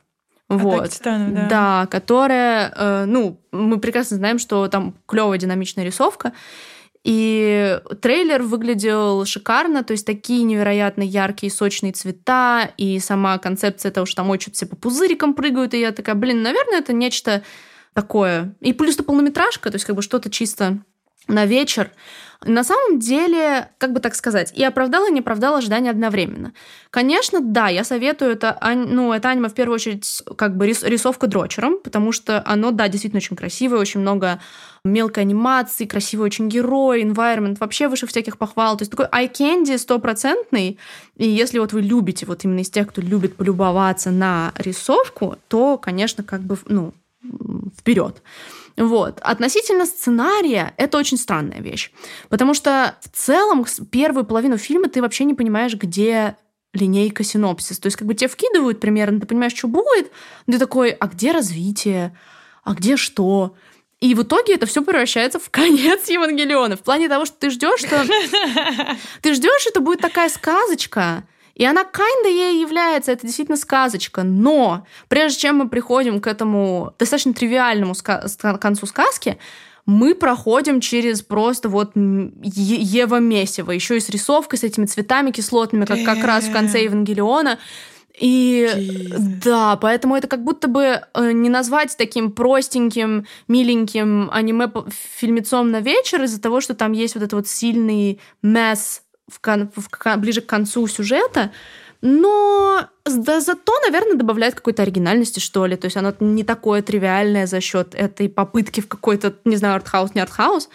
Вот. 0.48 0.80
Атаки 0.80 0.92
титанов, 0.98 1.34
да. 1.34 1.46
Да, 1.48 1.86
которая, 1.86 2.72
э, 2.76 3.04
ну, 3.06 3.40
мы 3.52 3.80
прекрасно 3.80 4.18
знаем, 4.18 4.38
что 4.38 4.68
там 4.68 4.94
клевая 5.06 5.38
динамичная 5.38 5.84
рисовка. 5.84 6.32
И 7.04 7.80
трейлер 8.02 8.42
выглядел 8.42 9.24
шикарно, 9.24 9.84
то 9.84 9.92
есть 9.92 10.04
такие 10.04 10.42
невероятно 10.42 11.02
яркие, 11.02 11.52
сочные 11.52 11.92
цвета, 11.92 12.68
и 12.76 12.98
сама 12.98 13.38
концепция 13.38 13.92
того, 13.92 14.06
что 14.06 14.16
там 14.16 14.40
что-то 14.40 14.56
все 14.56 14.66
по 14.66 14.74
пузырикам 14.74 15.34
прыгают, 15.34 15.72
и 15.72 15.80
я 15.80 15.92
такая, 15.92 16.16
блин, 16.16 16.42
наверное, 16.42 16.80
это 16.80 16.92
нечто 16.92 17.44
такое. 17.94 18.56
И 18.60 18.72
плюс 18.72 18.96
это 18.96 19.04
полнометражка, 19.04 19.70
то 19.70 19.76
есть 19.76 19.84
как 19.84 19.94
бы 19.94 20.02
что-то 20.02 20.30
чисто 20.30 20.78
на 21.28 21.46
вечер. 21.46 21.92
На 22.44 22.64
самом 22.64 22.98
деле, 22.98 23.70
как 23.78 23.92
бы 23.92 24.00
так 24.00 24.14
сказать, 24.14 24.52
и 24.54 24.62
оправдала, 24.62 25.08
и 25.08 25.12
не 25.12 25.20
оправдала 25.20 25.58
ожидания 25.58 25.90
одновременно. 25.90 26.52
Конечно, 26.90 27.40
да, 27.40 27.68
я 27.68 27.82
советую 27.82 28.32
это, 28.32 28.58
ну, 28.74 29.12
это 29.12 29.30
аниме 29.30 29.48
в 29.48 29.54
первую 29.54 29.74
очередь 29.74 30.22
как 30.36 30.56
бы 30.56 30.66
рисовка 30.66 31.26
дрочером, 31.26 31.78
потому 31.82 32.12
что 32.12 32.42
оно, 32.46 32.70
да, 32.70 32.88
действительно 32.88 33.18
очень 33.18 33.36
красивое, 33.36 33.80
очень 33.80 34.00
много 34.00 34.40
мелкой 34.84 35.24
анимации, 35.24 35.86
красивый 35.86 36.26
очень 36.26 36.48
герой, 36.48 37.02
environment, 37.02 37.56
вообще 37.58 37.88
выше 37.88 38.06
всяких 38.06 38.38
похвал. 38.38 38.76
То 38.76 38.82
есть 38.82 38.90
такой 38.92 39.06
eye 39.06 39.32
candy 39.32 39.76
стопроцентный. 39.78 40.78
И 41.16 41.28
если 41.28 41.58
вот 41.58 41.72
вы 41.72 41.82
любите, 41.82 42.26
вот 42.26 42.44
именно 42.44 42.60
из 42.60 42.70
тех, 42.70 42.88
кто 42.88 43.00
любит 43.00 43.36
полюбоваться 43.36 44.10
на 44.10 44.52
рисовку, 44.56 45.36
то, 45.48 45.78
конечно, 45.78 46.22
как 46.22 46.42
бы, 46.42 46.56
ну, 46.66 46.92
вперед. 47.78 48.22
Вот. 48.76 49.18
Относительно 49.22 49.86
сценария 49.86 50.74
это 50.76 50.98
очень 50.98 51.16
странная 51.16 51.60
вещь. 51.60 51.90
Потому 52.28 52.54
что 52.54 52.96
в 53.00 53.16
целом 53.16 53.66
первую 53.90 54.24
половину 54.24 54.58
фильма 54.58 54.88
ты 54.88 55.00
вообще 55.00 55.24
не 55.24 55.34
понимаешь, 55.34 55.74
где 55.74 56.36
линейка 56.74 57.24
синопсис. 57.24 57.78
То 57.78 57.86
есть 57.86 57.96
как 57.96 58.06
бы 58.06 58.14
тебе 58.14 58.28
вкидывают 58.28 58.80
примерно, 58.80 59.20
ты 59.20 59.26
понимаешь, 59.26 59.54
что 59.54 59.68
будет, 59.68 60.10
ты 60.46 60.58
такой, 60.58 60.90
а 60.90 61.06
где 61.06 61.32
развитие? 61.32 62.14
а 62.66 62.74
где 62.74 62.96
что? 62.96 63.54
И 64.00 64.14
в 64.14 64.24
итоге 64.24 64.54
это 64.54 64.66
все 64.66 64.82
превращается 64.82 65.38
в 65.38 65.48
конец 65.50 66.08
Евангелиона. 66.10 66.76
В 66.76 66.82
плане 66.82 67.08
того, 67.08 67.24
что 67.24 67.36
ты 67.38 67.48
ждешь, 67.48 67.80
что... 67.80 68.04
Ты 69.22 69.34
ждешь, 69.34 69.66
это 69.66 69.80
будет 69.80 70.00
такая 70.00 70.28
сказочка, 70.28 71.22
и 71.56 71.64
она 71.64 71.84
kinda 71.84 72.28
ей 72.28 72.60
является, 72.60 73.12
это 73.12 73.26
действительно 73.26 73.56
сказочка. 73.56 74.22
Но 74.22 74.86
прежде 75.08 75.40
чем 75.40 75.56
мы 75.56 75.68
приходим 75.70 76.20
к 76.20 76.26
этому 76.26 76.92
достаточно 76.98 77.32
тривиальному 77.32 77.94
ска- 77.94 78.58
концу 78.58 78.86
сказки, 78.86 79.38
мы 79.86 80.14
проходим 80.14 80.80
через 80.80 81.22
просто 81.22 81.70
вот 81.70 81.92
Ева 81.94 83.20
Месиво, 83.20 83.70
еще 83.70 83.96
и 83.96 84.00
с 84.00 84.10
рисовкой, 84.10 84.58
с 84.58 84.64
этими 84.64 84.84
цветами 84.84 85.30
кислотными, 85.30 85.86
как 85.86 86.04
как 86.04 86.22
раз 86.24 86.44
в 86.44 86.52
конце 86.52 86.84
Евангелиона. 86.84 87.58
И 88.18 88.66
Jesus. 88.66 89.40
да, 89.44 89.76
поэтому 89.76 90.16
это 90.16 90.26
как 90.26 90.42
будто 90.42 90.68
бы 90.68 91.02
э, 91.12 91.32
не 91.32 91.50
назвать 91.50 91.94
таким 91.98 92.32
простеньким, 92.32 93.26
миленьким 93.46 94.30
аниме 94.32 94.70
фильмецом 95.18 95.70
на 95.70 95.80
вечер 95.80 96.22
из-за 96.22 96.40
того, 96.40 96.62
что 96.62 96.74
там 96.74 96.92
есть 96.92 97.14
вот 97.14 97.24
этот 97.24 97.34
вот 97.34 97.46
сильный 97.46 98.18
месс 98.42 99.02
в 99.28 99.40
кон- 99.40 99.70
в, 99.74 100.16
ближе 100.18 100.40
к 100.40 100.46
концу 100.46 100.86
сюжета, 100.86 101.50
но 102.00 102.88
да, 103.04 103.40
зато, 103.40 103.72
наверное, 103.84 104.16
добавляет 104.16 104.54
какой-то 104.54 104.82
оригинальности, 104.82 105.40
что 105.40 105.66
ли. 105.66 105.76
То 105.76 105.86
есть 105.86 105.96
оно 105.96 106.14
не 106.20 106.44
такое 106.44 106.82
тривиальное 106.82 107.46
за 107.46 107.60
счет 107.60 107.94
этой 107.94 108.28
попытки 108.28 108.80
в 108.80 108.88
какой-то, 108.88 109.34
не 109.44 109.56
знаю, 109.56 109.76
артхаус, 109.76 110.14
не 110.14 110.20
артхаус, 110.20 110.68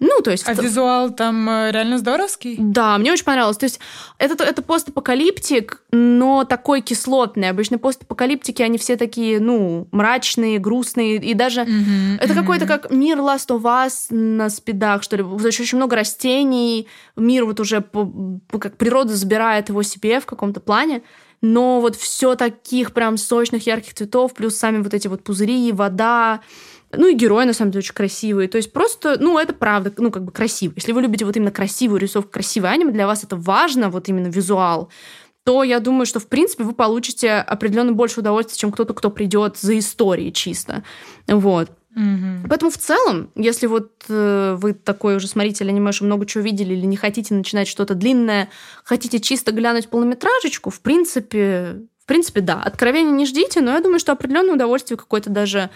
ну, 0.00 0.20
то 0.22 0.30
есть... 0.30 0.48
А 0.48 0.52
визуал 0.52 1.10
там 1.10 1.48
э, 1.48 1.72
реально 1.72 1.98
здоровский? 1.98 2.56
Да, 2.58 2.96
мне 2.98 3.12
очень 3.12 3.24
понравилось. 3.24 3.56
То 3.56 3.64
есть 3.64 3.80
это, 4.18 4.44
это 4.44 4.62
постапокалиптик, 4.62 5.82
но 5.90 6.44
такой 6.44 6.82
кислотный. 6.82 7.50
Обычно 7.50 7.78
постапокалиптики, 7.78 8.62
они 8.62 8.78
все 8.78 8.96
такие, 8.96 9.40
ну, 9.40 9.88
мрачные, 9.90 10.60
грустные. 10.60 11.16
И 11.16 11.34
даже 11.34 11.62
mm-hmm, 11.62 12.18
это 12.20 12.32
mm-hmm. 12.32 12.36
какой-то 12.36 12.66
как 12.66 12.90
мир 12.90 13.18
Last 13.18 13.48
of 13.48 13.62
Us 13.62 14.14
на 14.14 14.50
спидах, 14.50 15.02
что 15.02 15.16
ли. 15.16 15.24
Очень, 15.24 15.64
очень 15.64 15.78
много 15.78 15.96
растений. 15.96 16.86
Мир 17.16 17.44
вот 17.44 17.58
уже 17.58 17.80
по, 17.80 18.06
по, 18.06 18.58
как 18.58 18.76
природа 18.76 19.16
забирает 19.16 19.68
его 19.68 19.82
себе 19.82 20.20
в 20.20 20.26
каком-то 20.26 20.60
плане 20.60 21.02
но 21.40 21.80
вот 21.80 21.94
все 21.94 22.34
таких 22.34 22.92
прям 22.92 23.16
сочных, 23.16 23.64
ярких 23.66 23.94
цветов, 23.94 24.34
плюс 24.34 24.56
сами 24.56 24.82
вот 24.82 24.92
эти 24.92 25.06
вот 25.06 25.22
пузыри, 25.22 25.70
вода, 25.70 26.40
ну 26.92 27.08
и 27.08 27.14
герои, 27.14 27.44
на 27.44 27.52
самом 27.52 27.70
деле, 27.70 27.80
очень 27.80 27.94
красивые. 27.94 28.48
То 28.48 28.56
есть 28.56 28.72
просто, 28.72 29.16
ну, 29.20 29.38
это 29.38 29.52
правда, 29.52 29.92
ну, 29.98 30.10
как 30.10 30.24
бы 30.24 30.32
красиво. 30.32 30.72
Если 30.76 30.92
вы 30.92 31.02
любите 31.02 31.24
вот 31.24 31.36
именно 31.36 31.50
красивую 31.50 32.00
рисовку, 32.00 32.30
красивый 32.30 32.70
аниме, 32.70 32.92
для 32.92 33.06
вас 33.06 33.24
это 33.24 33.36
важно, 33.36 33.90
вот 33.90 34.08
именно 34.08 34.28
визуал, 34.28 34.90
то 35.44 35.62
я 35.64 35.80
думаю, 35.80 36.06
что, 36.06 36.20
в 36.20 36.28
принципе, 36.28 36.64
вы 36.64 36.74
получите 36.74 37.32
определенно 37.32 37.92
больше 37.92 38.20
удовольствия, 38.20 38.58
чем 38.58 38.72
кто-то, 38.72 38.94
кто 38.94 39.10
придет 39.10 39.56
за 39.56 39.78
историей 39.78 40.32
чисто. 40.32 40.82
Вот. 41.26 41.70
Mm-hmm. 41.96 42.46
Поэтому 42.48 42.70
в 42.70 42.78
целом, 42.78 43.30
если 43.34 43.66
вот 43.66 44.04
э, 44.08 44.56
вы 44.58 44.74
такой 44.74 45.16
уже 45.16 45.26
смотритель 45.26 45.68
аниме, 45.68 45.90
что 45.92 46.04
много 46.04 46.26
чего 46.26 46.44
видели, 46.44 46.74
или 46.74 46.86
не 46.86 46.96
хотите 46.96 47.34
начинать 47.34 47.66
что-то 47.66 47.94
длинное, 47.94 48.50
хотите 48.84 49.20
чисто 49.20 49.52
глянуть 49.52 49.88
полнометражечку, 49.88 50.70
в 50.70 50.80
принципе, 50.80 51.80
в 51.98 52.06
принципе, 52.06 52.40
да. 52.40 52.62
Откровения 52.62 53.12
не 53.12 53.26
ждите, 53.26 53.60
но 53.60 53.72
я 53.72 53.80
думаю, 53.80 53.98
что 53.98 54.12
определенное 54.12 54.54
удовольствие 54.54 54.96
какое-то 54.96 55.30
даже 55.30 55.70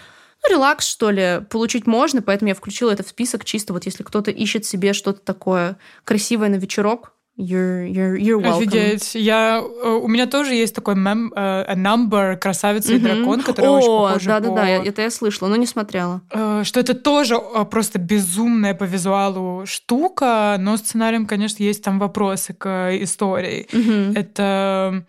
релакс, 0.49 0.87
что 0.87 1.09
ли, 1.09 1.41
получить 1.49 1.87
можно, 1.87 2.21
поэтому 2.21 2.49
я 2.49 2.55
включила 2.55 2.91
это 2.91 3.03
в 3.03 3.07
список 3.07 3.45
чисто 3.45 3.73
вот 3.73 3.85
если 3.85 4.03
кто-то 4.03 4.31
ищет 4.31 4.65
себе 4.65 4.93
что-то 4.93 5.21
такое 5.21 5.77
красивое 6.03 6.49
на 6.49 6.55
вечерок, 6.55 7.13
You're, 7.35 7.87
you're, 7.89 8.15
you're 8.15 8.39
welcome. 8.39 8.57
Офигеть. 8.57 9.15
Я, 9.15 9.59
э, 9.59 9.89
у 9.89 10.07
меня 10.07 10.27
тоже 10.27 10.53
есть 10.53 10.75
такой 10.75 10.93
мем, 10.93 11.33
uh, 11.35 11.75
number 11.75 12.37
«Красавица 12.37 12.93
mm-hmm. 12.93 12.95
и 12.95 12.99
дракон», 12.99 13.41
который 13.41 13.69
О, 13.69 13.77
очень 13.77 13.87
похож 13.87 14.23
да, 14.25 14.39
да, 14.39 14.49
по... 14.49 14.55
да, 14.55 14.69
это 14.69 15.01
я 15.01 15.09
слышала, 15.09 15.49
но 15.49 15.55
не 15.55 15.65
смотрела. 15.65 16.21
Uh, 16.29 16.63
что 16.63 16.79
это 16.79 16.93
тоже 16.93 17.39
просто 17.71 17.97
безумная 17.97 18.75
по 18.75 18.83
визуалу 18.83 19.65
штука, 19.65 20.57
но 20.59 20.77
сценарием, 20.77 21.25
конечно, 21.25 21.63
есть 21.63 21.83
там 21.83 21.97
вопросы 21.97 22.53
к 22.53 22.95
истории. 23.01 23.67
Mm-hmm. 23.71 24.15
Это, 24.15 25.03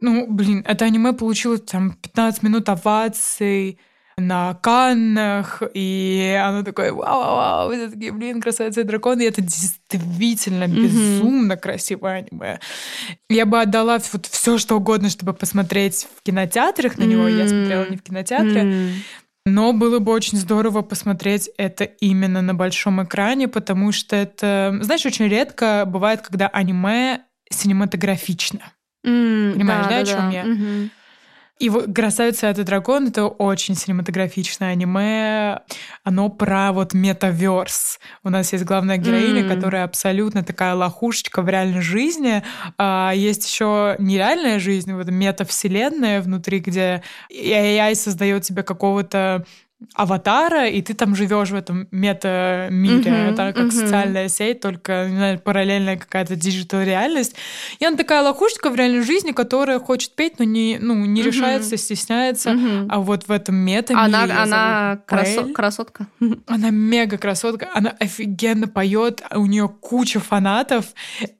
ну, 0.00 0.26
блин, 0.28 0.62
это 0.66 0.84
аниме 0.84 1.14
получило 1.14 1.56
там 1.56 1.92
15 1.92 2.42
минут 2.42 2.68
оваций, 2.68 3.78
на 4.20 4.54
Каннах, 4.54 5.62
и 5.74 6.40
оно 6.42 6.62
такое, 6.62 6.92
вау-вау-вау, 6.92 7.72
все 7.72 7.90
такие, 7.90 8.12
блин, 8.12 8.40
красавица 8.40 8.82
и 8.82 8.84
дракон, 8.84 9.20
и 9.20 9.24
это 9.24 9.40
действительно 9.40 10.64
mm-hmm. 10.64 10.82
безумно 10.82 11.56
красивое 11.56 12.26
аниме. 12.26 12.60
Я 13.28 13.46
бы 13.46 13.60
отдала 13.60 13.98
вот 14.12 14.26
все, 14.26 14.58
что 14.58 14.76
угодно, 14.76 15.10
чтобы 15.10 15.32
посмотреть 15.34 16.06
в 16.16 16.22
кинотеатрах 16.22 16.98
на 16.98 17.04
него, 17.04 17.28
mm-hmm. 17.28 17.38
я 17.38 17.48
смотрела 17.48 17.88
не 17.88 17.96
в 17.96 18.02
кинотеатре, 18.02 18.62
mm-hmm. 18.62 18.92
Но 19.46 19.72
было 19.72 20.00
бы 20.00 20.12
очень 20.12 20.36
здорово 20.36 20.82
посмотреть 20.82 21.50
это 21.56 21.84
именно 21.84 22.42
на 22.42 22.54
большом 22.54 23.02
экране, 23.02 23.48
потому 23.48 23.90
что 23.90 24.14
это, 24.14 24.78
знаешь, 24.82 25.06
очень 25.06 25.28
редко 25.28 25.84
бывает, 25.86 26.20
когда 26.20 26.48
аниме 26.48 27.22
синематографично. 27.50 28.60
Mm, 29.04 29.54
Понимаешь, 29.54 29.86
да, 29.86 29.90
да, 29.90 29.98
о 29.98 30.04
чем 30.04 30.18
да. 30.18 30.30
я? 30.30 30.44
Mm-hmm. 30.44 30.90
И 31.60 31.68
вот 31.68 31.94
«Красавица 31.94 32.48
и 32.48 32.62
дракон»— 32.62 33.08
это 33.08 33.26
очень 33.26 33.76
синематографичное 33.76 34.70
аниме. 34.70 35.60
Оно 36.04 36.30
про 36.30 36.72
вот 36.72 36.94
метаверс. 36.94 38.00
У 38.24 38.30
нас 38.30 38.54
есть 38.54 38.64
главная 38.64 38.96
героиня, 38.96 39.42
mm. 39.42 39.54
которая 39.54 39.84
абсолютно 39.84 40.42
такая 40.42 40.74
лохушечка 40.74 41.42
в 41.42 41.48
реальной 41.50 41.82
жизни. 41.82 42.42
А 42.78 43.12
есть 43.14 43.46
еще 43.46 43.96
нереальная 43.98 44.58
жизнь, 44.58 44.94
вот 44.94 45.08
метавселенная 45.08 46.22
внутри, 46.22 46.60
где 46.60 47.02
AI 47.30 47.94
создает 47.94 48.46
себе 48.46 48.62
какого-то 48.62 49.44
аватара, 49.94 50.68
и 50.68 50.82
ты 50.82 50.94
там 50.94 51.16
живешь 51.16 51.50
в 51.50 51.54
этом 51.54 51.88
мета-мире. 51.90 53.10
Uh-huh, 53.10 53.32
это 53.32 53.52
как 53.52 53.66
uh-huh. 53.66 53.70
социальная 53.70 54.28
сеть, 54.28 54.60
только 54.60 55.06
знаю, 55.08 55.38
параллельная 55.40 55.96
какая-то 55.96 56.36
digital 56.36 56.82
реальность. 56.82 57.34
И 57.78 57.84
она 57.84 57.96
такая 57.96 58.22
лохушечка 58.22 58.70
в 58.70 58.76
реальной 58.76 59.02
жизни, 59.02 59.32
которая 59.32 59.78
хочет 59.78 60.14
петь, 60.14 60.38
но 60.38 60.44
не, 60.44 60.78
ну, 60.80 60.94
не 60.94 61.22
uh-huh. 61.22 61.24
решается, 61.24 61.76
стесняется. 61.76 62.50
Uh-huh. 62.50 62.86
А 62.90 63.00
вот 63.00 63.26
в 63.26 63.30
этом 63.30 63.56
мета 63.56 63.94
Она, 63.98 64.24
она 64.24 65.00
красо- 65.06 65.52
красотка. 65.52 66.06
Она 66.46 66.70
мега 66.70 67.18
красотка. 67.18 67.70
Она 67.74 67.90
офигенно 67.98 68.68
поет, 68.68 69.22
у 69.34 69.46
нее 69.46 69.68
куча 69.68 70.20
фанатов, 70.20 70.86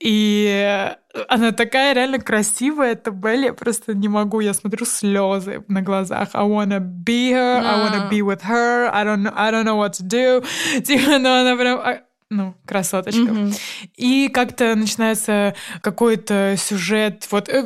и 0.01 0.91
она 1.29 1.53
такая 1.53 1.95
реально 1.95 2.19
красивая, 2.19 2.93
это 2.93 3.11
Белли, 3.11 3.47
я 3.47 3.53
просто 3.53 3.95
не 3.95 4.09
могу, 4.09 4.41
я 4.41 4.55
смотрю 4.55 4.87
слезы 4.87 5.65
на 5.69 5.83
глазах. 5.83 6.31
I 6.35 6.43
wanna 6.43 6.79
be 6.81 7.33
her, 7.33 7.59
I 7.59 7.83
wanna 7.83 8.09
be 8.11 8.23
with 8.23 8.43
her, 8.43 8.91
I 8.93 9.05
don't, 9.05 9.27
I 9.35 9.51
don't 9.51 9.65
know 9.65 9.77
what 9.77 9.93
to 9.95 10.03
do. 10.03 10.45
Типа, 10.83 11.19
ну 11.19 11.41
она 11.41 11.57
прям 11.57 11.79
а, 11.81 12.03
ну, 12.31 12.55
красоточка. 12.65 13.23
Mm-hmm. 13.23 13.61
И 13.97 14.29
как-то 14.29 14.77
начинается 14.77 15.57
какой-то 15.81 16.55
сюжет. 16.57 17.27
Вот 17.33 17.49
э, 17.49 17.59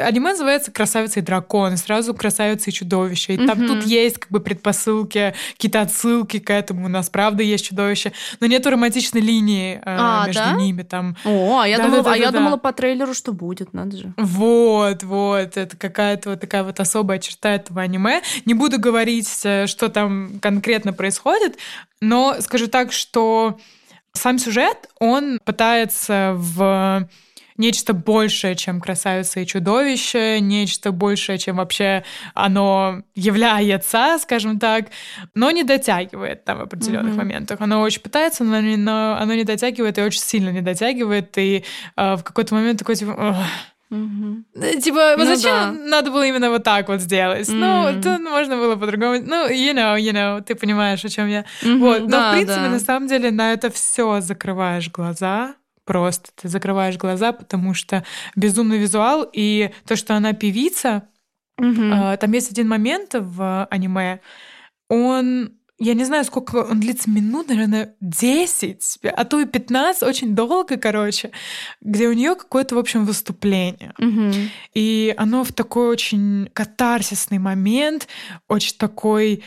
аниме 0.00 0.32
называется 0.32 0.72
«Красавица 0.72 1.20
и 1.20 1.22
дракон», 1.22 1.76
сразу 1.76 2.12
«Красавица 2.12 2.70
и 2.70 2.72
чудовище». 2.72 3.34
И 3.34 3.36
mm-hmm. 3.36 3.46
там 3.46 3.66
тут 3.66 3.84
есть 3.84 4.18
как 4.18 4.30
бы 4.32 4.40
предпосылки, 4.40 5.34
какие-то 5.52 5.82
отсылки 5.82 6.40
к 6.40 6.50
этому. 6.50 6.86
У 6.86 6.88
нас 6.88 7.10
правда 7.10 7.44
есть 7.44 7.66
чудовище, 7.66 8.12
но 8.40 8.48
нету 8.48 8.70
романтичной 8.70 9.20
линии 9.20 9.76
э, 9.76 9.80
а, 9.84 10.26
между 10.26 10.42
да? 10.42 10.52
ними. 10.54 10.82
Там. 10.82 11.16
О, 11.24 11.60
а 11.60 11.68
я, 11.68 11.78
да, 11.78 11.84
думала, 11.84 12.02
да, 12.02 12.10
да, 12.10 12.14
а 12.14 12.16
я 12.16 12.30
да. 12.32 12.38
думала 12.38 12.56
по 12.56 12.72
трейлеру, 12.72 13.14
что 13.14 13.32
будет, 13.32 13.72
надо 13.72 13.96
же. 13.96 14.12
Вот, 14.16 15.04
вот. 15.04 15.56
Это 15.56 15.76
какая-то 15.76 16.30
вот 16.30 16.40
такая 16.40 16.64
вот 16.64 16.80
особая 16.80 17.20
черта 17.20 17.50
этого 17.50 17.80
аниме. 17.80 18.22
Не 18.46 18.54
буду 18.54 18.80
говорить, 18.80 19.30
э, 19.44 19.68
что 19.68 19.88
там 19.88 20.40
конкретно 20.40 20.92
происходит, 20.92 21.58
но 22.00 22.40
скажу 22.40 22.66
так, 22.66 22.90
что 22.90 23.58
сам 24.12 24.38
сюжет, 24.38 24.88
он 24.98 25.38
пытается 25.44 26.34
в 26.36 27.08
нечто 27.56 27.92
большее, 27.92 28.56
чем 28.56 28.80
красавица 28.80 29.40
и 29.40 29.46
чудовище, 29.46 30.40
нечто 30.40 30.92
большее, 30.92 31.38
чем 31.38 31.56
вообще 31.56 32.04
оно 32.34 33.02
является, 33.14 34.18
скажем 34.20 34.58
так, 34.58 34.86
но 35.34 35.50
не 35.50 35.62
дотягивает 35.62 36.44
там 36.44 36.58
в 36.58 36.62
определенных 36.62 37.14
mm-hmm. 37.14 37.18
моментах. 37.18 37.60
Оно 37.60 37.80
очень 37.80 38.00
пытается, 38.00 38.44
но, 38.44 38.60
но 38.60 39.16
оно 39.18 39.34
не 39.34 39.44
дотягивает 39.44 39.98
и 39.98 40.02
очень 40.02 40.20
сильно 40.20 40.50
не 40.50 40.60
дотягивает, 40.60 41.36
и 41.38 41.64
э, 41.96 42.14
в 42.16 42.22
какой-то 42.22 42.54
момент 42.54 42.78
такой 42.78 42.96
типа... 42.96 43.36
Угу. 43.92 44.80
Типа, 44.80 45.16
ну, 45.18 45.24
зачем 45.26 45.52
да. 45.52 45.72
надо 45.72 46.10
было 46.10 46.26
именно 46.26 46.48
вот 46.48 46.64
так 46.64 46.88
вот 46.88 47.02
сделать? 47.02 47.46
Mm. 47.50 47.54
Ну, 47.54 48.00
то 48.00 48.18
можно 48.18 48.56
было 48.56 48.76
по-другому. 48.76 49.20
Ну, 49.22 49.50
you 49.50 49.74
know, 49.74 49.98
you 49.98 50.12
know, 50.12 50.40
ты 50.40 50.54
понимаешь, 50.54 51.04
о 51.04 51.10
чем 51.10 51.28
я. 51.28 51.44
Mm-hmm, 51.62 51.78
вот. 51.78 52.00
Но, 52.00 52.08
да, 52.08 52.30
в 52.30 52.34
принципе, 52.34 52.62
да. 52.62 52.70
на 52.70 52.80
самом 52.80 53.06
деле, 53.06 53.30
на 53.30 53.52
это 53.52 53.70
все 53.70 54.22
закрываешь 54.22 54.90
глаза. 54.90 55.56
Просто 55.84 56.30
ты 56.40 56.48
закрываешь 56.48 56.96
глаза, 56.96 57.32
потому 57.32 57.74
что 57.74 58.02
безумный 58.34 58.78
визуал 58.78 59.28
и 59.30 59.70
то, 59.86 59.94
что 59.94 60.14
она 60.14 60.32
певица. 60.32 61.08
Mm-hmm. 61.60 62.14
Э, 62.14 62.16
там 62.16 62.32
есть 62.32 62.50
один 62.50 62.68
момент 62.68 63.14
в 63.14 63.66
аниме, 63.70 64.20
он 64.88 65.52
я 65.82 65.94
не 65.94 66.04
знаю, 66.04 66.24
сколько 66.24 66.56
он 66.56 66.80
длится, 66.80 67.10
минут, 67.10 67.48
наверное, 67.48 67.94
10, 68.00 68.98
а 69.02 69.24
то 69.24 69.40
и 69.40 69.46
15, 69.46 70.02
очень 70.04 70.34
долго, 70.34 70.76
короче, 70.76 71.32
где 71.80 72.08
у 72.08 72.12
нее 72.12 72.36
какое-то, 72.36 72.76
в 72.76 72.78
общем, 72.78 73.04
выступление. 73.04 73.92
Угу. 73.98 74.32
И 74.74 75.14
оно 75.16 75.42
в 75.42 75.52
такой 75.52 75.88
очень 75.88 76.48
катарсисный 76.52 77.38
момент, 77.38 78.06
очень 78.48 78.76
такой 78.76 79.42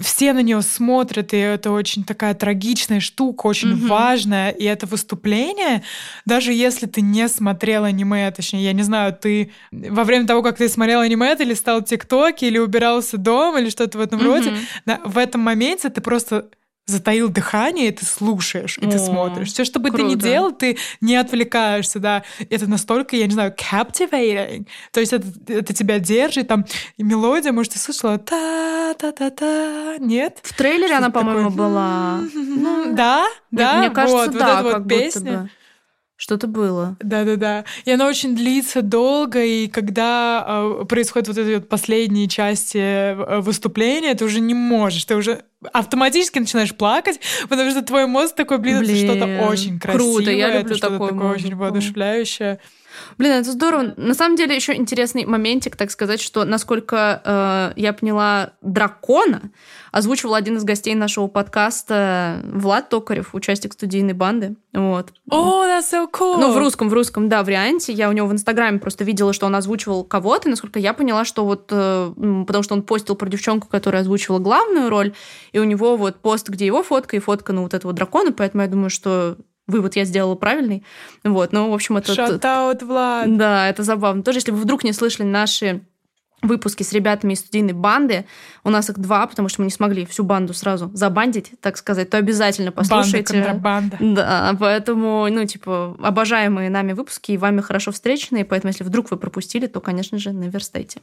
все 0.00 0.32
на 0.32 0.42
нее 0.42 0.60
смотрят, 0.62 1.32
и 1.32 1.36
это 1.38 1.70
очень 1.70 2.04
такая 2.04 2.34
трагичная 2.34 3.00
штука, 3.00 3.46
очень 3.46 3.72
mm-hmm. 3.72 3.86
важная. 3.88 4.50
И 4.50 4.64
это 4.64 4.86
выступление, 4.86 5.82
даже 6.26 6.52
если 6.52 6.86
ты 6.86 7.00
не 7.00 7.28
смотрел 7.28 7.84
аниме, 7.84 8.30
точнее, 8.30 8.64
я 8.64 8.72
не 8.72 8.82
знаю, 8.82 9.14
ты 9.14 9.50
во 9.70 10.04
время 10.04 10.26
того, 10.26 10.42
как 10.42 10.58
ты 10.58 10.68
смотрел 10.68 11.00
аниме, 11.00 11.34
ты 11.36 11.44
листал 11.44 11.82
тиктоки 11.82 12.44
или 12.44 12.58
убирался 12.58 13.16
дома 13.16 13.60
или 13.60 13.70
что-то 13.70 13.98
в 13.98 14.00
этом 14.00 14.20
mm-hmm. 14.20 14.24
роде, 14.24 14.54
в 15.04 15.18
этом 15.18 15.40
моменте 15.40 15.88
ты 15.88 16.00
просто 16.00 16.48
затаил 16.88 17.28
дыхание, 17.28 17.88
и 17.88 17.92
ты 17.92 18.06
слушаешь, 18.06 18.78
и 18.78 18.86
О, 18.86 18.90
ты 18.90 18.98
смотришь. 18.98 19.48
Все, 19.48 19.64
что 19.64 19.78
бы 19.78 19.90
ты 19.90 20.02
ни 20.02 20.14
делал, 20.14 20.52
ты 20.52 20.78
не 21.00 21.16
отвлекаешься, 21.16 22.00
да. 22.00 22.24
Это 22.48 22.66
настолько, 22.66 23.14
я 23.14 23.26
не 23.26 23.32
знаю, 23.32 23.54
captivating. 23.54 24.66
То 24.90 25.00
есть 25.00 25.12
это, 25.12 25.26
это 25.48 25.74
тебя 25.74 25.98
держит, 25.98 26.48
там, 26.48 26.64
и 26.96 27.02
мелодия, 27.02 27.52
может, 27.52 27.74
ты 27.74 27.78
слышала 27.78 28.18
та-та-та-та, 28.18 29.98
нет? 29.98 30.38
В 30.42 30.54
трейлере 30.54 30.94
она, 30.94 31.10
по-моему, 31.10 31.50
была. 31.50 32.20
Ну, 32.58 32.94
да, 32.94 33.26
да, 33.50 33.78
мне 33.78 33.90
кажется, 33.90 34.26
вот, 34.26 34.38
да, 34.38 34.62
вот 34.62 34.72
как 34.72 34.82
вот 34.82 34.88
песня. 34.88 35.20
будто 35.20 35.42
бы. 35.42 35.50
Что-то 36.20 36.48
было. 36.48 36.96
Да-да-да. 36.98 37.64
И 37.84 37.92
она 37.92 38.08
очень 38.08 38.34
длится 38.34 38.82
долго, 38.82 39.44
и 39.44 39.68
когда 39.68 40.44
э, 40.80 40.84
происходят 40.84 41.28
вот 41.28 41.38
эти 41.38 41.54
вот 41.54 41.68
последние 41.68 42.26
части 42.26 42.76
э, 42.76 43.38
выступления, 43.40 44.14
ты 44.16 44.24
уже 44.24 44.40
не 44.40 44.52
можешь, 44.52 45.04
ты 45.04 45.14
уже 45.14 45.44
автоматически 45.72 46.40
начинаешь 46.40 46.74
плакать, 46.74 47.20
потому 47.48 47.70
что 47.70 47.82
твой 47.82 48.06
мозг 48.06 48.34
такой, 48.34 48.58
блин, 48.58 48.80
блин 48.80 49.08
это 49.08 49.16
что-то 49.16 49.46
очень 49.48 49.78
красивое, 49.78 50.12
круто, 50.14 50.30
я 50.32 50.48
люблю 50.48 50.60
это 50.60 50.74
что-то 50.74 50.92
такое, 50.94 51.10
такое 51.10 51.30
очень 51.30 51.54
воодушевляющее. 51.54 52.58
Блин, 53.18 53.32
это 53.32 53.52
здорово. 53.52 53.94
На 53.96 54.14
самом 54.14 54.36
деле 54.36 54.54
еще 54.54 54.74
интересный 54.74 55.24
моментик, 55.24 55.76
так 55.76 55.90
сказать, 55.90 56.20
что 56.20 56.44
насколько 56.44 57.22
э, 57.24 57.80
я 57.80 57.92
поняла 57.92 58.52
дракона 58.62 59.50
озвучивал 59.92 60.34
один 60.34 60.56
из 60.56 60.64
гостей 60.64 60.94
нашего 60.94 61.26
подкаста 61.26 62.42
Влад 62.44 62.88
Токарев, 62.88 63.34
участник 63.34 63.72
студийной 63.72 64.12
банды. 64.12 64.56
Вот. 64.72 65.12
О, 65.30 65.64
oh, 65.64 65.66
that's 65.66 65.90
so 65.92 66.06
cool! 66.10 66.36
Ну, 66.38 66.52
в 66.52 66.58
русском, 66.58 66.88
в 66.88 66.92
русском, 66.92 67.28
да, 67.28 67.42
варианте. 67.42 67.92
Я 67.92 68.08
у 68.08 68.12
него 68.12 68.26
в 68.26 68.32
Инстаграме 68.32 68.78
просто 68.78 69.04
видела, 69.04 69.32
что 69.32 69.46
он 69.46 69.54
озвучивал 69.54 70.04
кого-то, 70.04 70.48
и 70.48 70.50
насколько 70.50 70.78
я 70.78 70.92
поняла, 70.92 71.24
что 71.24 71.44
вот, 71.44 71.68
э, 71.70 72.12
потому 72.46 72.62
что 72.62 72.74
он 72.74 72.82
постил 72.82 73.16
про 73.16 73.28
девчонку, 73.28 73.68
которая 73.68 74.02
озвучивала 74.02 74.38
главную 74.38 74.90
роль, 74.90 75.14
и 75.52 75.58
у 75.58 75.64
него 75.64 75.96
вот 75.96 76.16
пост, 76.20 76.48
где 76.48 76.66
его 76.66 76.82
фотка 76.82 77.16
и 77.16 77.20
фотка, 77.20 77.52
ну, 77.52 77.62
вот 77.62 77.74
этого 77.74 77.92
дракона, 77.92 78.32
поэтому 78.32 78.62
я 78.62 78.68
думаю, 78.68 78.90
что 78.90 79.36
вывод 79.68 79.94
я 79.94 80.04
сделала 80.04 80.34
правильный. 80.34 80.84
Вот, 81.22 81.52
ну, 81.52 81.70
в 81.70 81.74
общем, 81.74 81.96
это... 81.98 82.12
Out, 82.12 82.84
Влад! 82.84 83.36
Да, 83.36 83.68
это 83.68 83.84
забавно. 83.84 84.22
Тоже, 84.24 84.38
если 84.38 84.50
вы 84.50 84.58
вдруг 84.58 84.82
не 84.82 84.92
слышали 84.92 85.26
наши 85.26 85.82
выпуски 86.42 86.82
с 86.82 86.92
ребятами 86.92 87.32
из 87.32 87.40
студийной 87.40 87.72
банды. 87.72 88.24
У 88.62 88.70
нас 88.70 88.88
их 88.88 88.98
два, 88.98 89.26
потому 89.26 89.48
что 89.48 89.60
мы 89.60 89.66
не 89.66 89.72
смогли 89.72 90.06
всю 90.06 90.22
банду 90.22 90.54
сразу 90.54 90.90
забандить, 90.94 91.52
так 91.60 91.76
сказать, 91.76 92.10
то 92.10 92.16
обязательно 92.16 92.70
послушайте. 92.70 93.34
Банда, 93.54 93.96
Да, 93.98 94.56
поэтому, 94.58 95.26
ну, 95.30 95.44
типа, 95.44 95.96
обожаемые 96.00 96.70
нами 96.70 96.92
выпуски 96.92 97.32
и 97.32 97.36
вами 97.36 97.60
хорошо 97.60 97.90
встреченные, 97.90 98.44
поэтому 98.44 98.70
если 98.70 98.84
вдруг 98.84 99.10
вы 99.10 99.16
пропустили, 99.16 99.66
то, 99.66 99.80
конечно 99.80 100.18
же, 100.18 100.32
наверстайте. 100.32 101.00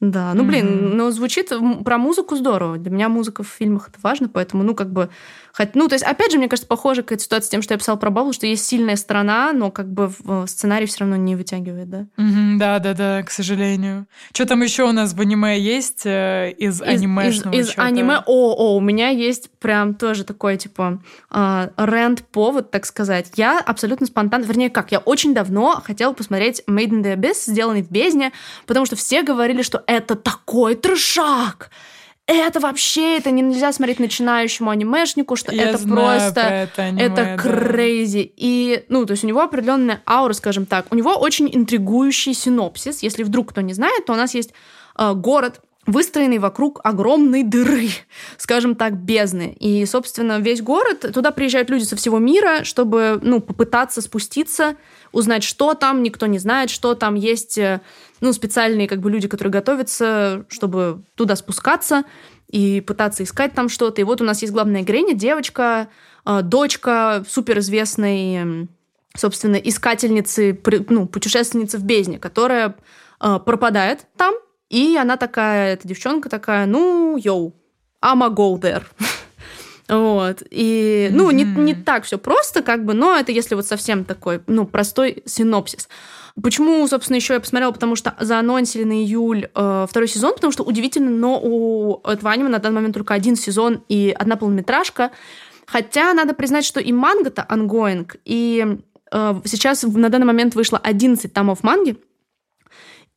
Да, 0.00 0.32
ну 0.34 0.44
блин, 0.44 0.66
mm-hmm. 0.66 0.94
ну 0.94 1.10
звучит 1.10 1.52
про 1.84 1.98
музыку 1.98 2.36
здорово. 2.36 2.78
Для 2.78 2.90
меня 2.90 3.08
музыка 3.08 3.42
в 3.42 3.48
фильмах 3.48 3.88
это 3.88 3.98
важно, 4.02 4.28
поэтому, 4.28 4.62
ну, 4.62 4.74
как 4.74 4.92
бы 4.92 5.10
Хоть, 5.58 5.74
ну, 5.74 5.88
то 5.88 5.96
есть, 5.96 6.04
опять 6.04 6.30
же, 6.30 6.38
мне 6.38 6.48
кажется, 6.48 6.68
похоже 6.68 7.02
какая-то 7.02 7.24
ситуация 7.24 7.48
с 7.48 7.50
тем, 7.50 7.62
что 7.62 7.74
я 7.74 7.78
писала 7.78 7.96
про 7.96 8.10
Бабу, 8.10 8.32
что 8.32 8.46
есть 8.46 8.64
сильная 8.64 8.94
сторона, 8.94 9.52
но 9.52 9.72
как 9.72 9.92
бы 9.92 10.08
сценарий 10.46 10.86
все 10.86 11.00
равно 11.00 11.16
не 11.16 11.34
вытягивает, 11.34 11.90
да? 11.90 12.06
Mm-hmm, 12.16 12.56
да, 12.58 12.78
да, 12.78 12.94
да, 12.94 13.22
к 13.24 13.30
сожалению. 13.32 14.06
Что 14.32 14.46
там 14.46 14.62
еще 14.62 14.84
у 14.84 14.92
нас 14.92 15.14
в 15.14 15.20
аниме 15.20 15.58
есть 15.58 16.06
э, 16.06 16.54
из, 16.56 16.76
из 16.76 16.82
анимешного? 16.82 17.52
Из, 17.52 17.70
из 17.70 17.74
аниме, 17.76 18.22
о, 18.24 18.52
о, 18.52 18.76
у 18.76 18.80
меня 18.80 19.08
есть 19.08 19.50
прям 19.58 19.94
тоже 19.94 20.22
такой, 20.22 20.58
типа, 20.58 21.02
э, 21.32 21.70
рент-повод, 21.76 22.70
так 22.70 22.86
сказать. 22.86 23.32
Я 23.34 23.58
абсолютно 23.58 24.06
спонтанно, 24.06 24.44
вернее, 24.44 24.70
как, 24.70 24.92
я 24.92 25.00
очень 25.00 25.34
давно 25.34 25.82
хотела 25.84 26.12
посмотреть 26.12 26.62
Made 26.68 26.90
in 26.90 27.02
the 27.02 27.16
Abyss, 27.16 27.50
сделанный 27.50 27.82
в 27.82 27.90
бездне, 27.90 28.32
потому 28.66 28.86
что 28.86 28.94
все 28.94 29.22
говорили, 29.22 29.62
что 29.62 29.82
это 29.88 30.14
такой 30.14 30.76
трешак, 30.76 31.70
это 32.26 32.60
вообще, 32.60 33.16
это 33.16 33.30
нельзя 33.30 33.72
смотреть 33.72 34.00
начинающему 34.00 34.68
анимешнику, 34.68 35.34
что 35.34 35.50
Я 35.50 35.70
это 35.70 35.78
просто, 35.78 36.40
это, 36.40 36.82
аниме, 36.82 37.02
это 37.02 37.14
да. 37.16 37.36
crazy. 37.36 38.30
И, 38.36 38.84
ну, 38.90 39.06
то 39.06 39.12
есть 39.12 39.24
у 39.24 39.26
него 39.26 39.40
определенная 39.40 40.02
аура, 40.06 40.34
скажем 40.34 40.66
так. 40.66 40.86
У 40.90 40.94
него 40.94 41.16
очень 41.16 41.48
интригующий 41.50 42.34
синопсис. 42.34 43.02
Если 43.02 43.22
вдруг 43.22 43.50
кто 43.50 43.62
не 43.62 43.72
знает, 43.72 44.04
то 44.04 44.12
у 44.12 44.16
нас 44.16 44.34
есть 44.34 44.52
э, 44.98 45.14
город, 45.14 45.62
выстроенный 45.88 46.38
вокруг 46.38 46.80
огромной 46.84 47.42
дыры, 47.42 47.88
скажем 48.36 48.76
так, 48.76 48.94
бездны. 48.94 49.56
И, 49.58 49.86
собственно, 49.86 50.38
весь 50.38 50.60
город, 50.60 51.10
туда 51.14 51.30
приезжают 51.30 51.70
люди 51.70 51.84
со 51.84 51.96
всего 51.96 52.18
мира, 52.18 52.62
чтобы, 52.62 53.18
ну, 53.22 53.40
попытаться 53.40 54.02
спуститься, 54.02 54.76
узнать, 55.12 55.42
что 55.42 55.72
там, 55.72 56.02
никто 56.02 56.26
не 56.26 56.38
знает, 56.38 56.68
что 56.68 56.94
там 56.94 57.14
есть 57.14 57.56
э, 57.56 57.80
ну, 58.20 58.34
специальные 58.34 58.86
как 58.86 59.00
бы 59.00 59.10
люди, 59.10 59.28
которые 59.28 59.50
готовятся, 59.50 60.44
чтобы 60.50 61.02
туда 61.14 61.36
спускаться 61.36 62.04
и 62.48 62.82
пытаться 62.82 63.24
искать 63.24 63.54
там 63.54 63.70
что-то. 63.70 64.02
И 64.02 64.04
вот 64.04 64.20
у 64.20 64.24
нас 64.24 64.42
есть 64.42 64.52
главная 64.52 64.82
героиня, 64.82 65.14
девочка, 65.14 65.88
э, 66.26 66.42
дочка 66.42 67.24
суперизвестной, 67.26 68.68
собственно, 69.16 69.56
искательницы, 69.56 70.60
ну, 70.90 71.06
путешественницы 71.06 71.78
в 71.78 71.84
бездне, 71.84 72.18
которая 72.18 72.76
э, 73.22 73.38
пропадает 73.42 74.00
там, 74.18 74.34
и 74.70 74.96
она 74.96 75.16
такая, 75.16 75.74
эта 75.74 75.88
девчонка 75.88 76.28
такая, 76.28 76.66
ну, 76.66 77.16
йоу, 77.16 77.54
I'm 78.02 78.24
a 78.24 78.28
go 78.28 78.58
there. 78.60 78.84
Вот. 79.88 80.42
И, 80.50 81.08
ну, 81.12 81.30
не, 81.30 81.44
не 81.44 81.74
так 81.74 82.04
все 82.04 82.18
просто, 82.18 82.62
как 82.62 82.84
бы, 82.84 82.92
но 82.92 83.16
это 83.16 83.32
если 83.32 83.54
вот 83.54 83.64
совсем 83.64 84.04
такой, 84.04 84.42
ну, 84.46 84.66
простой 84.66 85.22
синопсис. 85.24 85.88
Почему, 86.42 86.86
собственно, 86.86 87.16
еще 87.16 87.34
я 87.34 87.40
посмотрела? 87.40 87.72
Потому 87.72 87.96
что 87.96 88.14
заанонсили 88.20 88.84
на 88.84 88.92
июль 88.92 89.48
э, 89.54 89.86
второй 89.88 90.08
сезон, 90.08 90.34
потому 90.34 90.52
что 90.52 90.62
удивительно, 90.62 91.10
но 91.10 91.40
у 91.42 92.00
этого 92.06 92.30
аниме 92.30 92.50
на 92.50 92.58
данный 92.58 92.76
момент 92.76 92.94
только 92.94 93.14
один 93.14 93.34
сезон 93.34 93.82
и 93.88 94.14
одна 94.16 94.36
полнометражка. 94.36 95.10
Хотя 95.66 96.12
надо 96.14 96.34
признать, 96.34 96.64
что 96.64 96.80
и 96.80 96.92
манга-то 96.92 97.46
ongoing, 97.48 98.14
и 98.24 98.78
э, 99.10 99.34
сейчас 99.44 99.82
на 99.82 100.10
данный 100.10 100.26
момент 100.26 100.54
вышло 100.54 100.78
11 100.78 101.32
томов 101.32 101.62
манги, 101.62 101.96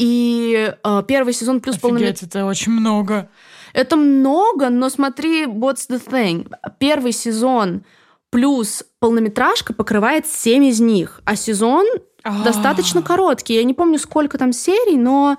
и 0.02 0.74
э, 0.84 1.04
первый 1.08 1.32
сезон 1.32 1.62
плюс 1.62 1.78
полнометражка. 1.78 2.26
это 2.26 2.46
очень 2.46 2.72
много. 2.72 3.30
Это 3.74 3.96
много, 3.96 4.70
но 4.70 4.90
смотри, 4.90 5.46
what's 5.46 5.88
the 5.90 6.04
thing? 6.04 6.52
Первый 6.80 7.12
сезон 7.12 7.84
плюс 8.32 8.84
полнометражка 9.00 9.74
покрывает 9.74 10.26
7 10.26 10.66
из 10.66 10.80
них, 10.80 11.22
а 11.26 11.36
сезон 11.36 11.86
а. 12.24 12.44
достаточно 12.44 13.04
короткий. 13.04 13.54
Я 13.54 13.64
не 13.64 13.76
помню, 13.76 14.00
сколько 14.00 14.40
там 14.40 14.54
серий, 14.54 14.98
но 14.98 15.38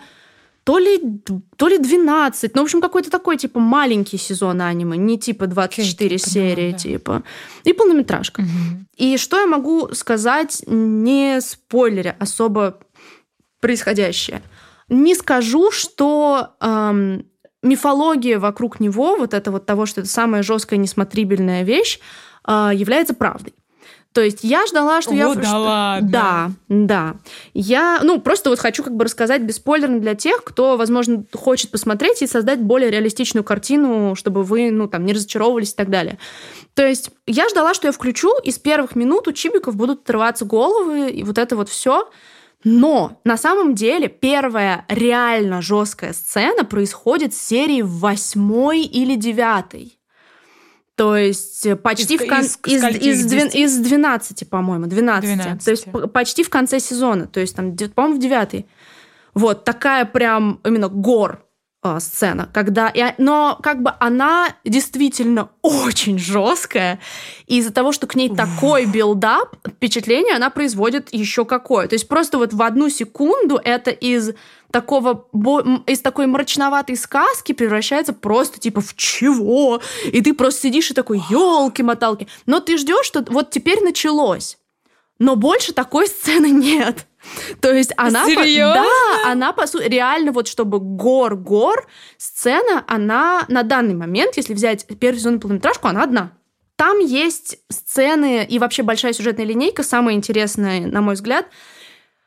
то 0.62 0.78
ли, 0.78 1.20
то 1.56 1.66
ли 1.66 1.78
12. 1.78 2.54
Ну, 2.54 2.62
в 2.62 2.64
общем, 2.64 2.80
какой-то 2.80 3.10
такой, 3.10 3.38
типа, 3.38 3.58
маленький 3.58 4.16
сезон 4.16 4.62
аниме, 4.62 4.96
не 4.96 5.18
типа 5.18 5.48
24 5.48 6.14
okay, 6.14 6.18
серии, 6.18 6.54
понимаю, 6.54 6.72
да. 6.72 6.78
типа. 6.78 7.22
И 7.64 7.72
полнометражка. 7.72 8.42
Угу. 8.42 8.86
И 8.96 9.16
что 9.16 9.40
я 9.40 9.46
могу 9.46 9.92
сказать, 9.92 10.62
не 10.68 11.40
спойлеря 11.40 12.14
особо 12.20 12.78
происходящее? 13.60 14.40
Не 14.92 15.14
скажу, 15.14 15.70
что 15.70 16.50
эм, 16.60 17.24
мифология 17.62 18.38
вокруг 18.38 18.78
него, 18.78 19.16
вот 19.16 19.32
это 19.32 19.50
вот 19.50 19.64
того, 19.64 19.86
что 19.86 20.02
это 20.02 20.10
самая 20.10 20.42
жесткая 20.42 20.78
несмотрибельная 20.78 21.62
вещь, 21.62 21.98
э, 22.46 22.70
является 22.74 23.14
правдой. 23.14 23.54
То 24.12 24.20
есть 24.20 24.40
я 24.42 24.66
ждала, 24.66 25.00
что 25.00 25.12
О, 25.12 25.14
я... 25.14 25.34
да 25.34 25.42
что... 25.42 25.58
ладно? 25.58 26.08
Да, 26.10 26.50
да. 26.68 27.14
Я, 27.54 28.00
ну, 28.02 28.20
просто 28.20 28.50
вот 28.50 28.58
хочу 28.58 28.82
как 28.82 28.94
бы 28.94 29.06
рассказать 29.06 29.40
бесспойлерно 29.40 30.00
для 30.00 30.14
тех, 30.14 30.44
кто, 30.44 30.76
возможно, 30.76 31.24
хочет 31.32 31.70
посмотреть 31.70 32.20
и 32.20 32.26
создать 32.26 32.60
более 32.60 32.90
реалистичную 32.90 33.44
картину, 33.44 34.14
чтобы 34.14 34.42
вы, 34.42 34.70
ну, 34.70 34.88
там, 34.88 35.06
не 35.06 35.14
разочаровывались 35.14 35.72
и 35.72 35.76
так 35.76 35.88
далее. 35.88 36.18
То 36.74 36.86
есть 36.86 37.10
я 37.26 37.48
ждала, 37.48 37.72
что 37.72 37.88
я 37.88 37.92
включу, 37.92 38.38
и 38.44 38.50
с 38.50 38.58
первых 38.58 38.94
минут 38.96 39.28
у 39.28 39.32
чибиков 39.32 39.76
будут 39.76 40.02
отрываться 40.02 40.44
головы, 40.44 41.08
и 41.08 41.22
вот 41.22 41.38
это 41.38 41.56
вот 41.56 41.70
все. 41.70 42.10
Но 42.64 43.20
на 43.24 43.36
самом 43.36 43.74
деле 43.74 44.08
первая 44.08 44.84
реально 44.88 45.62
жесткая 45.62 46.12
сцена 46.12 46.64
происходит 46.64 47.34
в 47.34 47.40
серии 47.40 47.82
восьмой 47.82 48.82
или 48.82 49.16
девятой. 49.16 49.98
То 50.94 51.16
есть 51.16 51.66
э, 51.66 51.74
почти 51.74 52.14
из, 52.14 52.20
в 52.20 52.28
кон... 52.28 52.40
из, 52.40 52.58
из, 52.66 52.84
из, 52.84 53.32
из, 53.32 53.54
из 53.54 53.78
12, 53.78 54.48
по-моему, 54.48 54.86
12. 54.86 55.34
12. 55.36 55.64
То 55.64 55.70
есть 55.70 56.12
почти 56.12 56.44
в 56.44 56.50
конце 56.50 56.78
сезона. 56.80 57.26
То 57.26 57.40
есть 57.40 57.56
там, 57.56 57.76
по-моему, 57.76 58.18
в 58.18 58.22
девятый. 58.22 58.66
Вот, 59.34 59.64
такая 59.64 60.04
прям 60.04 60.60
именно 60.64 60.88
гор 60.88 61.44
сцена, 61.98 62.48
когда, 62.52 62.88
и, 62.88 63.02
но 63.18 63.58
как 63.60 63.82
бы 63.82 63.92
она 63.98 64.54
действительно 64.64 65.50
очень 65.62 66.18
жесткая, 66.18 67.00
и 67.46 67.58
из-за 67.58 67.72
того, 67.72 67.90
что 67.90 68.06
к 68.06 68.14
ней 68.14 68.28
такой 68.34 68.86
build-up, 68.86 69.56
впечатление 69.66 70.36
она 70.36 70.50
производит 70.50 71.12
еще 71.12 71.44
какое. 71.44 71.88
То 71.88 71.94
есть 71.94 72.06
просто 72.06 72.38
вот 72.38 72.52
в 72.52 72.62
одну 72.62 72.88
секунду 72.88 73.60
это 73.62 73.90
из 73.90 74.30
такого 74.70 75.28
из 75.86 76.00
такой 76.00 76.26
мрачноватой 76.26 76.96
сказки 76.96 77.52
превращается 77.52 78.12
просто 78.12 78.60
типа 78.60 78.80
в 78.80 78.94
чего? 78.96 79.80
И 80.04 80.20
ты 80.22 80.34
просто 80.34 80.62
сидишь 80.62 80.90
и 80.90 80.94
такой, 80.94 81.20
елки-моталки. 81.28 82.28
Но 82.46 82.60
ты 82.60 82.78
ждешь, 82.78 83.06
что 83.06 83.24
вот 83.28 83.50
теперь 83.50 83.82
началось. 83.82 84.56
Но 85.18 85.36
больше 85.36 85.72
такой 85.72 86.06
сцены 86.06 86.46
нет. 86.50 87.06
То 87.60 87.72
есть 87.72 87.92
она... 87.96 88.26
Серьезно? 88.26 88.82
Да, 88.82 89.30
она, 89.30 89.52
по 89.52 89.66
сути, 89.66 89.84
реально 89.84 90.32
вот 90.32 90.48
чтобы 90.48 90.78
гор-гор, 90.80 91.86
сцена, 92.16 92.84
она 92.86 93.44
на 93.48 93.62
данный 93.62 93.94
момент, 93.94 94.36
если 94.36 94.54
взять 94.54 94.86
первый 94.98 95.18
сезон 95.18 95.40
полнометражку, 95.40 95.88
она 95.88 96.02
одна. 96.02 96.32
Там 96.76 96.98
есть 96.98 97.58
сцены 97.68 98.44
и 98.44 98.58
вообще 98.58 98.82
большая 98.82 99.12
сюжетная 99.12 99.44
линейка, 99.44 99.82
самая 99.82 100.14
интересная, 100.14 100.86
на 100.86 101.00
мой 101.00 101.14
взгляд. 101.14 101.46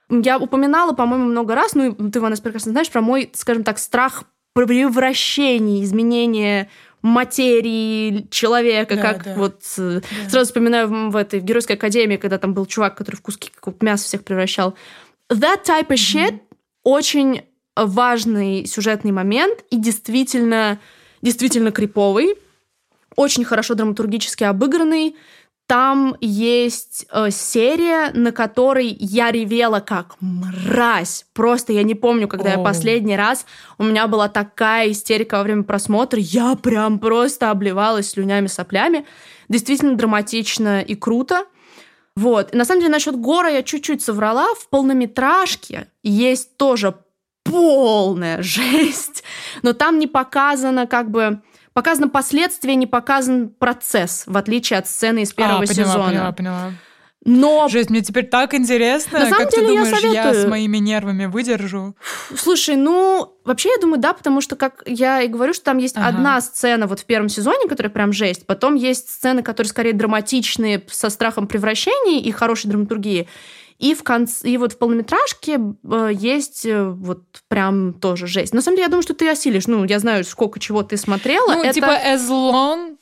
Я 0.09 0.37
упоминала, 0.37 0.93
по-моему, 0.93 1.25
много 1.25 1.55
раз, 1.55 1.73
ну, 1.73 1.93
ты, 1.93 2.21
Ванес, 2.21 2.39
прекрасно 2.39 2.71
знаешь, 2.71 2.91
про 2.91 3.01
мой, 3.01 3.31
скажем 3.33 3.63
так, 3.63 3.79
страх 3.79 4.23
превращения, 4.53 5.83
изменения 5.83 6.69
материи 7.05 8.27
человека, 8.31 8.95
да, 8.95 9.01
как 9.01 9.23
да. 9.23 9.33
вот 9.35 9.61
э, 9.77 10.01
да. 10.01 10.29
сразу 10.29 10.47
вспоминаю 10.47 10.87
в, 10.87 11.11
в 11.11 11.15
этой 11.15 11.39
в 11.39 11.43
Геройской 11.43 11.75
академии, 11.75 12.17
когда 12.17 12.37
там 12.37 12.53
был 12.53 12.65
чувак, 12.65 12.97
который 12.97 13.15
в 13.15 13.21
куски 13.21 13.51
мяса 13.81 14.05
всех 14.05 14.23
превращал. 14.23 14.75
That 15.31 15.63
type 15.65 15.89
of 15.89 15.95
shit 15.95 16.31
mm-hmm. 16.31 16.39
очень 16.83 17.41
важный 17.75 18.65
сюжетный 18.65 19.11
момент 19.11 19.63
и 19.69 19.77
действительно, 19.77 20.79
действительно 21.21 21.71
криповый, 21.71 22.35
очень 23.15 23.45
хорошо 23.45 23.75
драматургически 23.75 24.43
обыгранный. 24.43 25.15
Там 25.67 26.15
есть 26.21 27.07
э, 27.11 27.31
серия, 27.31 28.11
на 28.13 28.31
которой 28.31 28.95
я 28.99 29.31
ревела 29.31 29.79
как 29.79 30.15
мразь. 30.19 31.25
Просто 31.33 31.73
я 31.73 31.81
не 31.81 31.95
помню, 31.95 32.27
когда 32.27 32.53
oh. 32.53 32.57
я 32.57 32.63
последний 32.63 33.15
раз 33.15 33.47
у 33.79 33.83
меня 33.83 34.07
была 34.07 34.29
такая 34.29 34.91
истерика 34.91 35.37
во 35.37 35.43
время 35.43 35.63
просмотра. 35.63 36.19
Я 36.19 36.55
прям 36.55 36.99
просто 36.99 37.49
обливалась 37.49 38.11
слюнями, 38.11 38.45
соплями. 38.45 39.05
Действительно 39.49 39.95
драматично 39.95 40.81
и 40.81 40.93
круто. 40.93 41.45
Вот. 42.15 42.53
И 42.53 42.57
на 42.57 42.63
самом 42.63 42.81
деле 42.81 42.91
насчет 42.91 43.19
Гора 43.19 43.49
я 43.49 43.63
чуть-чуть 43.63 44.03
соврала. 44.03 44.53
В 44.53 44.69
полнометражке 44.69 45.87
есть 46.03 46.57
тоже 46.57 46.93
полная 47.43 48.41
жесть, 48.43 49.23
но 49.63 49.73
там 49.73 49.97
не 49.97 50.05
показано 50.07 50.85
как 50.85 51.09
бы 51.09 51.41
показано 51.75 52.07
последствия, 52.07 52.75
не 52.75 52.87
показан 52.87 53.49
процесс, 53.49 54.23
в 54.25 54.37
отличие 54.37 54.79
от 54.79 54.87
сцены 54.87 55.23
из 55.23 55.33
первого 55.33 55.63
а, 55.63 55.67
поняла, 55.67 55.85
сезона. 55.85 56.07
Поняла, 56.07 56.31
поняла. 56.31 56.71
Но... 57.25 57.67
Жесть, 57.67 57.89
мне 57.89 58.01
теперь 58.01 58.27
так 58.27 58.53
интересно. 58.53 59.19
На 59.19 59.25
самом 59.25 59.45
как 59.45 59.51
деле, 59.51 59.67
ты 59.67 59.73
думаешь, 59.73 59.89
я, 59.89 59.99
советую... 59.99 60.33
я 60.35 60.41
с 60.41 60.47
моими 60.47 60.77
нервами 60.77 61.25
выдержу? 61.25 61.95
Слушай, 62.35 62.75
ну, 62.75 63.35
вообще 63.43 63.69
я 63.69 63.77
думаю, 63.81 63.99
да, 63.99 64.13
потому 64.13 64.41
что, 64.41 64.55
как 64.55 64.83
я 64.85 65.21
и 65.21 65.27
говорю, 65.27 65.53
что 65.53 65.65
там 65.65 65.79
есть 65.79 65.97
ага. 65.97 66.07
одна 66.07 66.39
сцена 66.39 66.87
вот 66.87 66.99
в 66.99 67.05
первом 67.05 67.27
сезоне, 67.27 67.67
которая 67.67 67.91
прям 67.91 68.13
жесть, 68.13 68.45
потом 68.45 68.75
есть 68.75 69.09
сцены, 69.09 69.41
которые 69.41 69.69
скорее 69.69 69.93
драматичные, 69.93 70.83
со 70.87 71.09
страхом 71.09 71.47
превращений 71.47 72.21
и 72.21 72.31
хорошей 72.31 72.69
драматургии. 72.69 73.27
И 73.77 73.93
в 73.93 74.03
конце, 74.03 74.47
и 74.49 74.57
вот 74.57 74.73
в 74.73 74.77
полнометражке 74.77 75.59
э, 75.59 76.09
есть 76.13 76.65
э, 76.65 76.83
вот 76.83 77.23
прям 77.49 77.93
тоже 77.93 78.25
жесть. 78.25 78.53
На 78.53 78.61
самом 78.61 78.77
деле, 78.77 78.85
я 78.85 78.89
думаю, 78.89 79.03
что 79.03 79.13
ты 79.13 79.29
осилишь. 79.29 79.67
Ну, 79.67 79.83
я 79.83 79.99
знаю, 79.99 80.23
сколько 80.23 80.59
чего 80.59 80.81
ты 80.81 80.95
смотрела. 80.95 81.55
Ну, 81.55 81.63
это... 81.63 81.73
типа 81.73 81.91
as 82.01 82.29
long, 82.29 82.95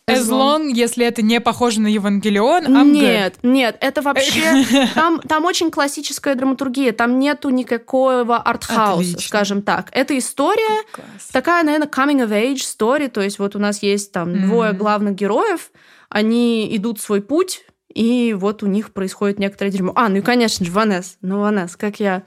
если 0.74 1.06
это 1.06 1.22
не 1.22 1.40
похоже 1.40 1.80
на 1.80 1.88
Евангелион, 1.88 2.66
I'm 2.66 2.92
Нет, 2.92 3.36
good. 3.42 3.50
нет, 3.50 3.78
это 3.80 4.02
вообще... 4.02 4.66
Там, 4.96 5.20
там 5.22 5.46
очень 5.46 5.72
классическая 5.72 6.36
драматургия, 6.36 6.92
там 6.92 7.20
нету 7.20 7.50
никакого 7.50 8.38
артхауса, 8.38 9.20
скажем 9.20 9.62
так. 9.62 9.90
Это 9.92 10.18
история, 10.18 10.84
Класс. 10.92 11.30
такая, 11.32 11.64
наверное, 11.64 11.88
coming 11.88 12.26
of 12.26 12.30
age 12.30 12.58
story, 12.58 13.08
то 13.10 13.22
есть 13.22 13.40
вот 13.40 13.56
у 13.56 13.60
нас 13.60 13.82
есть 13.82 14.12
там 14.12 14.30
mm-hmm. 14.30 14.46
двое 14.46 14.74
главных 14.74 15.16
героев, 15.16 15.72
они 16.10 16.76
идут 16.76 17.00
свой 17.00 17.22
путь, 17.22 17.64
и 17.94 18.34
вот 18.34 18.64
у 18.64 18.68
них 18.68 18.92
происходит 18.92 19.40
некоторое 19.40 19.72
дерьмо. 19.72 19.94
А, 19.96 20.10
ну 20.10 20.18
и, 20.18 20.22
конечно 20.22 20.66
же, 20.66 20.72
Ванес. 20.72 21.18
Ну, 21.22 21.40
Ванес, 21.40 21.76
как 21.76 22.00
я 22.00 22.24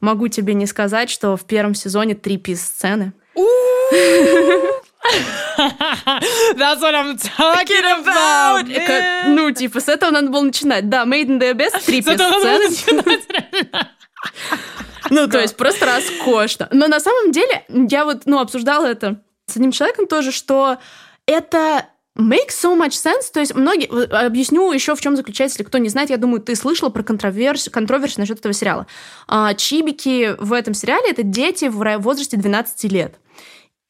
могу 0.00 0.28
тебе 0.28 0.54
не 0.54 0.66
сказать, 0.66 1.10
что 1.10 1.36
в 1.36 1.44
первом 1.44 1.74
сезоне 1.74 2.14
три 2.14 2.36
пис-сцены. 2.36 3.12
That's 6.56 6.80
what 6.80 6.94
I'm 6.94 7.16
talking 7.16 7.84
about, 7.84 8.66
man. 8.66 9.28
Ну, 9.28 9.50
типа, 9.52 9.80
с 9.80 9.88
этого 9.88 10.10
надо 10.10 10.30
было 10.30 10.42
начинать. 10.42 10.88
Да, 10.88 11.04
Made 11.04 11.26
in 11.26 11.38
the 11.38 11.52
Abyss, 11.52 11.84
три 11.84 12.02
пис-сцены. 12.02 12.70
Ну, 15.10 15.28
то 15.28 15.38
есть 15.38 15.56
просто 15.56 15.86
роскошно. 15.86 16.68
Но 16.72 16.88
на 16.88 16.98
самом 16.98 17.30
деле, 17.30 17.64
я 17.68 18.04
вот, 18.04 18.22
ну, 18.24 18.40
обсуждала 18.40 18.86
это 18.86 19.22
с 19.46 19.56
одним 19.56 19.70
человеком 19.70 20.06
тоже, 20.06 20.32
что 20.32 20.78
это 21.26 21.86
Makes 22.16 22.50
so 22.62 22.78
much 22.78 22.90
sense. 22.90 23.32
То 23.32 23.40
есть 23.40 23.54
многие... 23.54 23.88
Объясню 24.24 24.70
еще, 24.72 24.94
в 24.94 25.00
чем 25.00 25.16
заключается, 25.16 25.56
если 25.56 25.68
кто 25.68 25.78
не 25.78 25.88
знает. 25.88 26.10
Я 26.10 26.16
думаю, 26.16 26.40
ты 26.40 26.54
слышала 26.54 26.88
про 26.88 27.02
контроверс... 27.02 27.68
контроверсию 27.68 28.20
насчет 28.20 28.38
этого 28.38 28.54
сериала. 28.54 28.86
А, 29.26 29.54
чибики 29.54 30.36
в 30.38 30.52
этом 30.52 30.74
сериале— 30.74 31.10
это 31.10 31.24
дети 31.24 31.64
в 31.66 31.98
возрасте 31.98 32.36
12 32.36 32.92
лет. 32.92 33.16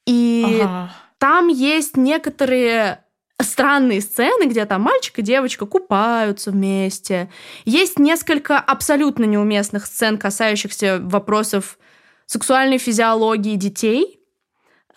И 0.07 0.59
ага. 0.63 0.91
там 1.19 1.49
есть 1.49 1.97
некоторые 1.97 3.03
странные 3.41 4.01
сцены, 4.01 4.45
где 4.45 4.65
там 4.65 4.81
мальчик 4.81 5.19
и 5.19 5.21
девочка 5.21 5.65
купаются 5.65 6.51
вместе. 6.51 7.29
Есть 7.65 7.99
несколько 7.99 8.57
абсолютно 8.57 9.25
неуместных 9.25 9.85
сцен, 9.85 10.17
касающихся 10.17 10.99
вопросов 11.01 11.77
сексуальной 12.25 12.77
физиологии 12.77 13.55
детей. 13.55 14.19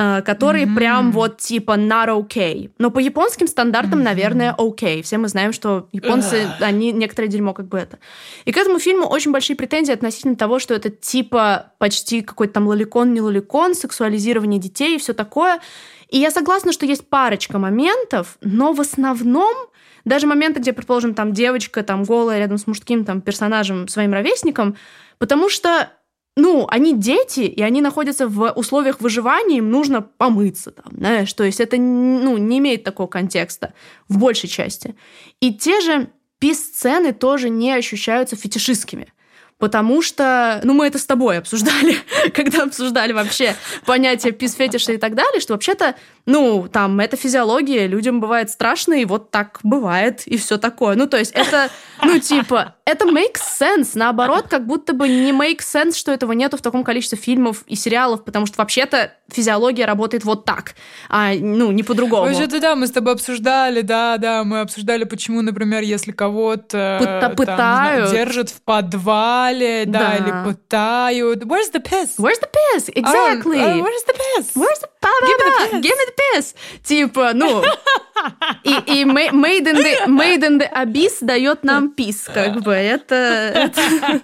Э, 0.00 0.22
которые 0.22 0.66
mm-hmm. 0.66 0.74
прям 0.76 1.10
вот 1.10 1.38
типа 1.38 1.72
not 1.72 2.06
okay. 2.06 2.70
Но 2.78 2.92
по 2.92 3.00
японским 3.00 3.48
стандартам, 3.48 3.98
mm-hmm. 3.98 4.04
наверное, 4.04 4.54
окей. 4.56 5.00
Okay. 5.00 5.02
Все 5.02 5.18
мы 5.18 5.26
знаем, 5.26 5.52
что 5.52 5.88
японцы, 5.90 6.36
uh. 6.36 6.62
они 6.62 6.92
некоторое 6.92 7.26
дерьмо 7.26 7.52
как 7.52 7.66
бы 7.66 7.78
это. 7.78 7.98
И 8.44 8.52
к 8.52 8.56
этому 8.56 8.78
фильму 8.78 9.08
очень 9.08 9.32
большие 9.32 9.56
претензии 9.56 9.92
относительно 9.92 10.36
того, 10.36 10.60
что 10.60 10.72
это 10.72 10.88
типа 10.88 11.72
почти 11.78 12.22
какой-то 12.22 12.54
там 12.54 12.68
лоликон, 12.68 13.12
не 13.12 13.20
лоликон, 13.20 13.74
сексуализирование 13.74 14.60
детей 14.60 14.94
и 14.94 14.98
все 15.00 15.14
такое. 15.14 15.58
И 16.08 16.18
я 16.18 16.30
согласна, 16.30 16.70
что 16.70 16.86
есть 16.86 17.08
парочка 17.08 17.58
моментов, 17.58 18.38
но 18.40 18.72
в 18.74 18.80
основном 18.80 19.52
даже 20.04 20.28
моменты, 20.28 20.60
где, 20.60 20.72
предположим, 20.72 21.12
там 21.12 21.32
девочка 21.32 21.82
там 21.82 22.04
голая 22.04 22.38
рядом 22.38 22.58
с 22.58 22.68
мужским 22.68 23.04
там 23.04 23.20
персонажем, 23.20 23.88
своим 23.88 24.12
ровесником, 24.12 24.76
потому 25.18 25.48
что 25.48 25.90
ну, 26.38 26.68
они 26.70 26.94
дети, 26.94 27.40
и 27.40 27.62
они 27.62 27.80
находятся 27.80 28.28
в 28.28 28.52
условиях 28.52 29.00
выживания, 29.00 29.58
им 29.58 29.70
нужно 29.70 30.02
помыться, 30.02 30.70
там, 30.70 30.96
знаешь, 30.96 31.32
то 31.32 31.42
есть 31.42 31.58
это, 31.58 31.76
ну, 31.76 32.38
не 32.38 32.58
имеет 32.58 32.84
такого 32.84 33.08
контекста 33.08 33.74
в 34.08 34.18
большей 34.18 34.48
части. 34.48 34.94
И 35.40 35.52
те 35.52 35.80
же 35.80 36.10
пис-сцены 36.38 37.12
тоже 37.12 37.50
не 37.50 37.72
ощущаются 37.72 38.36
фетишистскими 38.36 39.12
потому 39.58 40.02
что, 40.02 40.60
ну, 40.62 40.72
мы 40.72 40.86
это 40.86 40.98
с 40.98 41.04
тобой 41.04 41.38
обсуждали, 41.38 41.96
когда 42.32 42.62
обсуждали 42.62 43.12
вообще 43.12 43.56
понятие 43.84 44.32
пис-фетиша 44.32 44.92
и 44.92 44.96
так 44.96 45.14
далее, 45.14 45.40
что 45.40 45.54
вообще-то, 45.54 45.96
ну, 46.28 46.68
там, 46.70 47.00
это 47.00 47.16
физиология, 47.16 47.86
людям 47.86 48.20
бывает 48.20 48.50
страшно, 48.50 48.92
и 48.92 49.06
вот 49.06 49.30
так 49.30 49.60
бывает, 49.62 50.26
и 50.26 50.36
все 50.36 50.58
такое. 50.58 50.94
Ну, 50.94 51.06
то 51.06 51.16
есть 51.16 51.32
это, 51.32 51.70
ну, 52.02 52.18
типа, 52.18 52.74
это 52.84 53.06
makes 53.06 53.40
sense, 53.58 53.92
наоборот, 53.94 54.44
как 54.46 54.66
будто 54.66 54.92
бы 54.92 55.08
не 55.08 55.32
makes 55.32 55.60
sense, 55.60 55.96
что 55.96 56.12
этого 56.12 56.32
нету 56.32 56.58
в 56.58 56.60
таком 56.60 56.84
количестве 56.84 57.16
фильмов 57.16 57.64
и 57.66 57.76
сериалов, 57.76 58.24
потому 58.24 58.44
что 58.44 58.58
вообще-то 58.58 59.14
физиология 59.30 59.86
работает 59.86 60.24
вот 60.24 60.44
так, 60.44 60.74
а, 61.08 61.32
ну, 61.32 61.72
не 61.72 61.82
по-другому. 61.82 62.26
Вообще-то 62.26 62.60
да, 62.60 62.76
мы 62.76 62.86
с 62.86 62.90
тобой 62.90 63.14
обсуждали, 63.14 63.80
да, 63.80 64.18
да, 64.18 64.44
мы 64.44 64.60
обсуждали, 64.60 65.04
почему, 65.04 65.40
например, 65.40 65.82
если 65.82 66.12
кого-то 66.12 67.32
пытают, 67.36 67.56
там, 67.56 68.12
держат 68.12 68.50
в 68.50 68.60
подвале, 68.60 69.84
да. 69.86 69.98
да, 69.98 70.16
или 70.16 70.44
пытают. 70.44 71.42
Where's 71.44 71.72
the 71.72 71.82
piss? 71.82 72.18
Where's 72.18 72.38
the 72.38 72.50
piss? 72.52 72.90
Exactly. 72.94 73.60
Uh, 73.60 73.78
uh, 73.78 73.82
where's 73.82 74.04
the 74.04 74.12
piss? 74.12 74.50
Where's 74.54 74.80
the 74.80 74.88
Give 75.20 75.38
me 75.38 75.44
the 75.44 75.68
piss. 75.70 75.80
Give 75.82 75.96
me 75.98 76.04
the 76.06 76.17
piss. 76.18 76.54
Типа, 76.82 77.32
ну, 77.34 77.62
и, 78.64 78.70
и 78.86 79.04
made, 79.04 79.66
in 79.66 79.76
the, 79.76 80.06
made 80.06 80.42
in 80.42 80.58
the 80.58 80.68
Abyss 80.72 81.18
дает 81.20 81.64
нам 81.64 81.90
пис, 81.90 82.28
как 82.32 82.62
бы. 82.62 82.72
Это, 82.72 83.14
это, 83.14 84.22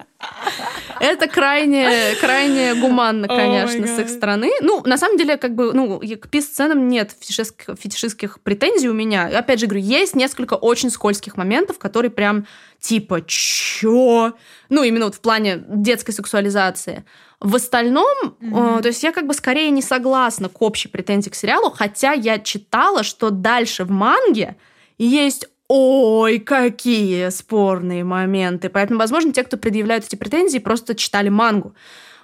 это 1.01 1.27
крайне, 1.27 2.15
крайне 2.21 2.75
гуманно, 2.75 3.29
конечно, 3.29 3.85
oh 3.85 3.97
с 3.97 3.99
их 3.99 4.09
стороны. 4.09 4.51
Ну, 4.61 4.83
на 4.85 4.97
самом 4.97 5.17
деле, 5.17 5.37
как 5.37 5.55
бы, 5.55 5.73
ну, 5.73 6.01
к 6.01 6.29
пис-сценам 6.29 6.89
нет 6.89 7.15
фетишистских, 7.19 7.77
фетишистских 7.79 8.41
претензий 8.41 8.89
у 8.89 8.95
меня. 8.95 9.27
Опять 9.27 9.61
же, 9.61 9.67
говорю, 9.67 9.85
есть 9.85 10.15
несколько 10.15 10.55
очень 10.55 10.91
скользких 10.91 11.37
моментов, 11.37 11.79
которые 11.79 12.11
прям 12.11 12.47
типа, 12.81 13.23
чё? 13.27 14.33
Ну, 14.69 14.83
именно 14.83 15.07
вот 15.07 15.15
в 15.15 15.21
плане 15.21 15.65
детской 15.69 16.13
сексуализации. 16.13 17.05
В 17.41 17.57
остальном, 17.57 18.37
mm-hmm. 18.41 18.79
э, 18.79 18.83
то 18.83 18.89
есть 18.89 19.03
я 19.03 19.13
как 19.13 19.27
бы 19.27 19.35
скорее 19.35 19.71
не 19.71 19.83
согласна 19.83 20.49
к 20.49 20.63
общей 20.63 20.89
претензии 20.89 21.31
к 21.31 21.35
сериалу, 21.35 21.71
хотя 21.71 22.13
я 22.13 22.39
читала, 22.39 23.03
что 23.03 23.31
дальше 23.31 23.85
в 23.85 23.91
манге 23.91 24.57
есть 24.99 25.47
ой, 25.69 26.39
какие 26.39 27.29
спорные 27.31 28.05
моменты. 28.05 28.69
Поэтому, 28.69 28.99
возможно, 28.99 29.33
те, 29.33 29.43
кто 29.43 29.57
предъявляют 29.57 30.05
эти 30.05 30.17
претензии, 30.17 30.59
просто 30.59 30.95
читали 30.95 31.29
мангу. 31.29 31.75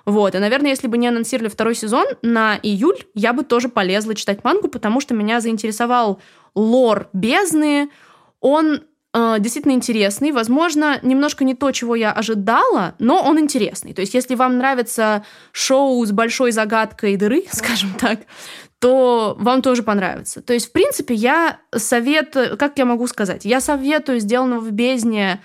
Вот. 0.05 0.35
И, 0.35 0.39
наверное, 0.39 0.71
если 0.71 0.87
бы 0.87 0.99
не 0.99 1.09
анонсировали 1.09 1.49
второй 1.49 1.75
сезон 1.75 2.07
на 2.23 2.59
июль, 2.63 2.99
я 3.15 3.33
бы 3.33 3.45
тоже 3.45 3.69
полезла 3.69 4.15
читать 4.15 4.45
мангу, 4.45 4.69
потому 4.69 5.01
что 5.01 5.15
меня 5.15 5.41
заинтересовал 5.41 6.21
лор 6.55 7.09
бездны. 7.13 7.91
Он 8.41 8.83
э, 9.13 9.37
действительно 9.39 9.73
интересный. 9.73 10.33
Возможно, 10.33 10.99
немножко 11.03 11.45
не 11.45 11.55
то, 11.55 11.71
чего 11.73 11.95
я 11.95 12.13
ожидала, 12.13 12.95
но 12.99 13.23
он 13.23 13.39
интересный. 13.39 13.93
То 13.93 14.01
есть, 14.01 14.15
если 14.15 14.35
вам 14.35 14.59
нравится 14.59 15.25
шоу 15.53 16.05
с 16.05 16.13
большой 16.13 16.53
загадкой 16.53 17.17
дыры, 17.17 17.45
скажем 17.53 17.95
так, 17.99 18.21
то 18.81 19.37
вам 19.39 19.61
тоже 19.61 19.83
понравится. 19.83 20.41
То 20.41 20.55
есть, 20.55 20.71
в 20.71 20.73
принципе, 20.73 21.15
я 21.15 21.59
советую, 21.75 22.57
как 22.57 22.79
я 22.79 22.87
могу 22.87 23.07
сказать, 23.07 23.45
я 23.45 23.61
советую 23.61 24.21
сделанного 24.21 24.61
в 24.61 24.71
бездне 24.73 25.43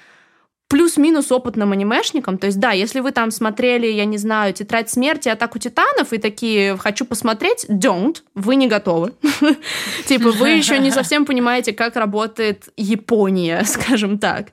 плюс-минус 0.70 1.32
опытным 1.32 1.74
анимешникам. 1.74 2.38
То 2.38 2.48
есть, 2.48 2.60
да, 2.60 2.72
если 2.72 3.02
вы 3.02 3.12
там 3.12 3.32
смотрели, 3.32 3.88
я 3.88 4.06
не 4.06 4.18
знаю, 4.18 4.54
«Тетрадь 4.54 4.90
смерти», 4.90 5.30
«Атаку 5.30 5.60
титанов» 5.60 6.14
и 6.14 6.18
такие 6.18 6.78
«хочу 6.78 7.06
посмотреть», 7.06 7.66
don't, 7.70 8.24
вы 8.34 8.56
не 8.56 8.68
готовы. 8.68 9.14
Типа, 10.06 10.32
вы 10.32 10.50
еще 10.52 10.80
не 10.80 10.90
совсем 10.90 11.26
понимаете, 11.26 11.74
как 11.74 11.98
работает 11.98 12.70
Япония, 12.78 13.64
скажем 13.66 14.18
так. 14.18 14.48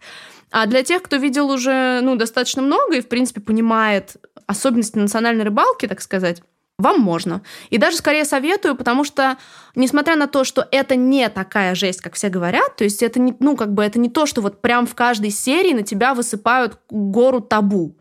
А 0.51 0.67
для 0.67 0.83
тех, 0.83 1.03
кто 1.03 1.17
видел 1.17 1.51
уже, 1.51 2.01
ну, 2.03 2.17
достаточно 2.17 2.63
много 2.63 2.97
и, 2.97 3.01
в 3.01 3.09
принципе, 3.09 3.41
понимает 3.41 4.17
особенности 4.47 4.99
национальной 4.99 5.45
рыбалки, 5.45 5.87
так 5.87 6.03
сказать, 6.03 6.43
вам 6.83 7.01
можно. 7.01 7.43
И 7.71 7.79
даже 7.79 7.97
скорее 7.97 8.25
советую, 8.25 8.77
потому 8.77 9.05
что, 9.05 9.39
несмотря 9.75 10.17
на 10.17 10.27
то, 10.27 10.45
что 10.45 10.67
это 10.71 10.97
не 10.97 11.29
такая 11.29 11.75
жесть, 11.75 12.01
как 12.01 12.15
все 12.15 12.29
говорят, 12.29 12.77
то 12.77 12.85
есть 12.85 13.03
это 13.03 13.21
не, 13.21 13.35
ну, 13.39 13.57
как 13.57 13.73
бы 13.73 13.83
это 13.83 13.99
не 13.99 14.11
то, 14.11 14.27
что 14.27 14.43
вот 14.43 14.61
прям 14.61 14.87
в 14.87 14.95
каждой 14.95 15.31
серии 15.31 15.73
на 15.73 15.83
тебя 15.83 16.15
высыпают 16.15 16.79
гору 16.91 17.41
табу. 17.41 17.97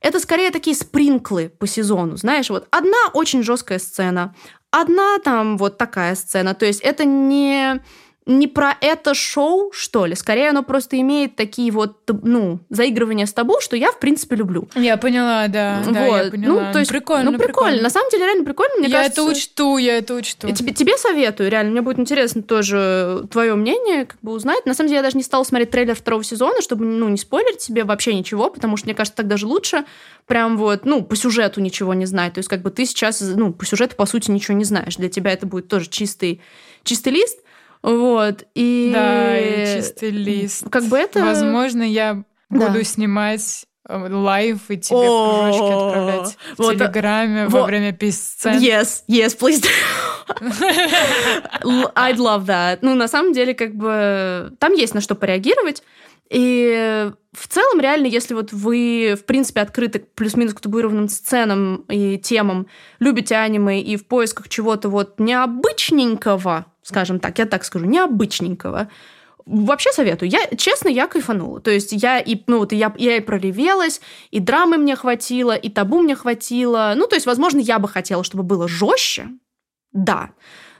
Это 0.00 0.20
скорее 0.20 0.50
такие 0.50 0.76
спринклы 0.76 1.48
по 1.48 1.66
сезону, 1.66 2.16
знаешь, 2.18 2.50
вот 2.50 2.66
одна 2.70 3.08
очень 3.14 3.42
жесткая 3.42 3.78
сцена, 3.78 4.34
одна 4.70 5.18
там 5.18 5.56
вот 5.56 5.78
такая 5.78 6.14
сцена, 6.14 6.54
то 6.54 6.66
есть 6.66 6.80
это 6.80 7.06
не 7.06 7.80
не 8.26 8.46
про 8.46 8.74
это 8.80 9.12
шоу, 9.12 9.70
что 9.72 10.06
ли. 10.06 10.14
Скорее, 10.14 10.50
оно 10.50 10.62
просто 10.62 10.98
имеет 10.98 11.36
такие 11.36 11.70
вот, 11.70 11.98
ну, 12.22 12.58
заигрывания 12.70 13.26
с 13.26 13.32
табу, 13.34 13.60
что 13.60 13.76
я, 13.76 13.92
в 13.92 13.98
принципе, 13.98 14.36
люблю. 14.36 14.66
Я 14.74 14.96
поняла, 14.96 15.46
да. 15.48 15.82
Вот. 15.84 15.92
Да, 15.92 16.06
я 16.06 16.30
поняла. 16.30 16.66
Ну, 16.66 16.72
то 16.72 16.78
есть, 16.78 16.90
прикольно, 16.90 17.30
ну, 17.30 17.38
прикольно. 17.38 17.52
прикольно. 17.52 17.82
На 17.82 17.90
самом 17.90 18.10
деле, 18.10 18.24
реально 18.24 18.44
прикольно. 18.44 18.74
Мне 18.78 18.88
я 18.88 18.98
кажется, 18.98 19.20
это 19.20 19.30
учту, 19.30 19.76
я 19.76 19.98
это 19.98 20.14
учту. 20.14 20.50
Тебе, 20.52 20.72
тебе 20.72 20.96
советую, 20.96 21.50
реально. 21.50 21.72
Мне 21.72 21.82
будет 21.82 21.98
интересно 21.98 22.42
тоже 22.42 23.26
твое 23.30 23.54
мнение, 23.56 24.06
как 24.06 24.18
бы 24.22 24.32
узнать. 24.32 24.64
На 24.64 24.72
самом 24.72 24.88
деле, 24.88 24.98
я 24.98 25.02
даже 25.02 25.18
не 25.18 25.22
стала 25.22 25.44
смотреть 25.44 25.70
трейлер 25.70 25.94
второго 25.94 26.24
сезона, 26.24 26.62
чтобы, 26.62 26.86
ну, 26.86 27.10
не 27.10 27.18
спойлерить 27.18 27.60
себе 27.60 27.84
вообще 27.84 28.14
ничего, 28.14 28.48
потому 28.48 28.78
что, 28.78 28.86
мне 28.86 28.94
кажется, 28.94 29.18
так 29.18 29.28
даже 29.28 29.46
лучше. 29.46 29.84
Прям 30.26 30.56
вот, 30.56 30.86
ну, 30.86 31.02
по 31.02 31.14
сюжету 31.14 31.60
ничего 31.60 31.92
не 31.92 32.06
знать. 32.06 32.32
То 32.32 32.38
есть, 32.38 32.48
как 32.48 32.62
бы 32.62 32.70
ты 32.70 32.86
сейчас, 32.86 33.20
ну, 33.20 33.52
по 33.52 33.66
сюжету, 33.66 33.96
по 33.96 34.06
сути, 34.06 34.30
ничего 34.30 34.56
не 34.56 34.64
знаешь. 34.64 34.96
Для 34.96 35.10
тебя 35.10 35.30
это 35.30 35.44
будет 35.44 35.68
тоже 35.68 35.90
чистый, 35.90 36.40
чистый 36.84 37.12
лист. 37.12 37.40
Вот, 37.84 38.44
и... 38.54 38.90
Да, 38.94 39.38
и 39.38 39.76
чистый 39.76 40.08
лист. 40.08 40.64
Как 40.70 40.84
бы 40.84 40.96
это... 40.96 41.22
Возможно, 41.22 41.82
я 41.82 42.24
да. 42.48 42.68
буду 42.68 42.82
снимать 42.82 43.66
э, 43.86 44.08
live 44.10 44.58
и 44.70 44.78
тебе 44.78 44.96
кружочки 44.96 45.70
отправлять 45.70 46.38
в 46.54 46.58
вот, 46.60 46.78
Телеграме 46.78 47.46
во 47.46 47.64
время 47.64 47.92
пис-сцен. 47.92 48.58
Yes, 48.58 49.02
yes, 49.06 49.38
please. 49.38 49.62
I'd 51.94 52.16
love 52.16 52.46
that. 52.46 52.78
Ну, 52.80 52.94
на 52.94 53.06
самом 53.06 53.34
деле, 53.34 53.52
как 53.52 53.74
бы, 53.74 54.56
там 54.58 54.72
есть 54.72 54.94
на 54.94 55.02
что 55.02 55.14
пореагировать. 55.14 55.82
И 56.34 57.12
в 57.32 57.46
целом, 57.46 57.80
реально, 57.80 58.06
если 58.06 58.34
вот 58.34 58.52
вы, 58.52 59.14
в 59.16 59.24
принципе, 59.24 59.60
открыты 59.60 60.00
плюс-минус 60.00 60.52
к 60.54 60.60
табуированным 60.60 61.08
сценам 61.08 61.84
и 61.88 62.18
темам, 62.18 62.66
любите 62.98 63.36
аниме 63.36 63.80
и 63.80 63.96
в 63.96 64.08
поисках 64.08 64.48
чего-то 64.48 64.88
вот 64.88 65.20
необычненького, 65.20 66.66
скажем 66.82 67.20
так, 67.20 67.38
я 67.38 67.46
так 67.46 67.64
скажу, 67.64 67.84
необычненького. 67.84 68.90
Вообще 69.46 69.92
советую. 69.92 70.28
Я, 70.28 70.40
честно, 70.56 70.88
я 70.88 71.06
кайфанула. 71.06 71.60
То 71.60 71.70
есть 71.70 71.92
я 71.92 72.18
и, 72.18 72.42
ну, 72.48 72.58
вот, 72.58 72.72
я, 72.72 72.92
я 72.98 73.16
и 73.16 73.20
проревелась, 73.20 74.00
и 74.32 74.40
драмы 74.40 74.76
мне 74.76 74.96
хватило, 74.96 75.54
и 75.54 75.68
табу 75.68 76.00
мне 76.00 76.16
хватило. 76.16 76.94
Ну, 76.96 77.06
то 77.06 77.14
есть, 77.14 77.26
возможно, 77.26 77.60
я 77.60 77.78
бы 77.78 77.86
хотела, 77.86 78.24
чтобы 78.24 78.42
было 78.42 78.66
жестче. 78.66 79.28
Да. 79.92 80.30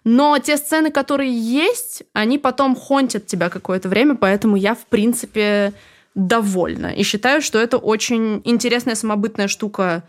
Но 0.05 0.39
те 0.39 0.57
сцены, 0.57 0.91
которые 0.91 1.33
есть, 1.33 2.03
они 2.13 2.39
потом 2.39 2.77
хонтят 2.77 3.27
тебя 3.27 3.49
какое-то 3.49 3.89
время, 3.89 4.15
поэтому 4.15 4.57
я, 4.57 4.75
в 4.75 4.85
принципе, 4.87 5.73
довольна. 6.15 6.89
И 6.89 7.03
считаю, 7.03 7.41
что 7.41 7.59
это 7.59 7.79
очень 7.79 8.43
интересная 8.45 8.95
самобытная 8.95 9.49
штука 9.49 10.05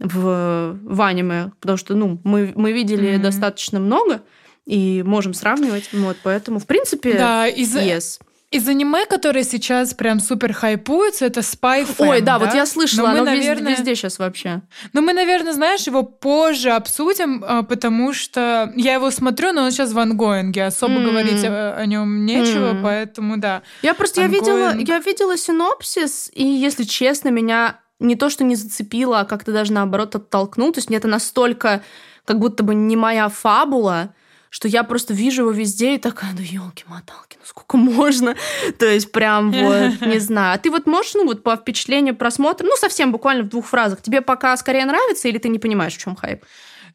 в, 0.00 0.76
в 0.82 1.02
аниме, 1.02 1.52
потому 1.60 1.78
что, 1.78 1.94
ну, 1.94 2.20
мы, 2.24 2.52
мы 2.56 2.72
видели 2.72 3.14
mm-hmm. 3.14 3.22
достаточно 3.22 3.78
много, 3.78 4.22
и 4.66 5.04
можем 5.06 5.32
сравнивать. 5.32 5.88
Вот, 5.92 6.16
поэтому, 6.22 6.58
в 6.58 6.66
принципе, 6.66 7.14
да, 7.14 7.46
из 7.46 7.74
yes. 7.74 8.20
Из 8.52 8.68
аниме, 8.68 9.06
которые 9.06 9.42
сейчас 9.42 9.92
прям 9.92 10.20
супер 10.20 10.52
хайпуются, 10.52 11.26
это 11.26 11.40
Spy 11.40 11.84
Fam, 11.84 12.08
Ой, 12.08 12.20
да, 12.20 12.38
да, 12.38 12.44
вот 12.44 12.54
я 12.54 12.64
слышала, 12.64 13.08
Но 13.08 13.12
оно 13.12 13.24
наверное, 13.24 13.72
везде, 13.72 13.82
везде 13.82 13.94
сейчас 13.96 14.20
вообще. 14.20 14.62
Ну, 14.92 15.02
мы, 15.02 15.12
наверное, 15.12 15.52
знаешь, 15.52 15.86
его 15.86 16.04
позже 16.04 16.70
обсудим, 16.70 17.44
а, 17.46 17.64
потому 17.64 18.12
что 18.12 18.72
я 18.76 18.94
его 18.94 19.10
смотрю, 19.10 19.52
но 19.52 19.64
он 19.64 19.72
сейчас 19.72 19.92
в 19.92 19.98
ангоинге, 19.98 20.64
особо 20.64 20.94
mm. 20.94 21.04
говорить 21.04 21.44
о, 21.44 21.74
о 21.76 21.86
нем 21.86 22.24
нечего, 22.24 22.74
mm. 22.74 22.82
поэтому 22.82 23.36
да. 23.36 23.62
Я 23.82 23.94
просто, 23.94 24.20
я 24.20 24.28
видела, 24.28 24.76
я 24.76 25.00
видела 25.00 25.36
синопсис, 25.36 26.30
и, 26.32 26.44
если 26.44 26.84
честно, 26.84 27.30
меня 27.30 27.80
не 27.98 28.14
то, 28.14 28.30
что 28.30 28.44
не 28.44 28.54
зацепило, 28.54 29.20
а 29.20 29.24
как-то 29.24 29.52
даже 29.52 29.72
наоборот 29.72 30.14
оттолкнул. 30.14 30.72
То 30.72 30.78
есть 30.78 30.88
мне 30.88 30.98
это 30.98 31.08
настолько 31.08 31.82
как 32.24 32.38
будто 32.38 32.62
бы 32.62 32.74
не 32.74 32.96
моя 32.96 33.28
фабула, 33.28 34.14
что 34.56 34.68
я 34.68 34.84
просто 34.84 35.12
вижу 35.12 35.42
его 35.42 35.50
везде 35.50 35.96
и 35.96 35.98
такая, 35.98 36.30
ну 36.32 36.40
елки-моталки, 36.40 37.36
ну 37.38 37.44
сколько 37.44 37.76
можно? 37.76 38.34
То 38.78 38.86
есть 38.86 39.12
прям 39.12 39.52
вот, 39.52 40.00
не 40.06 40.18
знаю. 40.18 40.54
А 40.54 40.58
ты 40.58 40.70
вот 40.70 40.86
можешь, 40.86 41.12
ну 41.12 41.26
вот 41.26 41.42
по 41.42 41.56
впечатлению 41.56 42.16
просмотра, 42.16 42.64
ну 42.64 42.74
совсем 42.76 43.12
буквально 43.12 43.42
в 43.42 43.50
двух 43.50 43.66
фразах, 43.66 44.00
тебе 44.00 44.22
пока 44.22 44.56
скорее 44.56 44.86
нравится 44.86 45.28
или 45.28 45.36
ты 45.36 45.50
не 45.50 45.58
понимаешь, 45.58 45.94
в 45.94 45.98
чем 45.98 46.16
хайп? 46.16 46.42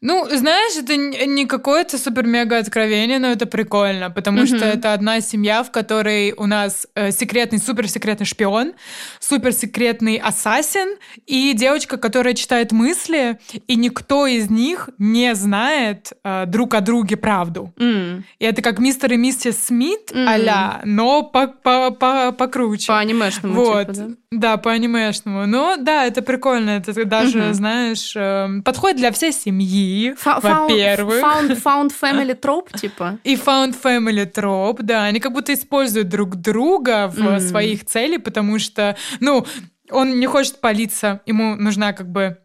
Ну, 0.01 0.27
знаешь, 0.31 0.73
это 0.77 0.97
не 0.97 1.45
какое-то 1.45 1.99
супер-мега 1.99 2.57
откровение, 2.57 3.19
но 3.19 3.27
это 3.27 3.45
прикольно, 3.45 4.09
потому 4.09 4.39
mm-hmm. 4.39 4.57
что 4.57 4.65
это 4.65 4.93
одна 4.93 5.21
семья, 5.21 5.61
в 5.61 5.69
которой 5.69 6.33
у 6.33 6.47
нас 6.47 6.87
э, 6.95 7.11
секретный, 7.11 7.59
суперсекретный 7.59 8.25
шпион, 8.25 8.73
суперсекретный 9.19 10.17
ассасин 10.17 10.97
и 11.27 11.53
девочка, 11.53 11.97
которая 11.97 12.33
читает 12.33 12.71
мысли, 12.71 13.37
и 13.67 13.75
никто 13.75 14.25
из 14.25 14.49
них 14.49 14.89
не 14.97 15.35
знает 15.35 16.13
э, 16.23 16.45
друг 16.47 16.73
о 16.73 16.81
друге 16.81 17.15
правду. 17.15 17.71
Mm. 17.77 18.23
И 18.39 18.45
это 18.45 18.63
как 18.63 18.79
мистер 18.79 19.13
и 19.13 19.17
миссис 19.17 19.65
Смит 19.65 20.11
mm-hmm. 20.11 20.47
а 20.49 20.81
но 20.83 21.21
по 21.21 21.43
-по 21.43 21.95
-по 21.95 22.31
покруче. 22.31 22.87
По 22.87 22.97
анимешному 22.97 23.53
вот. 23.53 23.93
типу, 23.93 23.99
да? 23.99 24.15
Да, 24.31 24.57
по 24.57 24.71
анимешному. 24.71 25.45
Но 25.45 25.77
да, 25.77 26.05
это 26.05 26.21
прикольно. 26.21 26.71
Это 26.71 27.05
даже, 27.05 27.39
mm-hmm. 27.39 27.53
знаешь, 27.53 28.13
э, 28.15 28.61
подходит 28.63 28.97
для 28.97 29.11
всей 29.11 29.31
семьи 29.31 29.90
во-первых. 30.23 31.21
Found, 31.21 31.63
found 31.63 31.91
family 32.01 32.39
trope, 32.39 32.77
типа. 32.77 33.19
И 33.23 33.35
found 33.35 33.75
family 33.81 34.31
trope, 34.31 34.81
да. 34.81 35.05
Они 35.05 35.19
как 35.19 35.33
будто 35.33 35.53
используют 35.53 36.09
друг 36.09 36.35
друга 36.35 37.07
в 37.07 37.19
mm. 37.19 37.39
своих 37.39 37.85
целях, 37.85 38.23
потому 38.23 38.59
что, 38.59 38.95
ну, 39.19 39.45
он 39.89 40.19
не 40.19 40.27
хочет 40.27 40.61
палиться, 40.61 41.21
ему 41.25 41.55
нужна 41.55 41.93
как 41.93 42.09
бы 42.09 42.37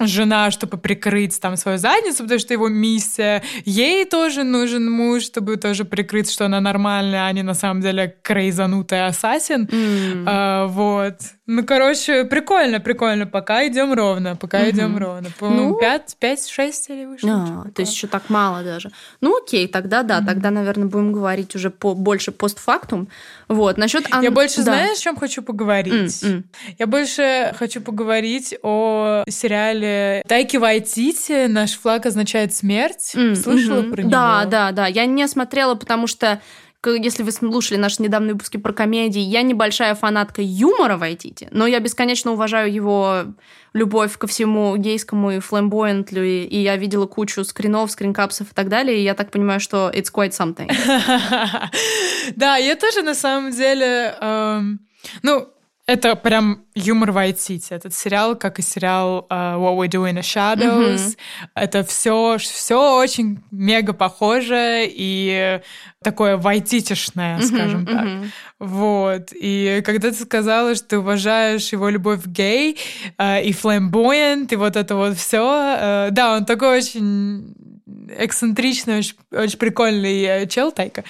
жена, 0.00 0.50
чтобы 0.50 0.76
прикрыть 0.76 1.40
там 1.40 1.56
свою 1.56 1.78
задницу, 1.78 2.24
потому 2.24 2.40
что 2.40 2.52
его 2.52 2.68
миссия. 2.68 3.42
Ей 3.64 4.04
тоже 4.04 4.42
нужен 4.42 4.90
муж, 4.90 5.22
чтобы 5.22 5.56
тоже 5.56 5.84
прикрыть, 5.84 6.30
что 6.30 6.46
она 6.46 6.60
нормальная, 6.60 7.26
а 7.26 7.32
не 7.32 7.42
на 7.42 7.54
самом 7.54 7.80
деле 7.80 8.16
крейзанутая 8.22 9.06
ассасин. 9.06 9.66
Mm. 9.66 10.24
А, 10.26 10.66
вот. 10.66 11.20
Ну, 11.46 11.62
короче, 11.62 12.24
прикольно, 12.24 12.80
прикольно. 12.80 13.26
Пока 13.26 13.66
идем 13.66 13.92
ровно, 13.92 14.34
пока 14.34 14.60
угу. 14.60 14.70
идем 14.70 14.96
ровно. 14.96 15.28
По 15.38 15.50
ну, 15.50 15.76
5, 15.78 16.16
5, 16.18 16.48
6 16.48 16.90
или 16.90 17.04
выше. 17.04 17.26
А, 17.28 17.66
то 17.74 17.82
есть 17.82 17.92
еще 17.92 18.06
так 18.06 18.30
мало 18.30 18.62
даже. 18.62 18.90
Ну, 19.20 19.36
окей, 19.36 19.68
тогда 19.68 20.02
да, 20.02 20.18
угу. 20.18 20.26
тогда, 20.26 20.50
наверное, 20.50 20.86
будем 20.88 21.12
говорить 21.12 21.54
уже 21.54 21.68
по, 21.68 21.94
больше 21.94 22.32
постфактум. 22.32 23.08
Вот, 23.48 23.76
насчет... 23.76 24.06
Ан... 24.10 24.22
Я 24.22 24.30
больше, 24.30 24.58
да. 24.58 24.62
знаешь, 24.62 24.98
о 24.98 25.02
чем 25.02 25.16
хочу 25.16 25.42
поговорить? 25.42 26.22
Mm-mm. 26.22 26.44
Я 26.78 26.86
больше 26.86 27.54
хочу 27.58 27.82
поговорить 27.82 28.54
о 28.62 29.24
сериале 29.28 30.22
Тайки 30.26 30.56
Вайтити 30.56 31.46
«Наш 31.46 31.78
флаг 31.78 32.06
означает 32.06 32.54
смерть». 32.54 33.12
Mm-hmm. 33.14 33.34
Слышала 33.34 33.82
про 33.82 34.00
него? 34.00 34.10
Да, 34.10 34.46
да, 34.46 34.72
да. 34.72 34.86
Я 34.86 35.04
не 35.04 35.28
смотрела, 35.28 35.74
потому 35.74 36.06
что 36.06 36.40
если 36.86 37.22
вы 37.22 37.32
слушали 37.32 37.78
наши 37.78 38.02
недавние 38.02 38.32
выпуски 38.32 38.56
про 38.56 38.72
комедии, 38.72 39.20
я 39.20 39.42
небольшая 39.42 39.94
фанатка 39.94 40.42
юмора 40.42 40.96
Вайтити, 40.96 41.48
но 41.50 41.66
я 41.66 41.80
бесконечно 41.80 42.32
уважаю 42.32 42.72
его 42.72 43.24
любовь 43.72 44.16
ко 44.16 44.26
всему 44.26 44.76
гейскому 44.76 45.32
и 45.32 45.38
флэмбоентлю, 45.40 46.24
и 46.24 46.56
я 46.56 46.76
видела 46.76 47.06
кучу 47.06 47.44
скринов, 47.44 47.90
скринкапсов 47.90 48.52
и 48.52 48.54
так 48.54 48.68
далее, 48.68 48.98
и 48.98 49.02
я 49.02 49.14
так 49.14 49.30
понимаю, 49.30 49.60
что 49.60 49.90
it's 49.94 50.12
quite 50.12 50.30
something. 50.30 50.70
Да, 52.36 52.56
я 52.56 52.74
тоже 52.76 53.02
на 53.02 53.14
самом 53.14 53.50
деле... 53.50 54.14
Эм, 54.20 54.80
ну, 55.22 55.48
это 55.86 56.16
прям 56.16 56.64
юмор 56.74 57.10
City. 57.10 57.66
Этот 57.70 57.94
сериал, 57.94 58.36
как 58.36 58.58
и 58.58 58.62
сериал 58.62 59.26
uh, 59.28 59.56
What 59.58 59.76
We 59.76 59.88
Do 59.88 60.10
in 60.10 60.16
the 60.16 60.22
Shadows. 60.22 60.96
Mm-hmm. 60.96 61.16
Это 61.54 61.84
все, 61.84 62.38
все 62.38 62.98
очень 62.98 63.42
мега 63.50 63.92
похоже 63.92 64.86
и 64.88 65.60
такое 66.02 66.38
вайтитишное, 66.38 67.38
mm-hmm, 67.38 67.42
скажем 67.42 67.86
так. 67.86 68.04
Mm-hmm. 68.04 68.30
Вот. 68.60 69.28
И 69.34 69.82
когда 69.84 70.10
ты 70.10 70.16
сказала, 70.16 70.74
что 70.74 70.88
ты 70.88 70.98
уважаешь 70.98 71.70
его 71.70 71.90
любовь 71.90 72.22
к 72.22 72.28
гей 72.28 72.78
uh, 73.18 73.42
и 73.42 73.52
фламбоент, 73.52 74.52
и 74.52 74.56
вот 74.56 74.76
это 74.76 74.96
вот 74.96 75.18
все, 75.18 75.44
uh, 75.44 76.10
да, 76.10 76.36
он 76.36 76.46
такой 76.46 76.78
очень 76.78 77.54
эксцентричный, 77.86 78.98
очень, 78.98 79.16
очень 79.30 79.58
прикольный 79.58 80.22
э, 80.22 80.46
чел 80.46 80.72
Тайка. 80.72 81.04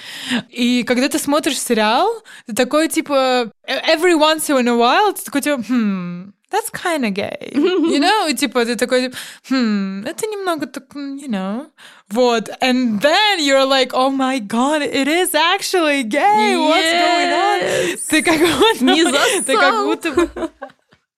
И 0.51 0.83
когда 0.85 1.09
ты 1.09 1.19
смотришь 1.19 1.61
сериал, 1.61 2.09
ты 2.47 2.55
такой, 2.55 2.89
типа, 2.89 3.51
every 3.67 4.15
once 4.15 4.49
in 4.49 4.69
a 4.69 4.73
while, 4.73 5.13
ты 5.15 5.23
такой, 5.25 5.41
типа, 5.41 5.63
hmm, 5.69 6.33
that's 6.51 6.71
kind 6.73 7.05
of 7.05 7.13
gay. 7.13 7.53
You 7.55 8.01
know? 8.01 8.29
И, 8.29 8.35
типа, 8.35 8.65
ты 8.65 8.77
такой, 8.77 9.13
hmm, 9.49 10.05
это 10.07 10.27
немного 10.27 10.67
так, 10.67 10.85
you 10.95 11.29
know. 11.29 11.67
Вот. 12.11 12.51
And 12.61 13.01
then 13.01 13.41
you're 13.41 13.65
like, 13.65 13.93
oh 13.93 14.11
my 14.11 14.41
god, 14.41 14.83
it 14.83 15.09
is 15.09 15.35
actually 15.35 16.03
gay. 16.03 16.57
What's 16.57 16.83
yes. 16.83 17.03
going 17.03 17.33
on? 17.33 17.99
Ты 18.09 18.23
как 18.23 18.41
будто... 18.41 18.85
Не 18.85 19.05
засал. 19.05 19.43
Ты 19.47 19.57
как 19.57 19.85
будто... 19.85 20.51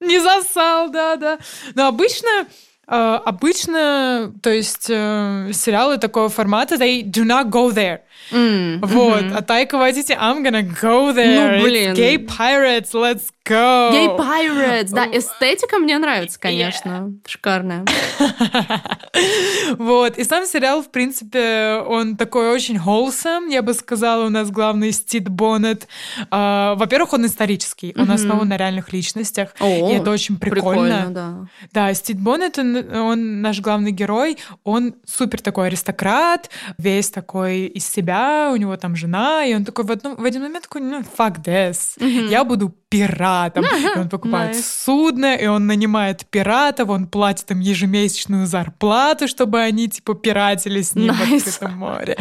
Не 0.01 0.21
засал, 0.21 0.91
да, 0.91 1.17
да. 1.17 1.39
Но 1.75 1.87
обычно 1.89 2.47
обычно, 2.89 4.33
то 4.43 4.51
есть 4.51 4.89
uh, 4.91 5.53
сериалы 5.53 5.99
такого 5.99 6.29
формата, 6.29 6.77
they 6.77 7.03
do 7.03 7.25
not 7.25 7.51
go 7.51 7.73
there. 7.73 8.01
Mm, 8.31 8.79
вот. 8.83 9.23
Mm-hmm. 9.23 9.37
А 9.37 9.43
Тайка 9.43 9.79
Вайтити, 9.79 10.13
I'm 10.13 10.43
gonna 10.43 10.63
go 10.63 11.15
there. 11.15 11.59
Ну, 11.59 11.63
блин. 11.63 11.93
It's 11.93 11.97
gay 11.97 12.17
pirates, 12.17 12.93
let's 12.93 13.29
go. 13.47 13.93
Gay 13.93 14.17
pirates, 14.17 14.91
да. 14.91 15.07
Эстетика 15.07 15.79
мне 15.79 15.97
нравится, 15.99 16.39
конечно. 16.41 16.89
Yeah. 16.89 17.21
Шикарная. 17.27 17.85
вот. 19.79 20.19
И 20.19 20.25
сам 20.25 20.47
сериал, 20.47 20.83
в 20.83 20.91
принципе, 20.91 21.83
он 21.87 22.17
такой 22.17 22.51
очень 22.51 22.77
wholesome, 22.77 23.51
я 23.51 23.63
бы 23.63 23.75
сказала. 23.75 24.27
У 24.27 24.31
нас 24.31 24.51
главный 24.51 24.93
Стит 24.93 25.29
Боннет. 25.29 25.87
Uh, 26.31 26.75
во-первых, 26.77 27.13
он 27.13 27.27
исторический. 27.27 27.95
Он 27.97 28.07
mm-hmm. 28.07 28.15
основан 28.15 28.49
на 28.49 28.57
реальных 28.57 28.93
личностях. 28.93 29.55
Oh, 29.61 29.91
и 29.91 29.95
это 29.95 30.11
очень 30.11 30.37
прикольно. 30.37 31.07
прикольно 31.07 31.11
да. 31.11 31.89
да, 31.89 31.95
Стит 31.95 32.19
Боннет, 32.19 32.59
он, 32.59 32.77
он 32.93 33.41
наш 33.41 33.61
главный 33.61 33.93
герой. 33.93 34.39
Он 34.65 34.95
супер 35.05 35.41
такой 35.41 35.69
аристократ, 35.69 36.51
весь 36.79 37.11
такой 37.11 37.67
из 37.67 37.87
себя 37.87 38.16
себя, 38.17 38.51
у 38.53 38.57
него 38.57 38.77
там 38.77 38.97
жена, 38.97 39.45
и 39.45 39.55
он 39.55 39.65
такой 39.65 39.85
в, 39.85 39.91
одном, 39.91 40.17
в 40.17 40.25
один 40.25 40.43
момент 40.43 40.65
такой, 40.65 40.81
ну, 40.81 41.01
fuck 41.01 41.43
this, 41.45 41.99
mm-hmm. 41.99 42.29
я 42.29 42.45
буду 42.45 42.75
пиратом. 42.89 43.65
И 43.65 43.99
он 43.99 44.09
покупает 44.09 44.57
nice. 44.57 44.85
судно, 44.85 45.35
и 45.35 45.47
он 45.47 45.67
нанимает 45.67 46.27
пиратов, 46.27 46.89
он 46.89 47.07
платит 47.07 47.51
им 47.51 47.61
ежемесячную 47.61 48.47
зарплату, 48.47 49.29
чтобы 49.29 49.61
они, 49.61 49.89
типа, 49.89 50.15
пиратели 50.15 50.83
с 50.83 50.95
ним 50.95 51.11
nice. 51.11 51.15
в 51.15 51.47
открытом 51.47 51.79
море. 51.79 52.17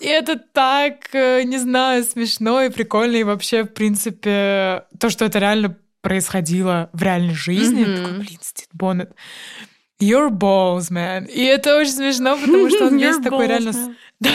И 0.00 0.06
это 0.06 0.40
так, 0.52 1.14
э, 1.14 1.42
не 1.44 1.58
знаю, 1.58 2.04
смешно 2.04 2.62
и 2.62 2.70
прикольно, 2.70 3.16
и 3.16 3.24
вообще, 3.24 3.64
в 3.64 3.68
принципе, 3.68 4.84
то, 4.98 5.10
что 5.10 5.24
это 5.24 5.38
реально 5.38 5.76
происходило 6.00 6.88
в 6.92 7.02
реальной 7.02 7.34
жизни, 7.34 7.84
mm-hmm. 7.84 7.96
такой, 7.96 8.18
блин, 8.18 8.38
Стив 8.40 8.68
Боннет, 8.72 9.12
Your 10.00 10.30
balls, 10.30 10.90
man. 10.90 11.26
И 11.30 11.44
это 11.44 11.76
очень 11.76 11.92
смешно, 11.92 12.36
потому 12.36 12.70
что 12.70 12.86
он 12.86 12.98
весь 12.98 13.18
такой 13.18 13.46
реально... 13.46 13.70
Man. 13.70 13.94
Да, 14.20 14.30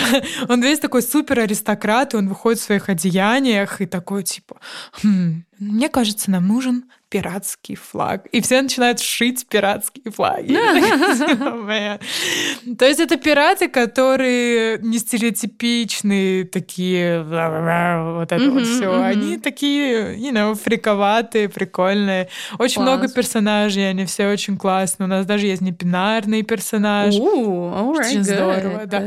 он 0.49 0.63
весь 0.63 0.79
такой 0.79 1.03
супер 1.03 1.41
аристократ, 1.41 2.15
и 2.15 2.17
он 2.17 2.27
выходит 2.27 2.59
в 2.59 2.63
своих 2.63 2.89
одеяниях 2.89 3.81
и 3.81 3.85
такой 3.85 4.23
типа, 4.23 4.57
хм, 5.03 5.43
мне 5.59 5.89
кажется, 5.89 6.31
нам 6.31 6.47
нужен 6.47 6.85
пиратский 7.09 7.75
флаг. 7.75 8.25
И 8.27 8.41
все 8.41 8.61
начинают 8.61 8.99
шить 8.99 9.47
пиратские 9.47 10.11
флаги. 10.11 10.53
То 12.77 12.85
есть 12.85 12.99
это 12.99 13.17
пираты, 13.17 13.67
которые 13.69 14.79
не 14.79 14.99
стереотипичные, 14.99 16.45
такие 16.45 17.23
вот 17.23 18.31
это 18.31 18.49
вот 18.49 18.65
все. 18.67 19.01
Они 19.03 19.37
такие, 19.37 20.15
you 20.17 20.31
know, 20.31 20.55
фриковатые, 20.55 21.49
прикольные. 21.49 22.29
Очень 22.59 22.81
много 22.81 23.03
персонажей, 23.15 23.89
они 23.89 24.05
все 24.05 24.27
очень 24.27 24.57
классные. 24.57 25.05
У 25.05 25.09
нас 25.09 25.25
даже 25.25 25.47
есть 25.47 25.61
непинарный 25.61 26.43
персонаж. 26.43 27.15
Очень 27.99 28.23
здорово, 28.23 28.85
да. 28.85 28.99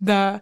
Да. 0.00 0.40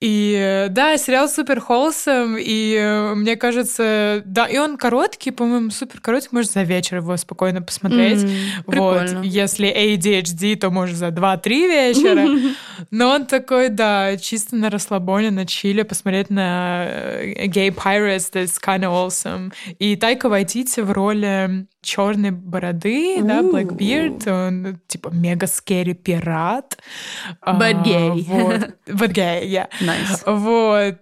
И 0.00 0.66
да, 0.70 0.96
сериал 0.96 1.28
супер 1.28 1.60
холсом, 1.60 2.36
и 2.38 2.74
э, 2.74 3.14
мне 3.14 3.36
кажется, 3.36 4.22
да, 4.24 4.46
и 4.46 4.56
он 4.56 4.78
короткий, 4.78 5.30
по-моему, 5.30 5.70
супер 5.70 6.00
короткий, 6.00 6.30
можно 6.32 6.50
за 6.50 6.62
вечер 6.62 6.98
его 6.98 7.18
спокойно 7.18 7.60
посмотреть. 7.60 8.20
Mm, 8.20 8.32
вот, 8.66 9.24
если 9.24 9.68
ADHD, 9.68 10.56
то 10.56 10.70
можно 10.70 10.96
за 10.96 11.08
2-3 11.08 11.44
вечера. 11.48 12.26
Но 12.90 13.10
он 13.10 13.26
такой, 13.26 13.68
да, 13.68 14.16
чисто 14.16 14.56
на 14.56 14.70
расслабоне, 14.70 15.30
на 15.30 15.44
чиле, 15.44 15.84
посмотреть 15.84 16.30
на 16.30 16.86
э, 16.86 17.46
Gay 17.48 17.68
Pirates, 17.68 18.32
that's 18.32 18.58
kind 18.58 18.80
of 18.80 18.92
awesome. 18.92 19.52
И 19.78 19.96
Тайка 19.96 20.30
Вайтити 20.30 20.80
в 20.80 20.92
роли 20.92 21.66
черной 21.82 22.30
бороды, 22.30 23.18
Ooh. 23.18 23.26
да, 23.26 23.40
Blackbeard, 23.40 24.28
он 24.30 24.78
типа 24.86 25.08
мега 25.08 25.46
скери 25.46 25.94
пират. 25.94 26.78
But 27.46 27.84
gay. 27.84 28.10
А, 28.10 28.14
вот. 28.14 28.70
But 28.86 29.12
gay, 29.12 29.46
yeah. 29.46 29.68
Nice. 29.90 30.22
Вот. 30.26 30.96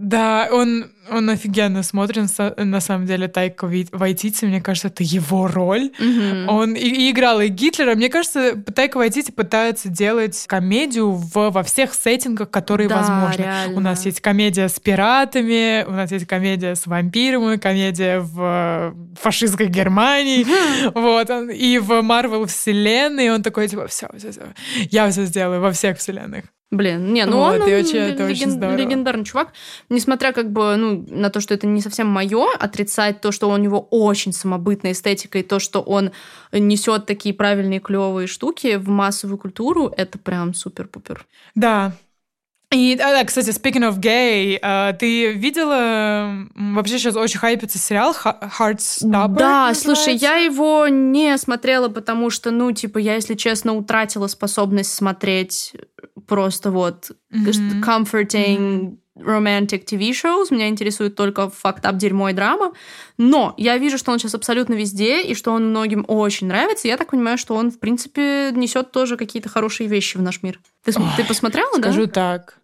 Да, 0.00 0.48
он, 0.50 0.86
он 1.10 1.28
офигенно 1.28 1.82
смотрен, 1.82 2.26
на 2.56 2.80
самом 2.80 3.04
деле, 3.06 3.28
Тайка 3.28 3.70
Вайтити, 3.92 4.46
мне 4.46 4.62
кажется, 4.62 4.88
это 4.88 5.02
его 5.02 5.46
роль. 5.46 5.90
Mm-hmm. 5.98 6.46
Он 6.46 6.72
и, 6.72 6.80
и 6.80 7.10
играл 7.10 7.42
и 7.42 7.48
Гитлера. 7.48 7.94
Мне 7.94 8.08
кажется, 8.08 8.56
Тайка 8.56 8.96
Вайтити 8.96 9.30
пытается 9.30 9.90
делать 9.90 10.46
комедию 10.46 11.10
в, 11.10 11.50
во 11.50 11.62
всех 11.62 11.92
сеттингах, 11.92 12.48
которые 12.48 12.88
да, 12.88 12.96
возможны. 12.96 13.42
Реально. 13.42 13.76
У 13.76 13.80
нас 13.80 14.06
есть 14.06 14.22
комедия 14.22 14.70
с 14.70 14.80
пиратами, 14.80 15.84
у 15.86 15.92
нас 15.92 16.10
есть 16.10 16.26
комедия 16.26 16.76
с 16.76 16.86
вампирами, 16.86 17.58
комедия 17.58 18.20
в 18.20 18.94
фашистской 19.20 19.66
Германии, 19.66 20.46
mm-hmm. 20.46 20.92
вот, 20.94 21.28
он, 21.28 21.50
и 21.50 21.76
в 21.76 22.00
Марвел 22.00 22.46
вселенной, 22.46 23.30
он 23.30 23.42
такой, 23.42 23.68
типа, 23.68 23.86
все, 23.86 24.08
все, 24.16 24.32
все, 24.32 24.40
я 24.90 25.10
все 25.10 25.26
сделаю 25.26 25.60
во 25.60 25.72
всех 25.72 25.98
вселенных. 25.98 26.44
Блин, 26.70 27.12
не, 27.12 27.26
ну 27.26 27.38
вот, 27.38 27.60
он, 27.62 27.68
и 27.68 27.74
он 27.74 27.80
очень, 27.80 27.96
это 27.96 28.22
леген, 28.22 28.30
очень 28.30 28.50
здорово. 28.50 28.76
легендарный 28.76 29.24
чувак. 29.24 29.52
Несмотря 29.88 30.32
как 30.32 30.52
бы 30.52 30.76
ну, 30.76 31.04
на 31.08 31.28
то, 31.28 31.40
что 31.40 31.52
это 31.52 31.66
не 31.66 31.80
совсем 31.80 32.06
мое, 32.06 32.46
отрицать 32.58 33.20
то, 33.20 33.32
что 33.32 33.50
у 33.50 33.56
него 33.56 33.88
очень 33.90 34.32
самобытная 34.32 34.92
эстетика 34.92 35.38
и 35.38 35.42
то, 35.42 35.58
что 35.58 35.80
он 35.80 36.12
несет 36.52 37.06
такие 37.06 37.34
правильные 37.34 37.80
клевые 37.80 38.28
штуки 38.28 38.76
в 38.76 38.88
массовую 38.88 39.38
культуру, 39.38 39.92
это 39.96 40.16
прям 40.18 40.54
супер-пупер. 40.54 41.26
Да, 41.56 41.92
и, 42.72 42.94
а, 43.00 43.12
да, 43.12 43.24
кстати, 43.24 43.48
speaking 43.48 43.90
of 43.90 43.98
gay, 43.98 44.60
uh, 44.60 44.96
ты 44.96 45.32
видела, 45.32 46.46
вообще 46.54 46.98
сейчас 46.98 47.16
очень 47.16 47.40
хайпится 47.40 47.78
сериал 47.78 48.14
Heartstopper? 48.14 49.36
Да, 49.36 49.74
слушай, 49.74 50.14
я 50.14 50.36
его 50.36 50.86
не 50.86 51.36
смотрела, 51.36 51.88
потому 51.88 52.30
что, 52.30 52.52
ну, 52.52 52.70
типа, 52.70 52.98
я, 52.98 53.16
если 53.16 53.34
честно, 53.34 53.74
утратила 53.74 54.28
способность 54.28 54.94
смотреть 54.94 55.74
просто 56.28 56.70
вот 56.70 57.10
mm-hmm. 57.32 57.82
comforting 57.82 58.98
romantic 59.16 59.84
TV 59.84 60.10
shows. 60.10 60.46
Меня 60.50 60.68
интересует 60.68 61.16
только 61.16 61.50
факт 61.50 61.84
ап 61.84 61.96
дерьмо 61.96 62.30
и 62.30 62.32
драма. 62.32 62.72
Но 63.18 63.54
я 63.56 63.76
вижу, 63.78 63.98
что 63.98 64.12
он 64.12 64.18
сейчас 64.18 64.34
абсолютно 64.34 64.74
везде, 64.74 65.22
и 65.22 65.34
что 65.34 65.52
он 65.52 65.70
многим 65.70 66.04
очень 66.08 66.46
нравится. 66.46 66.88
Я 66.88 66.96
так 66.96 67.10
понимаю, 67.10 67.38
что 67.38 67.54
он, 67.54 67.70
в 67.70 67.78
принципе, 67.78 68.52
несет 68.52 68.92
тоже 68.92 69.16
какие-то 69.16 69.48
хорошие 69.48 69.88
вещи 69.88 70.16
в 70.16 70.22
наш 70.22 70.42
мир. 70.42 70.60
Ты, 70.84 70.92
Ой, 70.96 71.04
ты 71.16 71.24
посмотрела, 71.24 71.72
скажу 71.72 71.82
да? 71.82 71.92
Скажу 71.92 72.06
так. 72.06 72.59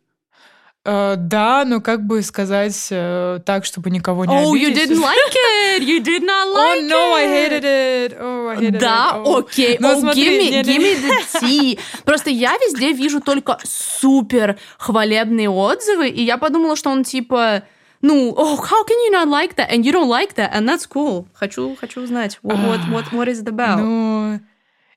Uh, 0.87 1.17
да, 1.17 1.65
но 1.67 1.81
как 1.81 2.07
бы 2.07 2.23
сказать 2.23 2.73
uh, 2.93 3.41
так, 3.41 3.65
чтобы 3.65 3.91
никого 3.91 4.25
не 4.25 4.33
oh, 4.33 4.53
обидеть. 4.53 4.69
Oh, 4.69 4.71
you 4.71 4.73
didn't 4.73 5.01
like 5.01 5.35
it! 5.35 5.83
You 5.83 6.01
did 6.01 6.23
not 6.23 6.47
like 6.47 6.79
it! 6.79 6.85
Oh, 6.85 6.89
no, 6.89 7.13
I 7.13 7.27
hated 7.27 7.65
it! 7.65 8.17
Oh, 8.21 8.49
I 8.51 8.57
hated 8.57 8.79
да, 8.79 9.17
it! 9.17 9.23
Oh. 9.25 9.39
окей. 9.41 9.79
Ну, 9.81 9.89
oh, 9.89 10.01
смотри, 10.01 10.23
give 10.23 10.39
me, 10.39 10.51
не, 10.51 10.63
give 10.63 10.79
me 10.79 10.95
the 10.95 11.41
tea. 11.41 11.81
Просто 12.05 12.31
я 12.31 12.53
везде 12.59 12.93
вижу 12.93 13.21
только 13.21 13.59
супер 13.65 14.61
хвалебные 14.79 15.51
отзывы, 15.51 16.09
и 16.09 16.23
я 16.23 16.39
подумала, 16.39 16.77
что 16.77 16.91
он 16.91 17.03
типа... 17.03 17.65
Ну, 18.03 18.33
oh, 18.37 18.57
how 18.57 18.85
can 18.87 18.97
you 19.07 19.11
not 19.11 19.27
like 19.27 19.57
that? 19.57 19.73
And 19.73 19.85
you 19.85 19.91
don't 19.91 20.09
like 20.09 20.35
that, 20.37 20.53
and 20.55 20.69
that's 20.69 20.87
cool. 20.87 21.27
Хочу, 21.35 21.75
хочу 21.81 22.01
узнать, 22.01 22.39
what, 22.43 22.59
what, 22.59 22.81
what, 22.93 23.13
what 23.13 23.27
is 23.27 23.41
it 23.41 23.49
about? 23.49 23.79
Ну, 23.81 24.39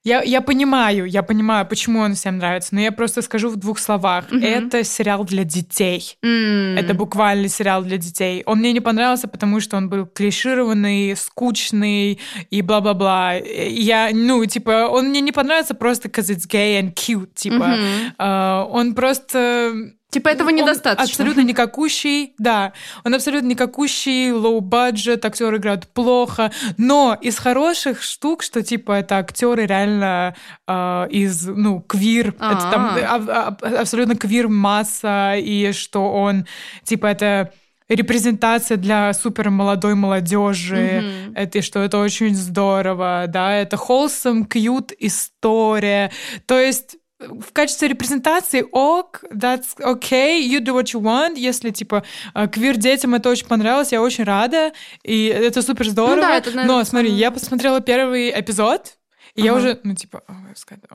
Я, 0.06 0.24
я 0.24 0.42
понимаю, 0.42 1.06
я 1.06 1.24
понимаю, 1.24 1.66
почему 1.66 2.00
он 2.00 2.14
всем 2.14 2.38
нравится, 2.38 2.74
но 2.74 2.80
я 2.80 2.92
просто 2.92 3.22
скажу 3.22 3.50
в 3.50 3.58
двух 3.58 3.80
словах. 3.80 4.32
Мгм. 4.32 4.44
Это 4.44 4.84
сериал 4.86 5.26
для 5.26 5.44
детей. 5.44 6.18
М. 6.24 6.78
Это 6.78 6.94
буквально 6.94 7.50
сериал 7.50 7.84
для 7.84 7.98
детей. 7.98 8.44
Он 8.46 8.60
мне 8.60 8.72
не 8.72 8.80
понравился, 8.80 9.28
потому 9.28 9.60
что 9.60 9.76
он 9.76 9.90
был 9.90 10.06
клишированный, 10.06 11.16
скучный 11.18 12.20
и 12.50 12.62
бла-бла-бла. 12.62 13.34
Я, 13.34 14.10
ну, 14.14 14.46
типа, 14.46 14.88
он 14.90 15.10
мне 15.10 15.20
не 15.20 15.34
понравился 15.34 15.74
просто 15.74 16.08
because 16.08 16.34
it's 16.34 16.48
gay 16.50 16.82
and 16.82 16.94
cute, 16.94 17.34
типа. 17.36 17.68
Мгм. 17.68 18.14
А, 18.18 18.66
он 18.72 18.96
просто... 18.96 19.92
Типа 20.12 20.30
этого 20.30 20.50
он 20.50 20.56
недостаточно. 20.56 21.04
абсолютно 21.04 21.42
никакущий, 21.42 22.34
да. 22.40 22.74
Он 23.04 23.14
абсолютно 23.14 23.48
никакущий, 23.48 24.32
budget, 24.32 25.24
актеры 25.24 25.58
играют 25.58 25.88
плохо. 25.88 26.52
Но 26.78 27.16
из 27.22 27.38
хороших 27.38 28.02
штук, 28.02 28.42
что 28.42 28.64
типа 28.64 28.94
это 28.94 29.18
актеры 29.20 29.68
реально 29.68 30.36
а, 30.68 31.06
из, 31.12 31.46
ну, 31.46 31.82
квир, 31.82 32.30
это 32.30 32.70
там 32.72 32.92
А. 32.98 33.56
а- 33.62 33.80
абсолютно 33.82 34.16
квир 34.16 34.48
масса, 34.48 35.36
и 35.38 35.72
что 35.74 36.12
он, 36.12 36.46
типа, 36.84 37.06
это 37.08 37.52
репрезентация 37.88 38.78
для 38.78 39.14
супер 39.14 39.50
молодой 39.50 39.96
молодежи, 39.96 41.04
Мгм. 41.26 41.34
это 41.36 41.62
что 41.64 41.80
это 41.80 41.98
очень 41.98 42.36
здорово, 42.36 43.26
да, 43.28 43.54
это 43.54 43.78
wholesome, 43.78 44.48
cute 44.48 44.94
история. 45.00 46.12
То 46.46 46.60
есть 46.60 46.98
в 47.20 47.52
качестве 47.52 47.90
репрезентации 47.90 48.66
ок, 48.72 49.24
that's 49.32 49.78
okay, 49.80 50.42
you 50.42 50.60
do 50.60 50.74
what 50.74 50.86
you 50.94 51.02
want. 51.02 51.38
Если, 51.38 51.70
типа, 51.72 52.04
э, 52.34 52.48
квир 52.48 52.78
детям 52.78 53.14
это 53.14 53.30
очень 53.30 53.46
понравилось, 53.48 53.92
я 53.92 54.02
очень 54.02 54.24
рада, 54.24 54.72
и 55.04 55.26
это 55.26 55.62
супер 55.62 55.90
здорово. 55.90 56.16
Ну 56.16 56.22
да, 56.22 56.38
это, 56.38 56.52
наверное, 56.52 56.78
Но 56.78 56.84
смотри, 56.84 57.12
я 57.12 57.32
посмотрела 57.32 57.82
первый 57.82 58.30
эпизод, 58.32 58.98
и 59.36 59.42
я 59.42 59.52
Ага. 59.52 59.60
уже, 59.60 59.80
ну, 59.84 59.96
типа, 59.96 60.24
о 60.28 60.34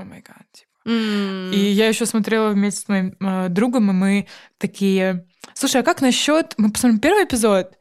май 0.05 0.23
гад, 0.27 0.47
типа. 0.53 0.71
М. 0.87 1.53
И 1.53 1.57
я 1.57 1.89
еще 1.89 2.07
смотрела 2.07 2.51
вместе 2.51 2.81
с 2.81 2.89
моим 2.89 3.17
э, 3.21 3.49
другом, 3.49 3.91
и 3.91 3.93
мы 3.93 4.27
такие, 4.59 5.27
слушай, 5.55 5.81
а 5.81 5.85
как 5.85 6.01
насчет, 6.01 6.55
мы 6.57 6.71
посмотрим 6.71 7.01
первый 7.01 7.25
эпизод? 7.25 7.77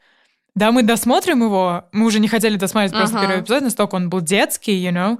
Да, 0.54 0.70
мы 0.70 0.84
досмотрим 0.84 1.42
его. 1.42 1.84
Мы 1.90 2.06
уже 2.06 2.20
не 2.20 2.28
хотели 2.28 2.56
досматривать 2.56 2.96
просто 2.96 3.16
Ага. 3.18 3.26
первый 3.26 3.42
эпизод, 3.42 3.62
настолько 3.62 3.96
он 3.96 4.08
был 4.08 4.20
детский, 4.20 4.72
you 4.86 4.92
know. 4.92 5.18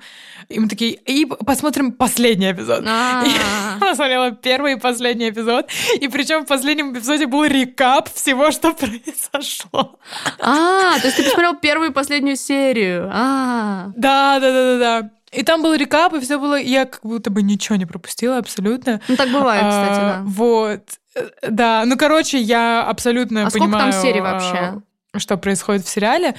И 0.48 0.60
мы 0.60 0.68
такие, 0.68 0.92
и 0.92 1.24
посмотрим 1.26 1.90
последний 1.90 2.52
эпизод. 2.52 2.84
А. 2.86 3.24
Я 3.26 3.78
посмотрела 3.88 4.30
первый 4.42 4.74
и 4.74 4.76
последний 4.76 5.30
эпизод. 5.30 5.66
И 6.00 6.06
причем 6.06 6.44
в 6.44 6.46
последнем 6.46 6.92
эпизоде 6.92 7.26
был 7.26 7.44
рекап 7.44 8.08
всего, 8.12 8.52
что 8.52 8.72
произошло. 8.74 9.98
А, 10.40 10.98
то 11.00 11.06
есть 11.06 11.16
ты 11.16 11.24
посмотрел 11.24 11.56
первую 11.56 11.90
и 11.90 11.92
последнюю 11.92 12.36
серию. 12.36 13.10
А. 13.12 13.90
Да, 13.96 14.38
да, 14.38 14.52
да, 14.52 14.78
да, 14.78 14.78
да. 14.78 15.10
И 15.32 15.42
там 15.42 15.62
был 15.62 15.74
рекап, 15.74 16.14
и 16.14 16.20
все 16.20 16.38
было. 16.38 16.54
Я 16.60 16.84
как 16.84 17.00
будто 17.02 17.30
бы 17.30 17.42
ничего 17.42 17.74
не 17.74 17.86
пропустила 17.86 18.38
абсолютно. 18.38 19.00
Ну 19.08 19.16
так 19.16 19.30
бывает, 19.30 19.62
кстати, 19.64 19.98
А, 20.00 20.18
да. 20.18 20.22
Вот. 20.26 20.82
Э, 21.16 21.28
Да, 21.50 21.82
ну, 21.86 21.96
короче, 21.96 22.38
я 22.38 22.84
абсолютно 22.84 23.46
А 23.46 23.50
сколько 23.50 23.64
понимаю... 23.66 23.90
там 23.92 24.00
серий 24.00 24.20
а, 24.20 24.22
вообще? 24.22 24.82
Что 25.16 25.36
происходит 25.36 25.84
в 25.84 25.88
сериале. 25.88 26.34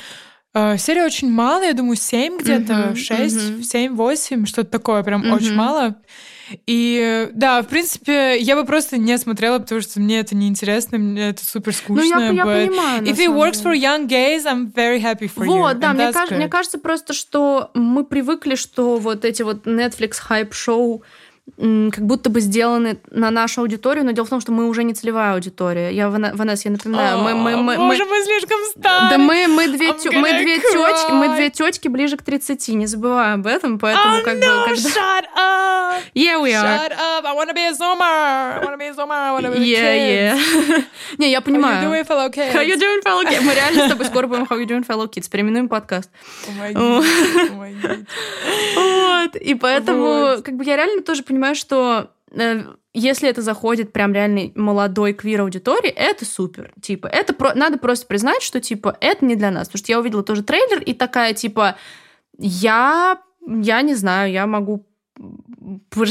Э, 0.54 0.78
Серий 0.78 1.02
очень 1.02 1.30
мало, 1.30 1.64
я 1.64 1.74
думаю, 1.74 1.96
7 1.98 2.38
где-то, 2.38 2.74
Мгм, 2.74 2.96
6, 2.96 3.36
мгм. 3.36 3.64
7, 3.64 3.96
8, 3.96 4.46
что-то 4.46 4.70
такое, 4.70 5.04
прям 5.04 5.30
очень 5.32 5.54
мало. 5.54 5.96
И 6.68 7.28
да, 7.34 7.62
в 7.62 7.68
принципе, 7.68 8.38
я 8.40 8.56
бы 8.56 8.66
просто 8.66 8.98
не 8.98 9.18
смотрела, 9.18 9.60
потому 9.60 9.82
что 9.82 10.00
мне 10.00 10.20
это 10.20 10.36
неинтересно, 10.36 10.98
мне 10.98 11.30
это 11.30 11.44
супер 11.44 11.74
Ну, 11.90 11.98
скучно. 11.98 12.20
я, 12.20 12.30
я 12.30 12.44
but 12.44 12.68
понимаю. 12.68 13.04
If 13.04 13.18
it 13.18 13.34
works 13.36 13.62
for 13.64 13.74
young 13.74 14.08
gays, 14.08 14.46
I'm 14.46 14.72
very 14.72 15.02
happy 15.02 15.28
for 15.28 15.44
you. 15.44 15.48
Вот, 15.48 15.80
да, 15.80 15.94
мне, 15.94 16.06
that's 16.06 16.14
каж- 16.14 16.32
мне 16.32 16.48
кажется 16.48 16.78
просто, 16.78 17.14
что 17.14 17.72
мы 17.74 18.06
привыкли, 18.06 18.56
что 18.56 18.98
вот 18.98 19.26
эти 19.26 19.42
вот 19.42 19.66
Netflix 19.66 20.14
хайп-шоу 20.20 21.04
как 21.58 22.06
будто 22.06 22.30
бы 22.30 22.42
сделаны 22.42 22.98
на 23.12 23.30
нашу 23.32 23.62
аудиторию, 23.62 24.04
но 24.04 24.12
дело 24.12 24.26
в 24.26 24.30
том, 24.30 24.42
что 24.42 24.52
мы 24.52 24.68
уже 24.68 24.84
не 24.84 24.94
целевая 24.94 25.36
аудитория. 25.36 25.92
Я, 25.92 26.10
Вана- 26.10 26.32
Ванесса, 26.36 26.64
я 26.68 26.72
напоминаю, 26.72 27.20
мы, 27.20 27.34
мы, 27.36 27.56
мы, 27.58 27.76
О, 27.76 27.78
мы- 27.80 27.88
Боже, 27.88 28.04
мы 28.06 28.24
слишком 28.24 28.58
старые. 28.78 29.10
да 29.12 29.18
мы, 29.20 29.48
мы, 29.48 29.68
две, 29.68 29.94
тё- 29.94 30.12
мы, 30.12 30.34
две 30.42 30.58
тёчки, 30.58 31.12
мы 31.12 31.36
две 31.36 31.50
тетки 31.52 31.88
ближе 31.88 32.18
к 32.18 32.24
30, 32.24 32.70
не 32.70 32.88
забывай 32.88 33.34
об 33.36 33.46
этом, 33.48 33.78
поэтому 33.80 34.18
Oh, 34.18 34.22
как 34.24 34.36
no, 34.36 34.40
бы... 34.40 34.66
Когда... 34.66 34.90
shut 34.90 35.26
up! 35.38 36.02
Yeah, 36.14 36.42
we 36.42 36.52
are. 36.52 36.66
Shut 36.66 36.92
up! 36.92 37.26
I 37.26 37.34
wanna 37.34 37.54
be 37.54 37.62
a 37.68 37.72
zoomer! 37.72 38.02
I 38.02 38.66
wanna 38.66 38.78
be 38.78 38.88
a 38.88 38.94
zoomer! 38.94 39.12
I 39.16 39.32
wanna 39.32 39.52
be 39.52 39.60
with 39.60 39.68
Yeah, 39.68 40.36
kids! 40.36 40.68
yeah. 40.68 40.84
Не, 41.20 41.30
я 41.32 41.38
How 41.38 41.42
you 41.42 41.46
понимаю. 41.46 41.90
doing, 41.90 42.04
fellow 42.06 42.30
kids? 42.30 42.54
How 42.54 42.62
you 42.62 42.76
doing, 42.76 43.02
fellow 43.04 43.24
kids? 43.24 43.42
Мы 43.44 43.54
реально 43.54 43.86
с 43.88 43.90
тобой 43.92 44.06
скоро 44.08 44.28
будем 44.28 44.44
How 44.44 44.58
you 44.60 44.66
doing, 44.68 44.86
fellow 44.86 45.08
kids. 45.08 45.30
Переименуем 45.30 45.70
подкаст. 45.70 46.10
Помоги, 46.48 46.74
помоги. 46.74 48.06
Вот. 48.76 49.36
И 49.38 49.56
поэтому, 49.56 50.04
Вот. 50.06 50.42
как 50.46 50.56
бы 50.56 50.64
я 50.66 50.76
реально 50.76 51.02
тоже 51.02 51.24
понимаю, 51.24 51.35
что 51.56 52.12
э, 52.32 52.64
если 52.94 53.30
это 53.30 53.42
заходит 53.42 53.92
прям 53.92 54.14
реальной 54.14 54.54
молодой 54.56 55.14
квир 55.14 55.42
аудитории, 55.42 55.90
это 55.90 56.26
супер. 56.26 56.74
Типа, 56.82 57.08
это 57.08 57.34
про... 57.34 57.54
надо 57.54 57.78
просто 57.78 58.08
признать, 58.08 58.42
что 58.42 58.62
типа 58.62 58.98
это 59.02 59.26
не 59.26 59.36
для 59.36 59.52
нас. 59.52 59.68
Потому 59.68 59.80
что 59.80 59.92
я 59.92 60.00
увидела 60.00 60.24
тоже 60.24 60.44
трейлер 60.44 60.82
и 60.82 60.94
такая 60.94 61.34
типа, 61.34 61.76
я, 62.38 63.22
я 63.46 63.82
не 63.82 63.96
знаю, 63.96 64.32
я 64.32 64.48
могу 64.48 64.86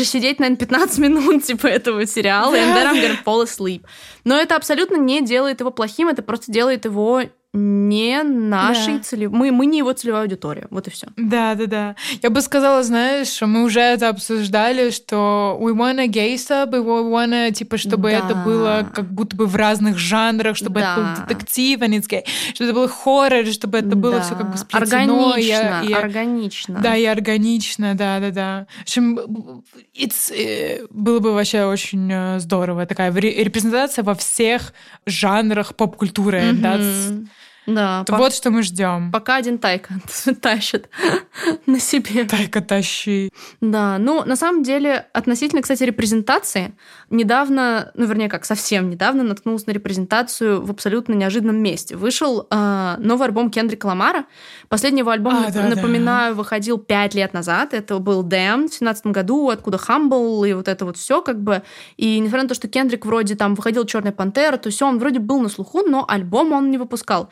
сидеть, 0.04 0.40
наверное, 0.40 0.58
15 0.58 0.98
минут, 0.98 1.44
типа, 1.44 1.66
этого 1.66 2.06
сериала, 2.06 2.54
and 2.54 2.74
then 2.74 2.86
I'm 2.86 3.00
gonna 3.00 3.24
fall 3.24 3.44
asleep. 3.44 3.82
Но 4.24 4.36
это 4.36 4.56
абсолютно 4.56 4.96
не 4.96 5.22
делает 5.22 5.60
его 5.60 5.70
плохим, 5.70 6.08
это 6.08 6.22
просто 6.22 6.52
делает 6.52 6.84
его 6.84 7.22
не 7.56 8.22
нашей 8.22 8.96
Да. 8.98 9.02
целевой... 9.04 9.38
Мы, 9.38 9.52
мы 9.52 9.66
не 9.66 9.78
его 9.78 9.92
целевая 9.92 10.22
аудитория. 10.22 10.66
Вот 10.70 10.88
и 10.88 10.90
все. 10.90 11.06
Да, 11.16 11.54
да, 11.54 11.66
да. 11.66 11.96
Я 12.22 12.30
бы 12.30 12.40
сказала, 12.40 12.82
знаешь, 12.82 13.40
мы 13.42 13.62
уже 13.62 13.80
это 13.80 14.08
обсуждали, 14.08 14.90
что 14.90 15.56
we 15.60 15.72
wanna 15.72 16.06
gay 16.08 16.34
sub, 16.34 16.70
и 16.76 16.80
we 16.80 17.10
wanna, 17.10 17.52
типа, 17.52 17.78
чтобы 17.78 18.10
Да. 18.10 18.18
это 18.18 18.34
было 18.34 18.90
как 18.92 19.06
будто 19.10 19.36
бы 19.36 19.46
в 19.46 19.54
разных 19.56 19.98
жанрах, 19.98 20.56
чтобы 20.56 20.80
это 20.80 20.94
Да. 20.96 21.14
был 21.16 21.26
детектив, 21.28 21.80
and 21.80 21.98
it's 21.98 22.08
gay, 22.08 22.24
чтобы 22.54 22.70
это 22.70 22.74
был 22.74 22.88
хоррор, 22.88 23.46
чтобы 23.46 23.78
это 23.78 23.94
было 23.96 24.20
все 24.20 24.34
как 24.34 24.50
бы 24.50 24.58
сплетено. 24.58 25.36
и- 25.36 25.50
Органично, 25.52 25.82
и- 25.88 25.92
органично. 25.92 26.80
Да, 26.82 26.96
и 26.96 27.04
органично, 27.04 27.94
да, 27.94 28.18
да, 28.20 28.30
да. 28.30 28.66
В 28.78 28.82
общем, 28.82 29.62
it's, 29.94 30.32
э, 30.34 30.86
было 30.90 31.20
бы 31.20 31.32
вообще 31.32 31.64
очень 31.66 32.10
э, 32.12 32.40
здорово. 32.40 32.84
Такая 32.86 33.12
ре- 33.12 33.44
репрезентация 33.44 34.02
во 34.02 34.14
всех 34.14 34.72
жанрах 35.06 35.74
поп-культуры. 35.76 36.42
Мгм. 36.52 36.64
That's- 36.64 37.26
Да, 37.66 38.04
по- 38.06 38.16
Вот 38.18 38.34
что 38.34 38.50
мы 38.50 38.62
ждем. 38.62 39.10
пока 39.12 39.36
один 39.36 39.58
тайка 39.58 39.94
тащит 40.40 40.88
на 41.66 41.78
себе. 41.80 42.24
Тайка 42.24 42.60
тащи. 42.60 43.30
Да, 43.60 43.96
ну, 43.98 44.22
на 44.24 44.36
самом 44.36 44.62
деле, 44.62 45.06
относительно, 45.12 45.62
кстати, 45.62 45.82
репрезентации, 45.82 46.74
недавно, 47.10 47.90
ну, 47.94 48.04
вернее, 48.06 48.28
как, 48.28 48.44
совсем 48.44 48.90
недавно 48.90 49.22
наткнулась 49.22 49.66
на 49.66 49.70
репрезентацию 49.70 50.60
в 50.62 50.70
абсолютно 50.70 51.14
неожиданном 51.14 51.56
месте. 51.56 51.96
Вышел 51.96 52.46
э, 52.50 52.96
новый 52.98 53.26
альбом 53.28 53.50
Кендрика 53.50 53.86
Ламара. 53.86 54.26
Последний 54.68 55.00
его 55.00 55.10
альбом, 55.10 55.34
А, 55.36 55.50
да, 55.50 55.62
да. 55.62 55.68
напоминаю, 55.76 56.34
выходил 56.34 56.78
пять 56.78 57.14
лет 57.14 57.32
назад. 57.32 57.72
Это 57.74 57.98
был 57.98 58.22
Damn 58.26 58.68
в 58.68 58.74
семнадцатом 58.74 59.12
году, 59.12 59.48
откуда 59.50 59.78
Humble 59.78 60.48
и 60.48 60.52
вот 60.52 60.68
это 60.68 60.84
вот 60.84 60.96
все 60.96 61.22
как 61.22 61.40
бы. 61.42 61.62
И 61.96 62.18
несмотря 62.18 62.42
на 62.42 62.48
то, 62.48 62.54
что 62.54 62.68
Кендрик 62.68 63.06
вроде 63.06 63.36
там 63.36 63.54
выходил 63.54 63.84
Черная 63.86 64.12
пантера, 64.12 64.56
то 64.56 64.70
все, 64.70 64.86
он 64.86 64.98
вроде 64.98 65.18
был 65.18 65.40
на 65.40 65.48
слуху, 65.48 65.82
но 65.86 66.04
альбом 66.06 66.52
он 66.52 66.70
не 66.70 66.78
выпускал. 66.78 67.30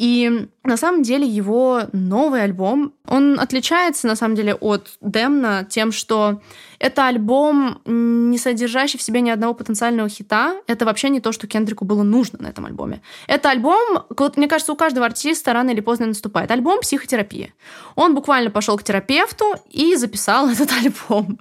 И 0.00 0.48
на 0.62 0.76
самом 0.76 1.02
деле 1.02 1.26
его 1.26 1.82
новый 1.92 2.42
альбом, 2.42 2.92
он 3.06 3.40
отличается 3.40 4.06
на 4.06 4.14
самом 4.14 4.34
деле 4.34 4.54
от 4.54 4.98
Демна 5.00 5.66
тем, 5.68 5.90
что 5.90 6.40
это 6.80 7.06
альбом, 7.06 7.82
не 7.84 8.38
содержащий 8.38 8.98
в 8.98 9.02
себе 9.02 9.20
ни 9.20 9.28
одного 9.28 9.52
потенциального 9.52 10.08
хита. 10.08 10.56
Это 10.66 10.86
вообще 10.86 11.10
не 11.10 11.20
то, 11.20 11.30
что 11.30 11.46
Кендрику 11.46 11.84
было 11.84 12.02
нужно 12.02 12.38
на 12.40 12.46
этом 12.48 12.64
альбоме. 12.64 13.02
Это 13.26 13.50
альбом, 13.50 14.04
мне 14.36 14.48
кажется, 14.48 14.72
у 14.72 14.76
каждого 14.76 15.04
артиста 15.04 15.52
рано 15.52 15.70
или 15.70 15.80
поздно 15.80 16.06
наступает. 16.06 16.50
Альбом 16.50 16.80
психотерапии. 16.80 17.52
Он 17.96 18.14
буквально 18.14 18.50
пошел 18.50 18.78
к 18.78 18.82
терапевту 18.82 19.56
и 19.70 19.94
записал 19.96 20.48
этот 20.50 20.70
альбом. 20.72 21.38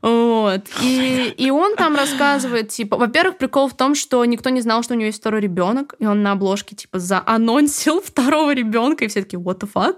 Вот. 0.00 0.62
И, 0.82 1.34
и 1.36 1.50
он 1.50 1.76
там 1.76 1.94
рассказывает, 1.94 2.68
типа, 2.68 2.96
во-первых, 2.96 3.36
прикол 3.36 3.68
в 3.68 3.74
том, 3.74 3.94
что 3.94 4.24
никто 4.24 4.48
не 4.48 4.62
знал, 4.62 4.82
что 4.82 4.94
у 4.94 4.96
него 4.96 5.06
есть 5.06 5.20
второй 5.20 5.42
ребенок, 5.42 5.94
и 5.98 6.06
он 6.06 6.22
на 6.22 6.32
обложке, 6.32 6.74
типа, 6.74 6.98
заанонсил 6.98 8.00
второго 8.04 8.49
ребенка, 8.54 9.04
и 9.04 9.08
все 9.08 9.22
таки 9.22 9.36
what 9.36 9.60
the 9.60 9.68
fuck? 9.72 9.96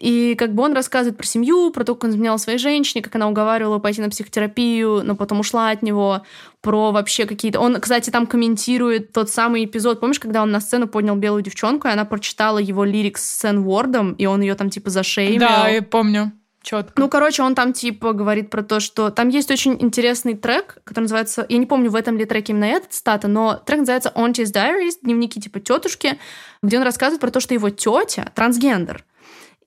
И 0.00 0.34
как 0.38 0.54
бы 0.54 0.62
он 0.62 0.72
рассказывает 0.72 1.18
про 1.18 1.26
семью, 1.26 1.70
про 1.70 1.84
то, 1.84 1.94
как 1.94 2.04
он 2.04 2.10
изменял 2.10 2.38
своей 2.38 2.58
женщине, 2.58 3.02
как 3.02 3.14
она 3.16 3.28
уговаривала 3.28 3.78
пойти 3.78 4.00
на 4.00 4.08
психотерапию, 4.08 5.02
но 5.04 5.14
потом 5.14 5.40
ушла 5.40 5.68
от 5.68 5.82
него, 5.82 6.22
про 6.62 6.90
вообще 6.90 7.26
какие-то... 7.26 7.60
Он, 7.60 7.78
кстати, 7.78 8.08
там 8.08 8.26
комментирует 8.26 9.12
тот 9.12 9.28
самый 9.28 9.66
эпизод. 9.66 10.00
Помнишь, 10.00 10.18
когда 10.18 10.42
он 10.42 10.50
на 10.50 10.60
сцену 10.60 10.88
поднял 10.88 11.16
белую 11.16 11.42
девчонку, 11.42 11.86
и 11.86 11.90
она 11.90 12.06
прочитала 12.06 12.56
его 12.56 12.84
лирикс 12.84 13.22
с 13.22 13.44
N-вордом, 13.44 14.14
и 14.14 14.24
он 14.24 14.40
ее 14.40 14.54
там 14.54 14.70
типа 14.70 14.88
зашеймил? 14.88 15.40
Да, 15.40 15.68
я 15.68 15.82
помню. 15.82 16.32
Четко. 16.62 16.92
Ну, 17.00 17.08
короче, 17.08 17.42
он 17.42 17.54
там 17.54 17.72
типа 17.72 18.12
говорит 18.12 18.50
про 18.50 18.62
то, 18.62 18.80
что 18.80 19.10
там 19.10 19.28
есть 19.28 19.50
очень 19.50 19.76
интересный 19.80 20.34
трек, 20.34 20.78
который 20.84 21.04
называется, 21.04 21.46
я 21.48 21.56
не 21.56 21.64
помню, 21.64 21.90
в 21.90 21.96
этом 21.96 22.18
ли 22.18 22.26
треке 22.26 22.52
именно 22.52 22.66
этот 22.66 22.92
стата, 22.92 23.28
но 23.28 23.54
трек 23.54 23.80
называется 23.80 24.12
Auntie's 24.14 24.52
Diaries, 24.52 24.98
дневники 25.02 25.40
типа 25.40 25.60
тетушки, 25.60 26.18
где 26.62 26.76
он 26.76 26.82
рассказывает 26.84 27.20
про 27.20 27.30
то, 27.30 27.40
что 27.40 27.54
его 27.54 27.70
тетя 27.70 28.30
трансгендер. 28.34 29.04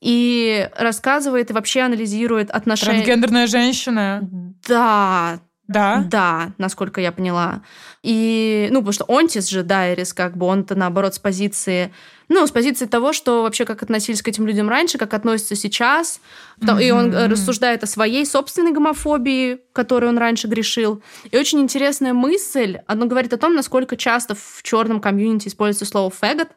и 0.03 0.69
рассказывает 0.75 1.49
и 1.49 1.53
вообще 1.53 1.81
анализирует 1.81 2.51
отношения... 2.51 2.95
Трансгендерная 2.95 3.47
женщина. 3.47 4.19
Да, 4.67 5.39
Да? 5.67 6.03
да, 6.09 6.51
насколько 6.57 6.99
я 6.99 7.11
поняла. 7.13 7.61
И, 8.03 8.67
ну, 8.71 8.79
потому 8.79 8.91
что 8.91 9.05
Онтис 9.07 9.47
же 9.47 9.63
Дайрис, 9.63 10.13
как 10.13 10.35
бы 10.35 10.45
он-то 10.45 10.75
наоборот 10.75 11.15
с 11.15 11.19
позиции, 11.19 11.93
ну, 12.27 12.45
с 12.45 12.51
позиции 12.51 12.85
того, 12.85 13.13
что 13.13 13.43
вообще 13.43 13.63
как 13.63 13.81
относились 13.81 14.21
к 14.21 14.27
этим 14.27 14.45
людям 14.45 14.67
раньше, 14.67 14.97
как 14.97 15.13
относятся 15.13 15.55
сейчас. 15.55 16.19
Потом- 16.59 16.79
И 16.79 16.91
он 16.91 17.13
э, 17.13 17.27
рассуждает 17.27 17.81
о 17.83 17.87
своей 17.87 18.25
собственной 18.25 18.73
гомофобии, 18.73 19.59
которой 19.71 20.09
он 20.09 20.17
раньше 20.17 20.47
грешил. 20.47 21.01
И 21.31 21.37
очень 21.37 21.61
интересная 21.61 22.13
мысль. 22.13 22.79
Оно 22.85 23.05
говорит 23.05 23.31
о 23.33 23.37
том, 23.37 23.55
насколько 23.55 23.95
часто 23.95 24.35
в 24.35 24.59
черном 24.63 24.99
комьюнити 24.99 25.47
используется 25.47 25.85
слово 25.85 26.09
фэгот. 26.09 26.49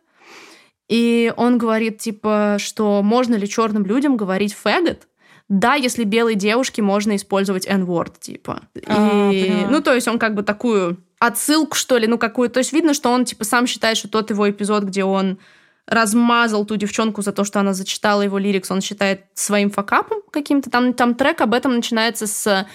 И 0.89 1.33
он 1.37 1.59
говорит, 1.59 1.99
типа, 1.99 2.57
что 2.59 3.03
можно 3.03 3.35
ли 3.35 3.49
черным 3.49 3.85
людям 3.87 4.17
говорить 4.17 4.55
фэгот? 4.55 5.07
Да, 5.49 5.75
если 5.75 6.05
белой 6.05 6.35
девушке 6.35 6.83
можно 6.83 7.15
использовать 7.15 7.67
N-word, 7.67 8.15
типа. 8.19 8.63
А, 8.87 9.31
И, 9.31 9.45
поняла. 9.45 9.69
ну, 9.71 9.81
то 9.81 9.95
есть 9.95 10.09
он 10.09 10.19
как 10.19 10.35
бы 10.35 10.43
такую 10.43 10.99
отсылку, 11.19 11.77
что 11.77 11.99
ли, 11.99 12.07
ну, 12.07 12.19
какую. 12.19 12.51
То 12.51 12.59
есть 12.59 12.73
видно, 12.73 12.95
что 12.95 13.11
он, 13.11 13.25
типа, 13.25 13.45
сам 13.45 13.67
считает, 13.67 13.97
что 13.97 14.09
тот 14.09 14.31
его 14.31 14.51
эпизод, 14.51 14.85
где 14.85 15.05
он 15.05 15.39
размазал 15.87 16.65
ту 16.65 16.77
девчонку 16.77 17.23
за 17.23 17.33
то, 17.33 17.45
что 17.45 17.61
она 17.61 17.73
зачитала 17.73 18.23
его 18.23 18.39
лирикс, 18.39 18.71
он 18.73 18.81
считает 18.81 19.27
своим 19.35 19.71
факапом 19.71 20.19
каким-то. 20.33 20.69
Там, 20.69 20.93
там 20.93 21.15
трек 21.15 21.41
об 21.41 21.55
этом 21.55 21.77
начинается 21.77 22.27
с... 22.27 22.67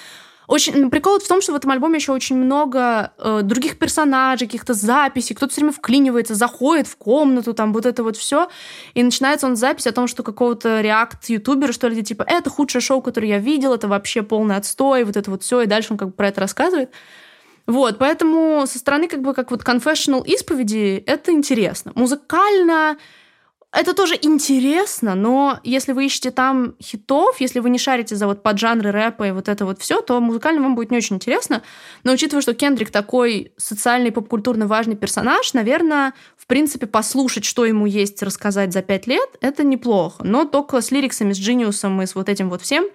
Очень... 0.52 0.89
Прикол 0.89 1.18
в 1.18 1.28
том, 1.30 1.41
что 1.41 1.54
в 1.54 1.56
этом 1.56 1.72
альбоме 1.72 1.95
еще 1.95 2.12
очень 2.12 2.36
много 2.36 3.14
э, 3.18 3.39
других 3.41 3.80
персонажей, 3.80 4.47
каких-то 4.47 4.74
записей, 4.74 5.34
кто-то 5.34 5.54
все 5.54 5.62
время 5.62 5.72
вклинивается, 5.72 6.36
заходит 6.36 6.88
в 6.88 6.97
комнату, 6.97 7.54
там 7.54 7.72
вот 7.72 7.86
это 7.86 8.04
вот 8.04 8.18
все. 8.18 8.49
И 8.93 9.02
начинается 9.02 9.47
он 9.47 9.56
с 9.56 9.62
записи 9.62 9.88
о 9.88 9.93
том, 9.93 10.08
что 10.08 10.24
какого-то 10.24 10.82
реакт-ютубера, 10.82 11.72
что 11.72 11.88
ли, 11.88 12.04
типа, 12.04 12.26
это 12.28 12.49
худшее 12.49 12.82
шоу, 12.82 13.02
которое 13.02 13.30
я 13.30 13.38
видел, 13.38 13.74
это 13.74 13.88
вообще 13.88 14.24
полный 14.24 14.58
отстой, 14.58 15.06
вот 15.06 15.16
это 15.16 15.32
вот 15.32 15.41
все. 15.41 15.62
И 15.62 15.68
дальше 15.68 15.93
он 15.93 15.97
как 15.97 16.10
бы 16.10 16.14
про 16.14 16.28
это 16.28 16.41
рассказывает. 16.41 16.89
Вот, 17.66 17.97
поэтому 17.97 18.66
со 18.68 18.78
стороны 18.78 19.08
как 19.08 19.22
бы 19.22 19.34
как 19.34 19.52
вот 19.52 19.62
confessional 19.62 20.22
исповеди 20.26 21.02
это 21.08 21.32
интересно. 21.32 21.93
Музыкально 21.95 22.97
это 23.74 23.93
тоже 23.93 24.19
интересно, 24.22 25.15
но 25.15 25.59
если 25.63 25.93
вы 25.93 26.05
ищете 26.05 26.32
там 26.32 26.76
хитов, 26.82 27.39
если 27.39 27.59
вы 27.59 27.69
не 27.69 27.78
шарите 27.78 28.17
за 28.17 28.28
вот 28.28 28.43
поджанры 28.43 28.91
рэпа 28.91 29.30
и 29.30 29.32
вот 29.32 29.47
это 29.47 29.65
вот 29.65 29.80
все, 29.80 30.01
то 30.01 30.19
музыкально 30.19 30.61
вам 30.61 30.76
будет 30.76 30.91
не 30.91 30.97
очень 30.97 31.15
интересно. 31.15 31.61
Но 32.03 32.11
учитывая, 32.11 32.41
что 32.41 32.53
Кендрик 32.53 32.91
такой 32.91 33.53
социальный 33.55 34.11
поп-культурно 34.11 34.67
важный 34.67 34.97
персонаж, 34.97 35.53
наверное, 35.53 36.13
в 36.36 36.47
принципе, 36.47 36.86
послушать, 36.86 37.45
что 37.45 37.65
ему 37.65 37.86
есть 37.86 38.22
рассказать 38.22 38.74
за 38.74 38.82
пять 38.82 39.07
лет, 39.07 39.30
это 39.39 39.63
неплохо. 39.63 40.22
Но 40.26 40.43
только 40.43 40.82
с 40.82 40.91
лириксами, 40.91 41.32
с 41.32 41.39
Джиниусом 41.39 42.01
и 42.01 42.05
с 42.05 42.13
вот 42.13 42.28
этим 42.28 42.49
вот 42.49 42.61
всем, 42.61 42.86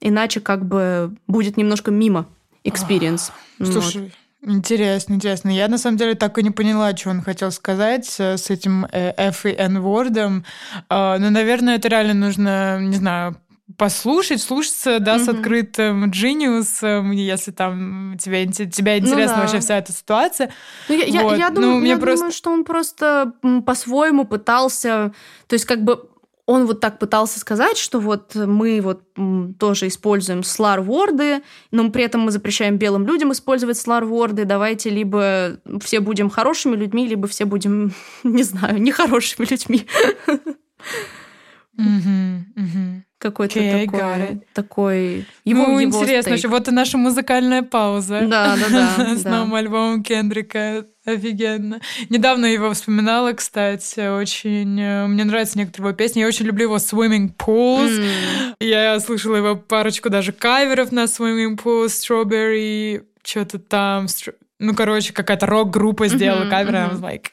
иначе 0.00 0.40
как 0.40 0.64
бы 0.64 1.14
будет 1.26 1.58
немножко 1.58 1.90
мимо 1.90 2.26
experience. 2.64 3.32
Вот. 3.58 4.12
Интересно, 4.44 5.14
интересно. 5.14 5.50
Я 5.50 5.68
на 5.68 5.78
самом 5.78 5.96
деле 5.98 6.14
так 6.16 6.36
и 6.36 6.42
не 6.42 6.50
поняла, 6.50 6.96
что 6.96 7.10
он 7.10 7.22
хотел 7.22 7.52
сказать 7.52 8.12
э, 8.18 8.36
с 8.36 8.50
этим 8.50 8.86
э, 8.90 9.12
F 9.16 9.46
и 9.46 9.50
N-вордом. 9.56 10.44
А, 10.88 11.16
Но, 11.18 11.30
наверное, 11.30 11.76
это 11.76 11.86
реально 11.88 12.14
нужно, 12.14 12.80
не 12.80 12.96
знаю, 12.96 13.36
послушать, 13.78 14.42
слушаться, 14.42 14.98
да, 14.98 15.18
с 15.20 15.28
Мгм. 15.28 15.36
открытым 15.36 16.10
джиниусом, 16.10 17.12
если 17.12 17.52
там 17.52 18.16
тебе, 18.20 18.46
тебя 18.48 18.98
интересна 18.98 19.36
да. 19.36 19.40
вообще 19.42 19.60
вся 19.60 19.78
эта 19.78 19.92
ситуация. 19.92 20.50
Ну, 20.88 20.96
я, 20.96 21.04
я- 21.04 21.22
Вот. 21.22 21.38
я 21.38 21.48
Ну, 21.50 21.54
думаю, 21.60 21.76
мне 21.80 21.90
я 21.90 21.96
просто- 21.96 22.16
думаю, 22.18 22.32
что 22.32 22.50
он 22.50 22.64
просто 22.64 23.32
по-своему 23.64 24.24
пытался, 24.24 25.12
то 25.46 25.54
есть 25.54 25.64
как 25.66 25.84
бы 25.84 26.08
он 26.46 26.66
вот 26.66 26.80
так 26.80 26.98
пытался 26.98 27.38
сказать, 27.38 27.78
что 27.78 28.00
вот 28.00 28.34
мы 28.34 28.80
вот 28.80 29.02
тоже 29.58 29.86
используем 29.86 30.42
слар-ворды, 30.42 31.42
но 31.70 31.90
при 31.90 32.04
этом 32.04 32.22
мы 32.22 32.30
запрещаем 32.30 32.78
белым 32.78 33.06
людям 33.06 33.32
использовать 33.32 33.78
слар-ворды. 33.78 34.44
Давайте 34.44 34.90
либо 34.90 35.60
все 35.80 36.00
будем 36.00 36.30
хорошими 36.30 36.74
людьми, 36.74 37.06
либо 37.06 37.28
все 37.28 37.44
будем, 37.44 37.92
не 38.24 38.42
знаю, 38.42 38.82
нехорошими 38.82 39.46
людьми. 39.48 39.86
Мгм, 41.76 42.52
мгм. 42.54 43.04
Какой-то 43.22 43.60
Okay, 43.60 43.84
такой, 43.86 44.40
такой 44.52 45.26
его, 45.44 45.66
ну, 45.68 45.78
его 45.78 45.82
интересно, 45.84 46.36
стейк. 46.36 46.50
вот 46.50 46.66
и 46.66 46.72
наша 46.72 46.98
музыкальная 46.98 47.62
пауза. 47.62 48.22
Да, 48.26 48.56
да, 48.56 48.68
да. 48.98 49.14
С 49.16 49.22
да. 49.22 49.30
новым 49.30 49.54
альбомом 49.54 50.02
Кендрика. 50.02 50.86
Офигенно. 51.04 51.80
Недавно 52.10 52.46
его 52.46 52.72
вспоминала, 52.72 53.32
кстати, 53.32 54.08
очень... 54.08 54.80
э, 54.80 55.06
Мне 55.06 55.24
нравятся 55.24 55.58
некоторые 55.58 55.88
его 55.90 55.96
песни. 55.96 56.20
Я 56.20 56.26
очень 56.26 56.46
люблю 56.46 56.64
его 56.64 56.76
Swimming 56.76 57.30
Pools. 57.36 58.04
Я 58.60 58.98
слышала 59.00 59.36
его 59.36 59.56
парочку 59.56 60.10
даже 60.10 60.32
каверов 60.32 60.90
на 60.92 61.04
Swimming 61.04 61.56
Pools, 61.62 61.88
Strawberry, 61.88 63.04
что-то 63.24 63.58
там. 63.58 64.06
Ну, 64.58 64.74
короче, 64.74 65.12
какая-то 65.12 65.46
рок-группа 65.46 66.06
сделала 66.06 66.42
Мгм, 66.42 66.50
кавер, 66.50 66.74
I 66.76 66.88
was 66.88 67.00
like, 67.00 67.26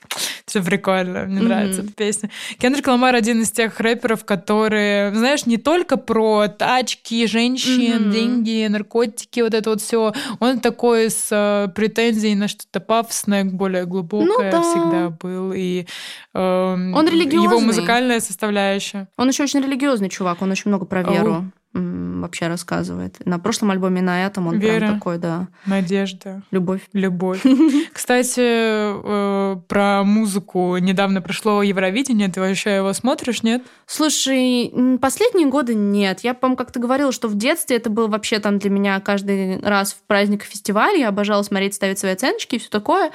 все 0.49 0.63
прикольно, 0.63 1.25
мне 1.25 1.37
Мгм. 1.39 1.45
нравится 1.47 1.81
эта 1.83 1.93
песня. 1.93 2.29
Кендрик 2.57 2.87
Ламар 2.87 3.15
один 3.15 3.41
из 3.41 3.51
тех 3.51 3.79
рэперов, 3.79 4.25
которые, 4.25 5.13
знаешь, 5.15 5.45
не 5.45 5.57
только 5.57 5.97
про 5.97 6.47
тачки, 6.47 7.25
женщин, 7.27 8.03
Мгм. 8.03 8.11
деньги, 8.11 8.67
наркотики, 8.67 9.39
вот 9.41 9.53
это 9.53 9.69
вот 9.69 9.81
все. 9.81 10.13
Он 10.39 10.59
такой 10.59 11.09
с 11.09 11.27
э, 11.31 11.69
претензией 11.73 12.35
на 12.35 12.47
что-то 12.47 12.79
пафосное, 12.79 13.45
более 13.45 13.85
глубокое 13.85 14.27
Ну 14.27 14.51
да. 14.51 14.61
всегда 14.61 15.09
был. 15.09 15.53
И 15.55 15.85
эм, 16.33 16.93
Он 16.95 17.05
Его 17.05 17.15
религиозный. 17.15 17.65
музыкальная 17.67 18.19
составляющая. 18.19 19.07
Он 19.17 19.27
еще 19.29 19.43
очень 19.43 19.61
религиозный 19.61 20.09
чувак, 20.09 20.41
он 20.41 20.51
очень 20.51 20.69
много 20.69 20.85
про 20.85 21.03
веру 21.03 21.45
вообще 21.73 22.47
рассказывает. 22.47 23.17
На 23.25 23.39
прошлом 23.39 23.71
альбоме 23.71 24.01
на 24.01 24.25
этом 24.25 24.47
он 24.47 24.57
Вера. 24.57 24.79
прям 24.79 24.93
такой, 24.95 25.17
да, 25.17 25.47
Надежда. 25.65 26.41
любовь. 26.51 26.81
Любовь. 26.93 27.41
Кстати, 27.93 28.41
э, 28.41 29.55
про 29.67 30.03
музыку 30.03 30.77
недавно 30.77 31.21
прошло 31.21 31.61
Евровидение. 31.61 32.29
Ты 32.29 32.39
вообще 32.41 32.77
его 32.77 32.91
смотришь, 32.93 33.43
нет? 33.43 33.63
Слушай, 33.85 34.73
последние 34.99 35.47
годы 35.47 35.75
нет. 35.75 36.21
Я, 36.21 36.33
по-моему, 36.33 36.57
как-то 36.57 36.79
говорила, 36.79 37.11
что 37.11 37.27
в 37.27 37.35
детстве 37.35 37.77
это 37.77 37.89
был 37.89 38.07
вообще 38.07 38.39
там 38.39 38.57
для 38.57 38.69
меня 38.69 38.99
каждый 38.99 39.59
раз 39.61 39.93
в 39.93 40.01
праздник 40.07 40.43
фестиваль. 40.43 40.97
Я 40.97 41.09
обожала 41.09 41.43
смотреть, 41.43 41.75
ставить 41.75 41.99
свои 41.99 42.13
оценочки 42.13 42.55
и 42.55 42.59
все 42.59 42.69
такое. 42.69 43.11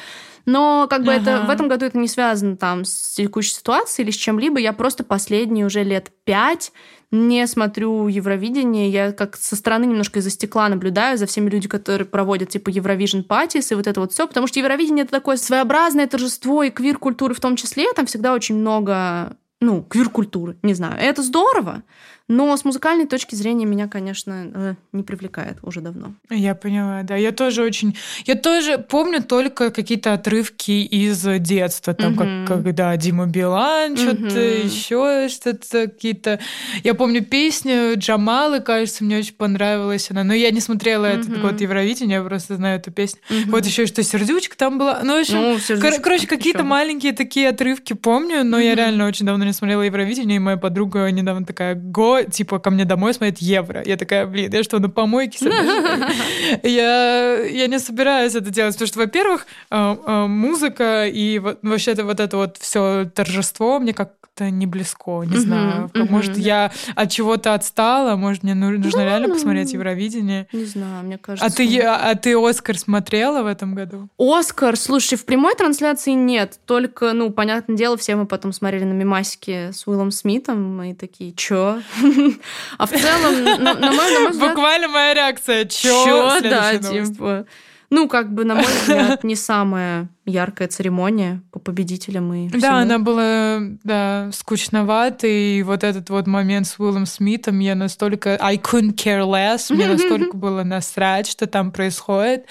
Но 0.46 0.86
как 0.88 1.04
бы 1.04 1.12
это 1.12 1.38
Ага. 1.38 1.46
в 1.46 1.50
этом 1.50 1.68
году 1.68 1.86
это 1.86 1.96
не 1.98 2.08
связано 2.08 2.56
там 2.56 2.84
с 2.84 3.14
текущей 3.14 3.54
ситуацией 3.54 4.04
или 4.04 4.12
с 4.12 4.16
чем-либо. 4.16 4.58
Я 4.58 4.72
просто 4.72 5.04
последние 5.04 5.64
уже 5.66 5.82
лет 5.82 6.10
пять 6.24 6.72
не 7.10 7.46
смотрю 7.46 8.08
Евровидение. 8.08 8.88
Я 8.90 9.12
как 9.12 9.36
со 9.36 9.56
стороны 9.56 9.84
немножко 9.84 10.18
из-за 10.18 10.30
стекла 10.30 10.68
наблюдаю 10.68 11.16
за 11.16 11.26
всеми 11.26 11.48
людьми, 11.48 11.68
которые 11.68 12.06
проводят 12.06 12.50
типа 12.50 12.70
Eurovision 12.70 13.26
Parties 13.26 13.68
и 13.70 13.74
вот 13.74 13.86
это 13.86 14.00
вот 14.00 14.12
все, 14.12 14.26
потому 14.26 14.46
что 14.46 14.58
Евровидение 14.58 15.04
это 15.04 15.12
такое 15.12 15.36
своеобразное 15.36 16.06
торжество 16.06 16.62
и 16.62 16.70
квир-культуры 16.70 17.34
в 17.34 17.40
том 17.40 17.56
числе. 17.56 17.92
Там 17.94 18.06
всегда 18.06 18.34
очень 18.34 18.56
много 18.56 19.36
ну, 19.60 19.82
квир-культуры, 19.82 20.56
не 20.62 20.74
знаю. 20.74 20.96
Это 20.98 21.22
здорово, 21.22 21.84
но 22.28 22.56
с 22.56 22.64
музыкальной 22.64 23.06
точки 23.06 23.34
зрения 23.34 23.66
меня, 23.66 23.86
конечно, 23.86 24.50
э, 24.54 24.74
не 24.92 25.02
привлекает 25.02 25.58
уже 25.62 25.80
давно. 25.80 26.14
Я 26.30 26.54
поняла, 26.54 27.02
да. 27.02 27.16
Я 27.16 27.32
тоже 27.32 27.62
очень... 27.62 27.96
Я 28.24 28.34
тоже 28.34 28.78
помню 28.78 29.22
только 29.22 29.70
какие-то 29.70 30.14
отрывки 30.14 30.70
из 30.84 31.22
детства. 31.40 31.92
Там, 31.94 32.12
Мгм. 32.14 32.46
как 32.46 32.62
когда 32.64 32.96
Дима 32.96 33.26
Билан, 33.26 33.96
что-то 33.96 34.22
Мгм. 34.22 34.66
еще, 34.66 35.28
что-то 35.28 35.86
какие-то... 35.88 36.40
Я 36.82 36.94
помню 36.94 37.22
песню 37.24 37.92
Джамалы, 37.98 38.60
кажется, 38.60 39.04
мне 39.04 39.18
очень 39.18 39.34
понравилась 39.34 40.10
она. 40.10 40.24
Но 40.24 40.32
я 40.32 40.50
не 40.50 40.60
смотрела 40.60 41.04
этот 41.06 41.28
Мгм. 41.28 41.42
год 41.42 41.60
Евровидения, 41.60 42.18
я 42.18 42.22
просто 42.24 42.56
знаю 42.56 42.78
эту 42.78 42.90
песню. 42.90 43.20
Мгм. 43.28 43.50
Вот 43.50 43.66
еще 43.66 43.84
что 43.86 44.02
сердючка 44.02 44.56
там 44.56 44.78
была. 44.78 45.00
Ну, 45.02 45.18
в 45.18 45.20
общем, 45.20 45.38
Ну, 45.74 45.80
Кор- 45.80 46.00
короче, 46.00 46.26
какие-то 46.26 46.60
ещё. 46.60 46.66
маленькие 46.68 47.12
такие 47.12 47.48
отрывки 47.50 47.92
помню, 47.92 48.44
но 48.44 48.58
я 48.58 48.70
Мгм. 48.70 48.78
реально 48.78 49.06
очень 49.08 49.26
давно 49.26 49.44
не 49.44 49.52
смотрела 49.52 49.82
Евровидение, 49.82 50.36
и 50.36 50.40
моя 50.40 50.56
подруга 50.56 51.10
недавно 51.10 51.44
такая, 51.44 51.74
го, 51.74 52.13
типа, 52.22 52.58
ко 52.58 52.70
мне 52.70 52.84
домой 52.84 53.14
смотреть 53.14 53.42
Евро. 53.42 53.82
Я 53.84 53.96
такая, 53.96 54.26
блин, 54.26 54.52
я 54.52 54.62
что, 54.62 54.78
на 54.78 54.88
помойке 54.88 55.38
сижу, 55.38 55.52
что 55.52 55.96
ли?» 55.96 56.74
я, 56.74 57.40
я 57.44 57.66
не 57.66 57.78
собираюсь 57.78 58.34
это 58.34 58.50
делать, 58.50 58.74
потому 58.74 58.86
что, 58.88 58.98
во-первых, 59.00 59.46
э, 59.70 59.96
э, 60.06 60.26
музыка 60.26 61.06
и 61.06 61.38
вообще 61.38 61.92
это 61.92 62.04
вот 62.04 62.20
это 62.20 62.36
вот 62.36 62.56
все 62.58 63.10
торжество 63.14 63.78
мне 63.78 63.92
как-то 63.94 64.50
не 64.50 64.66
близко, 64.66 65.22
не 65.22 65.36
знаю. 65.36 65.90
Может, 65.94 66.36
я 66.36 66.72
от 66.96 67.10
чего-то 67.12 67.54
отстала, 67.54 68.16
может, 68.16 68.42
мне 68.42 68.54
ну- 68.54 68.70
нужно 68.70 69.04
реально 69.04 69.28
посмотреть 69.32 69.72
Евровидение. 69.72 70.48
Не 70.52 70.64
знаю, 70.64 71.04
мне 71.04 71.18
кажется. 71.18 71.46
А 71.46 71.50
ты, 71.50 71.64
е- 71.64 71.86
а 71.86 72.12
ты 72.16 72.36
Оскар 72.36 72.76
смотрела 72.76 73.42
в 73.44 73.46
этом 73.46 73.76
году? 73.76 74.08
Оскар, 74.18 74.76
слушай, 74.76 75.16
в 75.16 75.24
прямой 75.24 75.54
трансляции 75.54 76.10
нет. 76.12 76.58
Только, 76.66 77.12
ну, 77.12 77.30
понятное 77.30 77.76
дело, 77.76 77.96
все 77.96 78.16
мы 78.16 78.26
потом 78.26 78.52
смотрели 78.52 78.82
на 78.82 78.92
мемасики 78.92 79.70
с 79.72 79.86
Уиллом 79.86 80.10
Смитом 80.10 80.82
и 80.82 80.94
такие, 80.94 81.32
чё? 81.34 81.80
А 82.78 82.86
в 82.86 82.90
целом, 82.90 83.44
на 83.44 83.74
на 83.74 83.92
мой 83.92 84.12
на 84.12 84.20
мой 84.20 84.30
взгляд, 84.30 84.50
Буквально 84.50 84.88
моя 84.88 85.14
реакция. 85.14 85.64
Чё? 85.66 86.04
Чё, 86.04 86.40
да, 86.42 86.72
новость. 86.72 87.14
типа. 87.14 87.46
Ну, 87.90 88.08
как 88.08 88.32
бы, 88.32 88.44
на 88.44 88.56
мой 88.56 88.64
взгляд, 88.82 89.22
не 89.22 89.36
самая 89.36 90.08
яркая 90.26 90.66
церемония 90.68 91.42
по 91.52 91.60
победителям 91.60 92.32
и 92.34 92.48
всему. 92.48 92.60
Да, 92.60 92.78
она 92.78 92.98
была, 92.98 93.58
да, 93.84 94.30
скучновата, 94.32 95.26
и 95.28 95.62
вот 95.62 95.84
этот 95.84 96.10
вот 96.10 96.26
момент 96.26 96.66
с 96.66 96.80
Уиллом 96.80 97.06
Смитом, 97.06 97.60
я 97.60 97.76
настолько... 97.76 98.36
I 98.40 98.56
couldn't 98.56 98.94
care 98.94 99.24
less, 99.24 99.72
мне 99.72 99.86
настолько 99.92 100.36
было 100.36 100.64
насрать, 100.64 101.28
что 101.28 101.46
там 101.46 101.70
происходит. 101.70 102.46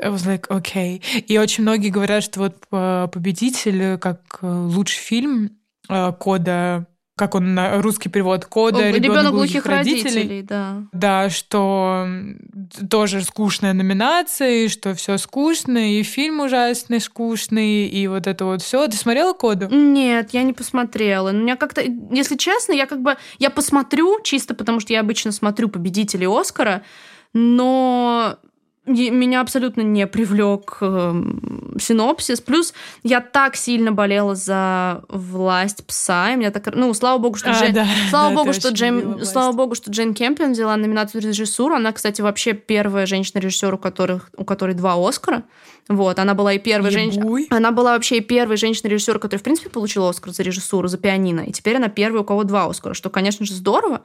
I 0.00 0.08
was 0.08 0.26
like, 0.26 0.48
okay. 0.48 1.02
И 1.26 1.36
очень 1.38 1.64
многие 1.64 1.90
говорят, 1.90 2.22
что 2.22 2.40
вот 2.40 2.56
э, 2.70 3.08
«Победитель» 3.12 3.98
как 3.98 4.20
э, 4.40 4.46
лучший 4.46 5.00
фильм 5.00 5.50
э, 5.90 6.12
кода 6.18 6.86
как 7.14 7.34
он 7.34 7.54
на 7.54 7.82
русский 7.82 8.08
перевод 8.08 8.46
кода 8.46 8.90
ребенок 8.90 9.32
глухих, 9.32 9.64
глухих 9.64 9.66
родителей. 9.66 10.04
родителей 10.04 10.42
да. 10.42 10.82
да, 10.92 11.30
что 11.30 12.06
тоже 12.88 13.22
скучная 13.22 13.74
номинация, 13.74 14.64
и 14.64 14.68
что 14.68 14.94
все 14.94 15.18
скучно, 15.18 15.92
и 15.92 16.02
фильм 16.02 16.40
ужасный, 16.40 17.00
скучный, 17.00 17.86
и 17.86 18.08
вот 18.08 18.26
это 18.26 18.46
вот 18.46 18.62
все. 18.62 18.86
Ты 18.88 18.96
смотрела 18.96 19.34
коду? 19.34 19.68
Нет, 19.68 20.30
я 20.32 20.42
не 20.42 20.54
посмотрела. 20.54 21.30
У 21.30 21.34
меня 21.34 21.56
как-то, 21.56 21.82
если 21.82 22.36
честно, 22.36 22.72
я 22.72 22.86
как 22.86 23.02
бы 23.02 23.16
я 23.38 23.50
посмотрю 23.50 24.20
чисто 24.22 24.54
потому, 24.54 24.80
что 24.80 24.94
я 24.94 25.00
обычно 25.00 25.32
смотрю 25.32 25.68
победителей 25.68 26.26
Оскара, 26.26 26.82
но 27.34 28.38
меня 28.84 29.40
абсолютно 29.40 29.82
не 29.82 30.06
привлек 30.08 30.78
э, 30.80 31.22
синопсис. 31.78 32.40
Плюс 32.40 32.74
я 33.04 33.20
так 33.20 33.54
сильно 33.54 33.92
болела 33.92 34.34
за 34.34 35.02
власть 35.08 35.86
пса. 35.86 36.32
И 36.32 36.36
меня 36.36 36.50
так, 36.50 36.74
ну, 36.74 36.92
слава 36.92 37.18
богу, 37.18 37.36
что 37.36 37.50
а, 37.50 37.54
Джейн, 37.54 37.74
да, 37.74 37.86
слава 38.10 38.30
да, 38.30 38.36
богу, 38.36 38.52
что 38.52 38.70
Джейн, 38.70 39.24
слава 39.24 39.52
богу, 39.52 39.76
что 39.76 39.90
Джейн 39.90 40.14
Кемпион 40.14 40.52
взяла 40.52 40.76
номинацию 40.76 41.22
режиссуру. 41.22 41.76
Она, 41.76 41.92
кстати, 41.92 42.22
вообще 42.22 42.54
первая 42.54 43.06
женщина-режиссер, 43.06 43.72
у 43.72 43.78
которых, 43.78 44.30
у 44.36 44.44
которой 44.44 44.74
два 44.74 44.94
Оскара. 44.96 45.44
Вот, 45.88 46.18
она 46.18 46.34
была 46.34 46.52
и 46.52 46.58
первой 46.58 46.90
женщиной. 46.90 47.46
Она 47.50 47.70
была 47.70 47.94
вообще 47.94 48.18
и 48.18 48.20
первой 48.20 48.56
женщиной-режиссер, 48.56 49.18
которая, 49.18 49.40
в 49.40 49.44
принципе, 49.44 49.68
получила 49.68 50.08
Оскар 50.08 50.32
за 50.32 50.42
режиссуру, 50.42 50.88
за 50.88 50.98
пианино. 50.98 51.40
И 51.40 51.52
теперь 51.52 51.76
она 51.76 51.88
первая, 51.88 52.22
у 52.22 52.24
кого 52.24 52.44
два 52.44 52.66
Оскара, 52.66 52.94
что, 52.94 53.10
конечно 53.10 53.46
же, 53.46 53.54
здорово. 53.54 54.02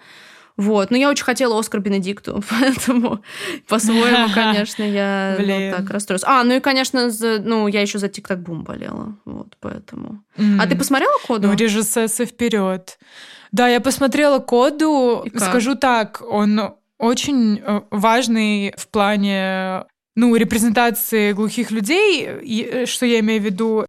Вот. 0.57 0.89
Но 0.89 0.97
я 0.97 1.09
очень 1.09 1.23
хотела 1.23 1.57
Оскар 1.57 1.81
Бенедикту, 1.81 2.43
поэтому 2.49 3.21
по-своему, 3.67 4.33
конечно, 4.33 4.83
я 4.83 5.37
ну, 5.39 5.77
так 5.77 5.89
расстроилась. 5.91 6.23
А, 6.25 6.43
ну 6.43 6.55
и, 6.55 6.59
конечно, 6.59 7.11
за, 7.11 7.39
ну, 7.39 7.67
я 7.67 7.81
еще 7.81 7.99
за 7.99 8.09
Тик-Так 8.09 8.41
Бум 8.41 8.63
болела. 8.63 9.15
Вот, 9.23 9.55
поэтому. 9.59 10.23
Mm. 10.35 10.57
А 10.59 10.67
ты 10.67 10.75
посмотрела 10.75 11.13
коду? 11.25 11.47
Ну, 11.47 11.53
режиссессы 11.53 12.25
вперед. 12.25 12.97
Да, 13.51 13.67
я 13.67 13.79
посмотрела 13.79 14.39
коду. 14.39 15.25
Скажу 15.35 15.75
так, 15.75 16.23
он 16.27 16.73
очень 16.97 17.61
э, 17.63 17.81
важный 17.91 18.73
в 18.75 18.87
плане 18.87 19.85
ну, 20.15 20.35
репрезентации 20.35 21.33
глухих 21.33 21.69
людей, 21.69 22.25
э, 22.25 22.85
что 22.87 23.05
я 23.05 23.19
имею 23.19 23.41
в 23.41 23.45
виду. 23.45 23.85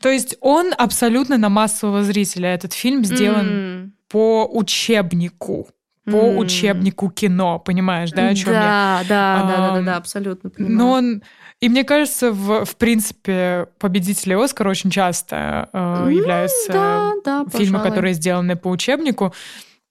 То 0.00 0.08
есть 0.08 0.36
он 0.40 0.72
абсолютно 0.76 1.36
на 1.36 1.50
массового 1.50 2.02
зрителя. 2.02 2.54
Этот 2.54 2.72
фильм 2.72 3.04
сделан 3.04 3.46
mm. 3.46 3.90
по 4.08 4.48
учебнику 4.50 5.68
по 6.10 6.16
mm. 6.16 6.36
учебнику 6.38 7.10
кино, 7.10 7.58
понимаешь, 7.58 8.10
да, 8.10 8.28
о 8.28 8.34
чем 8.34 8.52
да, 8.52 9.00
я? 9.00 9.04
Да, 9.08 9.42
да, 9.42 9.56
да, 9.56 9.74
да, 9.74 9.82
да, 9.82 9.96
абсолютно 9.96 10.50
понимаю. 10.50 10.76
Но 10.76 10.90
он, 10.92 11.22
и 11.60 11.68
мне 11.68 11.84
кажется, 11.84 12.32
в, 12.32 12.64
в 12.64 12.76
принципе, 12.76 13.66
победители 13.78 14.34
Оскара 14.34 14.70
очень 14.70 14.90
часто 14.90 15.68
э, 15.72 16.08
являются 16.10 16.72
да, 16.72 17.12
да, 17.24 17.44
фильмы, 17.50 17.78
пожалуй. 17.78 17.88
которые 17.88 18.14
сделаны 18.14 18.56
по 18.56 18.68
учебнику 18.68 19.34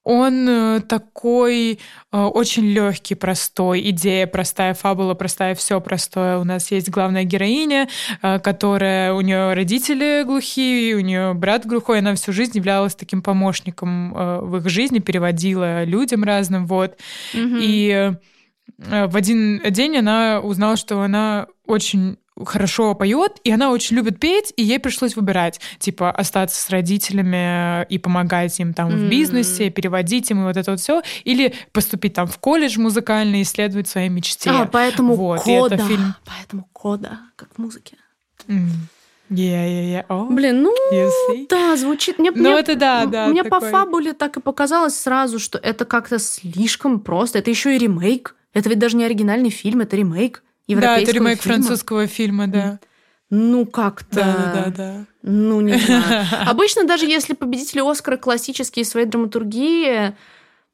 он 0.08 0.48
э, 0.48 0.80
такой 0.88 1.80
э, 2.14 2.18
очень 2.18 2.64
легкий, 2.64 3.14
простой, 3.14 3.90
идея 3.90 4.26
простая, 4.26 4.74
фабула 4.74 5.16
простая, 5.16 5.54
все 5.54 5.82
простое. 5.82 6.38
У 6.38 6.46
нас 6.46 6.72
есть 6.72 6.90
главная 6.90 7.26
героиня, 7.26 7.90
э, 8.22 8.40
которая 8.40 9.14
у 9.14 9.20
нее 9.20 9.54
родители 9.54 10.24
глухие, 10.24 10.96
у 10.96 11.02
нее 11.02 11.34
брат 11.34 11.66
глухой, 11.66 12.00
она 12.00 12.16
всю 12.16 12.32
жизнь 12.32 12.56
являлась 12.56 12.96
таким 12.96 13.22
помощником 13.22 14.14
в 14.14 14.58
их 14.58 14.70
жизни, 14.70 15.00
переводила 15.00 15.84
людям 15.84 16.24
разным, 16.24 16.68
вот. 16.68 16.98
Mm-hmm. 17.34 17.60
И 17.62 18.12
в 18.78 19.18
один 19.18 19.62
день 19.72 19.98
она 19.98 20.40
узнала, 20.40 20.78
что 20.78 21.02
она 21.02 21.48
очень 21.66 22.18
хорошо 22.45 22.93
поет, 22.93 23.39
и 23.43 23.51
она 23.51 23.72
очень 23.72 23.95
любит 23.95 24.19
петь, 24.19 24.53
и 24.55 24.64
ей 24.64 24.80
пришлось 24.80 25.15
выбирать, 25.15 25.59
типа, 25.80 26.11
остаться 26.11 26.61
с 26.61 26.69
родителями 26.69 27.85
и 27.85 27.97
помогать 27.97 28.59
им 28.59 28.73
там 28.73 28.89
mm-hmm. 28.89 29.07
в 29.07 29.09
бизнесе, 29.09 29.69
переводить 29.69 30.30
им 30.31 30.41
и 30.41 30.43
вот 30.43 30.57
это 30.57 30.72
вот 30.72 30.80
все, 30.80 31.01
или 31.23 31.53
поступить 31.72 32.14
там 32.14 32.27
в 32.27 32.38
колледж 32.39 32.80
музыкальный, 32.80 33.41
исследовать 33.41 33.88
свои 33.88 34.09
мечты. 34.09 34.49
А, 34.49 34.65
поэтому 34.65 35.15
вот, 35.15 35.41
кода, 35.41 35.76
это 35.76 35.85
фильм... 35.85 36.15
поэтому 36.26 36.68
кода, 36.73 37.19
как 37.35 37.49
в 37.55 37.57
музыке. 37.57 37.97
Mm. 38.47 38.68
Yeah, 39.30 39.68
yeah, 39.68 39.84
yeah. 39.84 40.05
Oh, 40.07 40.34
Блин, 40.34 40.64
ну 40.64 40.73
да, 41.49 41.76
звучит. 41.76 42.18
Мне, 42.18 42.31
ну 42.31 42.49
мне, 42.49 42.59
это 42.59 42.76
да, 42.76 43.05
да. 43.05 43.27
Мне 43.27 43.43
такой... 43.43 43.59
по 43.59 43.65
фабуле 43.65 44.14
так 44.14 44.38
и 44.38 44.39
показалось 44.39 44.97
сразу, 44.97 45.38
что 45.38 45.57
это 45.57 45.84
как-то 45.84 46.18
слишком 46.18 47.01
просто. 47.01 47.39
Это 47.39 47.49
еще 47.49 47.76
и 47.76 47.77
ремейк. 47.77 48.35
Это 48.53 48.69
ведь 48.69 48.80
даже 48.80 48.95
не 48.95 49.03
оригинальный 49.03 49.49
фильм, 49.49 49.81
это 49.81 49.97
ремейк 49.97 50.43
европейского 50.68 50.95
Да, 50.95 51.02
это 51.02 51.11
ремейк 51.11 51.41
фильма. 51.41 51.56
французского 51.56 52.07
фильма, 52.07 52.48
да. 52.48 52.80
Ну, 53.30 53.65
как-то... 53.65 54.15
Да, 54.15 54.52
да, 54.53 54.73
да. 54.76 55.06
Ну, 55.22 55.61
не 55.61 55.77
знаю. 55.77 56.26
Обычно 56.48 56.85
даже 56.85 57.06
если 57.06 57.34
победители 57.34 57.81
Оскара 57.81 58.18
классические 58.18 58.85
своей 58.85 59.06
драматургии, 59.06 60.15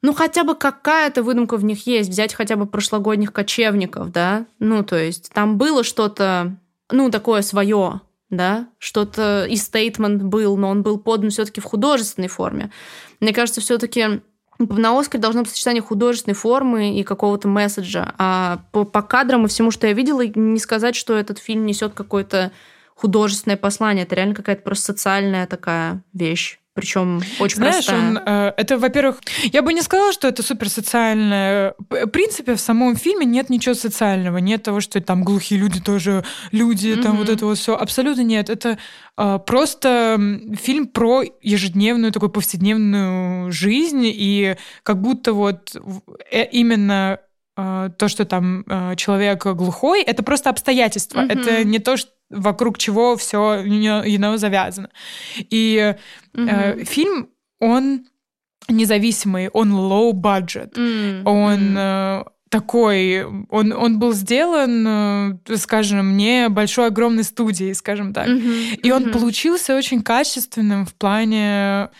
ну, 0.02 0.12
хотя 0.12 0.44
бы 0.44 0.54
какая-то 0.54 1.22
выдумка 1.22 1.56
в 1.56 1.64
них 1.64 1.86
есть. 1.86 2.10
Взять 2.10 2.34
хотя 2.34 2.56
бы 2.56 2.66
прошлогодних 2.66 3.32
кочевников, 3.32 4.12
да? 4.12 4.46
Ну, 4.58 4.84
то 4.84 4.96
есть 4.96 5.30
там 5.32 5.58
было 5.58 5.82
что-то, 5.82 6.56
ну, 6.92 7.10
такое 7.10 7.42
свое, 7.42 8.02
да? 8.30 8.68
Что-то 8.78 9.46
и 9.48 9.56
стейтмент 9.56 10.22
был, 10.22 10.56
но 10.56 10.68
он 10.68 10.82
был 10.82 10.98
подан 10.98 11.30
все 11.30 11.44
таки 11.44 11.60
в 11.60 11.64
художественной 11.64 12.28
форме. 12.28 12.70
Мне 13.18 13.32
кажется, 13.32 13.60
все 13.60 13.78
таки 13.78 14.20
на 14.58 14.98
Оскаре 14.98 15.20
должно 15.20 15.42
быть 15.42 15.50
сочетание 15.50 15.82
художественной 15.82 16.34
формы 16.34 16.98
и 16.98 17.02
какого-то 17.02 17.48
месседжа. 17.48 18.14
А 18.18 18.60
по, 18.72 18.84
по 18.84 19.02
кадрам 19.02 19.44
и 19.44 19.48
всему, 19.48 19.70
что 19.70 19.86
я 19.86 19.92
видела, 19.92 20.26
не 20.26 20.58
сказать, 20.58 20.96
что 20.96 21.14
этот 21.14 21.38
фильм 21.38 21.66
несет 21.66 21.94
какое-то 21.94 22.52
художественное 22.94 23.56
послание. 23.56 24.04
Это 24.04 24.14
реально 24.14 24.34
какая-то 24.34 24.62
просто 24.62 24.86
социальная 24.86 25.46
такая 25.46 26.02
вещь 26.12 26.60
причем 26.74 27.22
очень 27.38 27.58
Знаешь, 27.58 27.86
простая. 27.86 28.00
Он, 28.00 28.18
э, 28.26 28.52
это, 28.56 28.78
во-первых, 28.78 29.20
я 29.44 29.62
бы 29.62 29.72
не 29.72 29.80
сказала, 29.80 30.12
что 30.12 30.26
это 30.26 30.42
супер 30.42 30.68
социальное. 30.68 31.74
В 31.88 32.06
принципе, 32.08 32.56
в 32.56 32.60
самом 32.60 32.96
фильме 32.96 33.24
нет 33.24 33.48
ничего 33.48 33.74
социального, 33.74 34.38
нет 34.38 34.64
того, 34.64 34.80
что 34.80 35.00
там 35.00 35.22
глухие 35.22 35.60
люди 35.60 35.80
тоже 35.80 36.24
люди, 36.50 36.88
mm-hmm. 36.88 37.02
там 37.02 37.16
вот 37.16 37.28
это 37.28 37.46
вот 37.46 37.58
все. 37.58 37.76
Абсолютно 37.76 38.22
нет. 38.22 38.50
Это 38.50 38.78
э, 39.16 39.38
просто 39.46 40.18
фильм 40.60 40.88
про 40.88 41.22
ежедневную 41.42 42.12
такую 42.12 42.30
повседневную 42.30 43.52
жизнь 43.52 44.02
и 44.04 44.56
как 44.82 45.00
будто 45.00 45.32
вот 45.32 45.76
э, 46.30 46.44
именно 46.50 47.20
то, 47.56 48.08
что 48.08 48.24
там 48.24 48.64
человек 48.96 49.46
глухой, 49.46 50.02
это 50.02 50.24
просто 50.24 50.50
обстоятельства. 50.50 51.20
Mm-hmm. 51.20 51.40
Это 51.40 51.64
не 51.64 51.78
то, 51.78 51.96
что 51.96 52.10
вокруг 52.34 52.78
чего 52.78 53.16
все 53.16 53.62
you 53.64 54.36
завязано. 54.36 54.90
И 55.38 55.94
mm-hmm. 56.34 56.80
э, 56.80 56.84
фильм, 56.84 57.28
он 57.60 58.06
независимый, 58.68 59.48
он 59.48 59.72
low 59.72 60.12
budget, 60.12 60.72
mm-hmm. 60.74 61.22
он 61.24 61.76
э, 61.76 62.24
такой, 62.48 63.24
он, 63.50 63.72
он 63.72 63.98
был 63.98 64.12
сделан, 64.12 65.38
э, 65.48 65.56
скажем, 65.56 66.16
не 66.16 66.48
большой 66.48 66.86
огромной 66.86 67.24
студией, 67.24 67.74
скажем 67.74 68.12
так. 68.12 68.28
Mm-hmm. 68.28 68.76
И 68.76 68.92
он 68.92 69.04
mm-hmm. 69.04 69.12
получился 69.12 69.76
очень 69.76 70.02
качественным 70.02 70.86
в 70.86 70.94
плане 70.94 71.90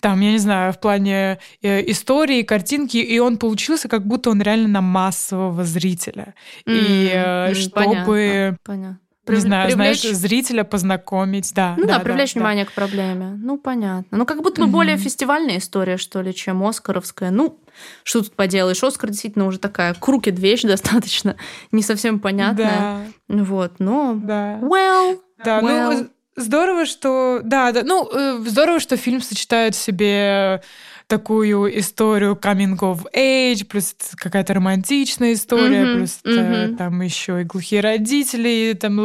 там, 0.00 0.20
я 0.20 0.32
не 0.32 0.38
знаю, 0.38 0.74
в 0.74 0.80
плане 0.80 1.38
э, 1.62 1.90
истории, 1.90 2.42
картинки, 2.42 2.98
и 2.98 3.18
он 3.18 3.38
получился, 3.38 3.88
как 3.88 4.06
будто 4.06 4.28
он 4.28 4.42
реально 4.42 4.68
на 4.68 4.80
массового 4.82 5.64
зрителя. 5.64 6.34
Mm, 6.66 6.74
и 6.76 7.10
э, 7.14 7.54
чтобы 7.54 7.74
понятно, 7.74 8.58
понятно 8.62 8.98
не 9.26 9.36
знаю, 9.36 9.68
привлечь... 9.68 10.00
знаешь, 10.00 10.16
зрителя 10.16 10.64
познакомить, 10.64 11.52
да. 11.54 11.74
Ну 11.76 11.86
да, 11.86 11.98
да, 11.98 12.04
привлечь 12.04 12.34
да, 12.34 12.40
внимание 12.40 12.64
да. 12.64 12.70
к 12.70 12.74
проблеме. 12.74 13.38
Ну, 13.40 13.58
понятно. 13.58 14.18
Ну, 14.18 14.26
как 14.26 14.42
будто 14.42 14.60
бы 14.60 14.68
mm-hmm. 14.68 14.70
более 14.70 14.96
фестивальная 14.96 15.58
история, 15.58 15.96
что 15.96 16.20
ли, 16.20 16.34
чем 16.34 16.62
Оскаровская. 16.62 17.30
Ну, 17.30 17.58
что 18.02 18.22
тут 18.22 18.34
поделаешь? 18.34 18.82
Оскар 18.82 19.10
действительно 19.10 19.46
уже 19.46 19.58
такая 19.58 19.94
крукет 19.94 20.38
вещь 20.38 20.62
достаточно, 20.64 21.36
не 21.72 21.82
совсем 21.82 22.20
понятная. 22.20 23.12
Да. 23.28 23.44
Вот, 23.44 23.74
но... 23.78 24.14
Да. 24.14 24.58
Well, 24.60 25.20
да, 25.44 25.60
ну, 25.60 25.68
well. 25.68 25.92
ну, 25.92 26.08
здорово, 26.36 26.86
что... 26.86 27.40
Да, 27.42 27.72
да, 27.72 27.82
ну, 27.82 28.08
э, 28.12 28.38
здорово, 28.46 28.80
что 28.80 28.96
фильм 28.96 29.20
сочетает 29.20 29.74
в 29.74 29.78
себе 29.78 30.62
такую 31.06 31.78
историю 31.78 32.38
coming 32.40 32.78
of 32.78 33.06
age, 33.14 33.66
плюс 33.66 33.94
какая-то 34.16 34.54
романтичная 34.54 35.34
история, 35.34 35.84
mm-hmm, 35.84 35.96
плюс 35.96 36.20
mm-hmm. 36.24 36.76
там 36.76 37.00
еще 37.02 37.40
и 37.42 37.44
глухие 37.44 37.80
родители, 37.80 38.76
там 38.78 38.96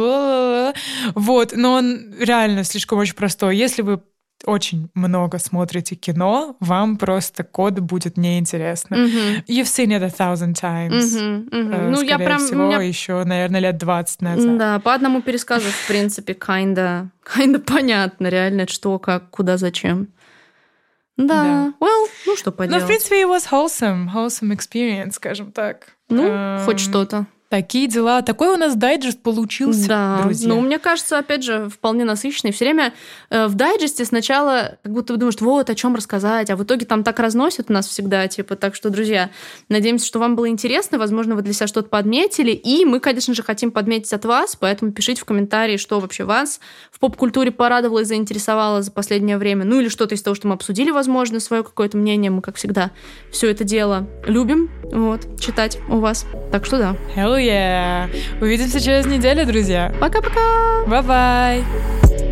вот, 1.14 1.52
но 1.54 1.72
он 1.74 2.14
реально 2.18 2.64
слишком 2.64 2.98
очень 2.98 3.14
простой. 3.14 3.56
Если 3.56 3.82
вы 3.82 4.00
очень 4.46 4.88
много 4.94 5.38
смотрите 5.38 5.94
кино, 5.94 6.56
вам 6.60 6.96
просто 6.96 7.44
код 7.44 7.78
будет 7.80 8.16
неинтересно. 8.16 8.94
Mm-hmm. 8.94 9.44
You've 9.46 9.64
seen 9.64 9.88
it 9.88 10.02
a 10.02 10.08
thousand 10.08 10.54
times. 10.54 11.14
Mm-hmm, 11.14 11.48
mm-hmm. 11.50 11.90
ну, 11.90 12.02
я 12.02 12.18
прям... 12.18 12.38
всего, 12.38 12.66
меня... 12.66 12.80
еще, 12.80 13.22
наверное, 13.24 13.60
лет 13.60 13.76
20 13.76 14.22
назад. 14.22 14.58
Да, 14.58 14.78
по 14.78 14.94
одному 14.94 15.22
пересказу, 15.22 15.68
в 15.68 15.86
принципе, 15.86 16.32
kinda, 16.46 17.08
kinda 17.36 17.58
понятно 17.58 18.28
реально, 18.28 18.66
что, 18.66 18.98
как, 18.98 19.30
куда, 19.30 19.56
зачем. 19.56 20.08
Да, 21.26 21.42
да. 21.44 21.74
well, 21.80 22.08
ну 22.26 22.36
что 22.36 22.52
поделать. 22.52 22.80
Но, 22.80 22.84
в 22.84 22.88
принципе, 22.88 23.22
it 23.22 23.28
was 23.28 23.50
wholesome, 23.50 24.08
wholesome 24.12 24.52
experience, 24.52 25.12
скажем 25.12 25.52
так. 25.52 25.94
Ну, 26.08 26.24
um, 26.24 26.64
хоть 26.64 26.80
что-то. 26.80 27.26
Такие 27.50 27.88
дела. 27.88 28.22
Такой 28.22 28.54
у 28.54 28.56
нас 28.56 28.76
дайджест 28.76 29.24
получился, 29.24 29.88
да. 29.88 30.20
друзья. 30.22 30.48
Ну, 30.48 30.60
мне 30.60 30.78
кажется, 30.78 31.18
опять 31.18 31.42
же, 31.42 31.68
вполне 31.68 32.04
насыщенный. 32.04 32.52
Все 32.52 32.64
время 32.64 32.94
э, 33.28 33.48
в 33.48 33.56
дайджесте 33.56 34.04
сначала 34.04 34.78
как 34.84 34.92
будто 34.92 35.16
думаешь, 35.16 35.34
вот, 35.40 35.68
о 35.68 35.74
чем 35.74 35.96
рассказать, 35.96 36.48
а 36.48 36.54
в 36.54 36.62
итоге 36.62 36.86
там 36.86 37.02
так 37.02 37.18
разносят 37.18 37.68
нас 37.68 37.88
всегда, 37.88 38.28
типа, 38.28 38.54
так 38.54 38.76
что, 38.76 38.88
друзья, 38.90 39.30
надеемся, 39.68 40.06
что 40.06 40.20
вам 40.20 40.36
было 40.36 40.48
интересно, 40.48 40.96
возможно, 40.96 41.34
вы 41.34 41.42
для 41.42 41.52
себя 41.52 41.66
что-то 41.66 41.88
подметили, 41.88 42.52
и 42.52 42.84
мы, 42.84 43.00
конечно 43.00 43.34
же, 43.34 43.42
хотим 43.42 43.72
подметить 43.72 44.12
от 44.12 44.24
вас, 44.26 44.54
поэтому 44.54 44.92
пишите 44.92 45.22
в 45.22 45.24
комментарии, 45.24 45.76
что 45.76 45.98
вообще 45.98 46.22
вас 46.22 46.60
в 46.92 47.00
поп-культуре 47.00 47.50
порадовало 47.50 48.02
и 48.02 48.04
заинтересовало 48.04 48.82
за 48.82 48.92
последнее 48.92 49.38
время, 49.38 49.64
ну 49.64 49.80
или 49.80 49.88
что-то 49.88 50.14
из 50.14 50.22
того, 50.22 50.36
что 50.36 50.46
мы 50.46 50.54
обсудили, 50.54 50.92
возможно, 50.92 51.40
свое 51.40 51.64
какое-то 51.64 51.96
мнение, 51.96 52.30
мы, 52.30 52.42
как 52.42 52.54
всегда, 52.54 52.92
все 53.32 53.50
это 53.50 53.64
дело 53.64 54.06
любим, 54.24 54.70
вот, 54.84 55.40
читать 55.40 55.78
у 55.88 55.96
вас. 55.96 56.26
Так 56.52 56.64
что 56.64 56.78
да. 56.78 56.96
Hell 57.16 57.39
yeah! 57.40 58.08
Увидимся 58.40 58.80
через 58.80 59.06
неделю, 59.06 59.46
друзья. 59.46 59.92
Пока-пока! 60.00 60.84
Bye-bye! 60.86 62.29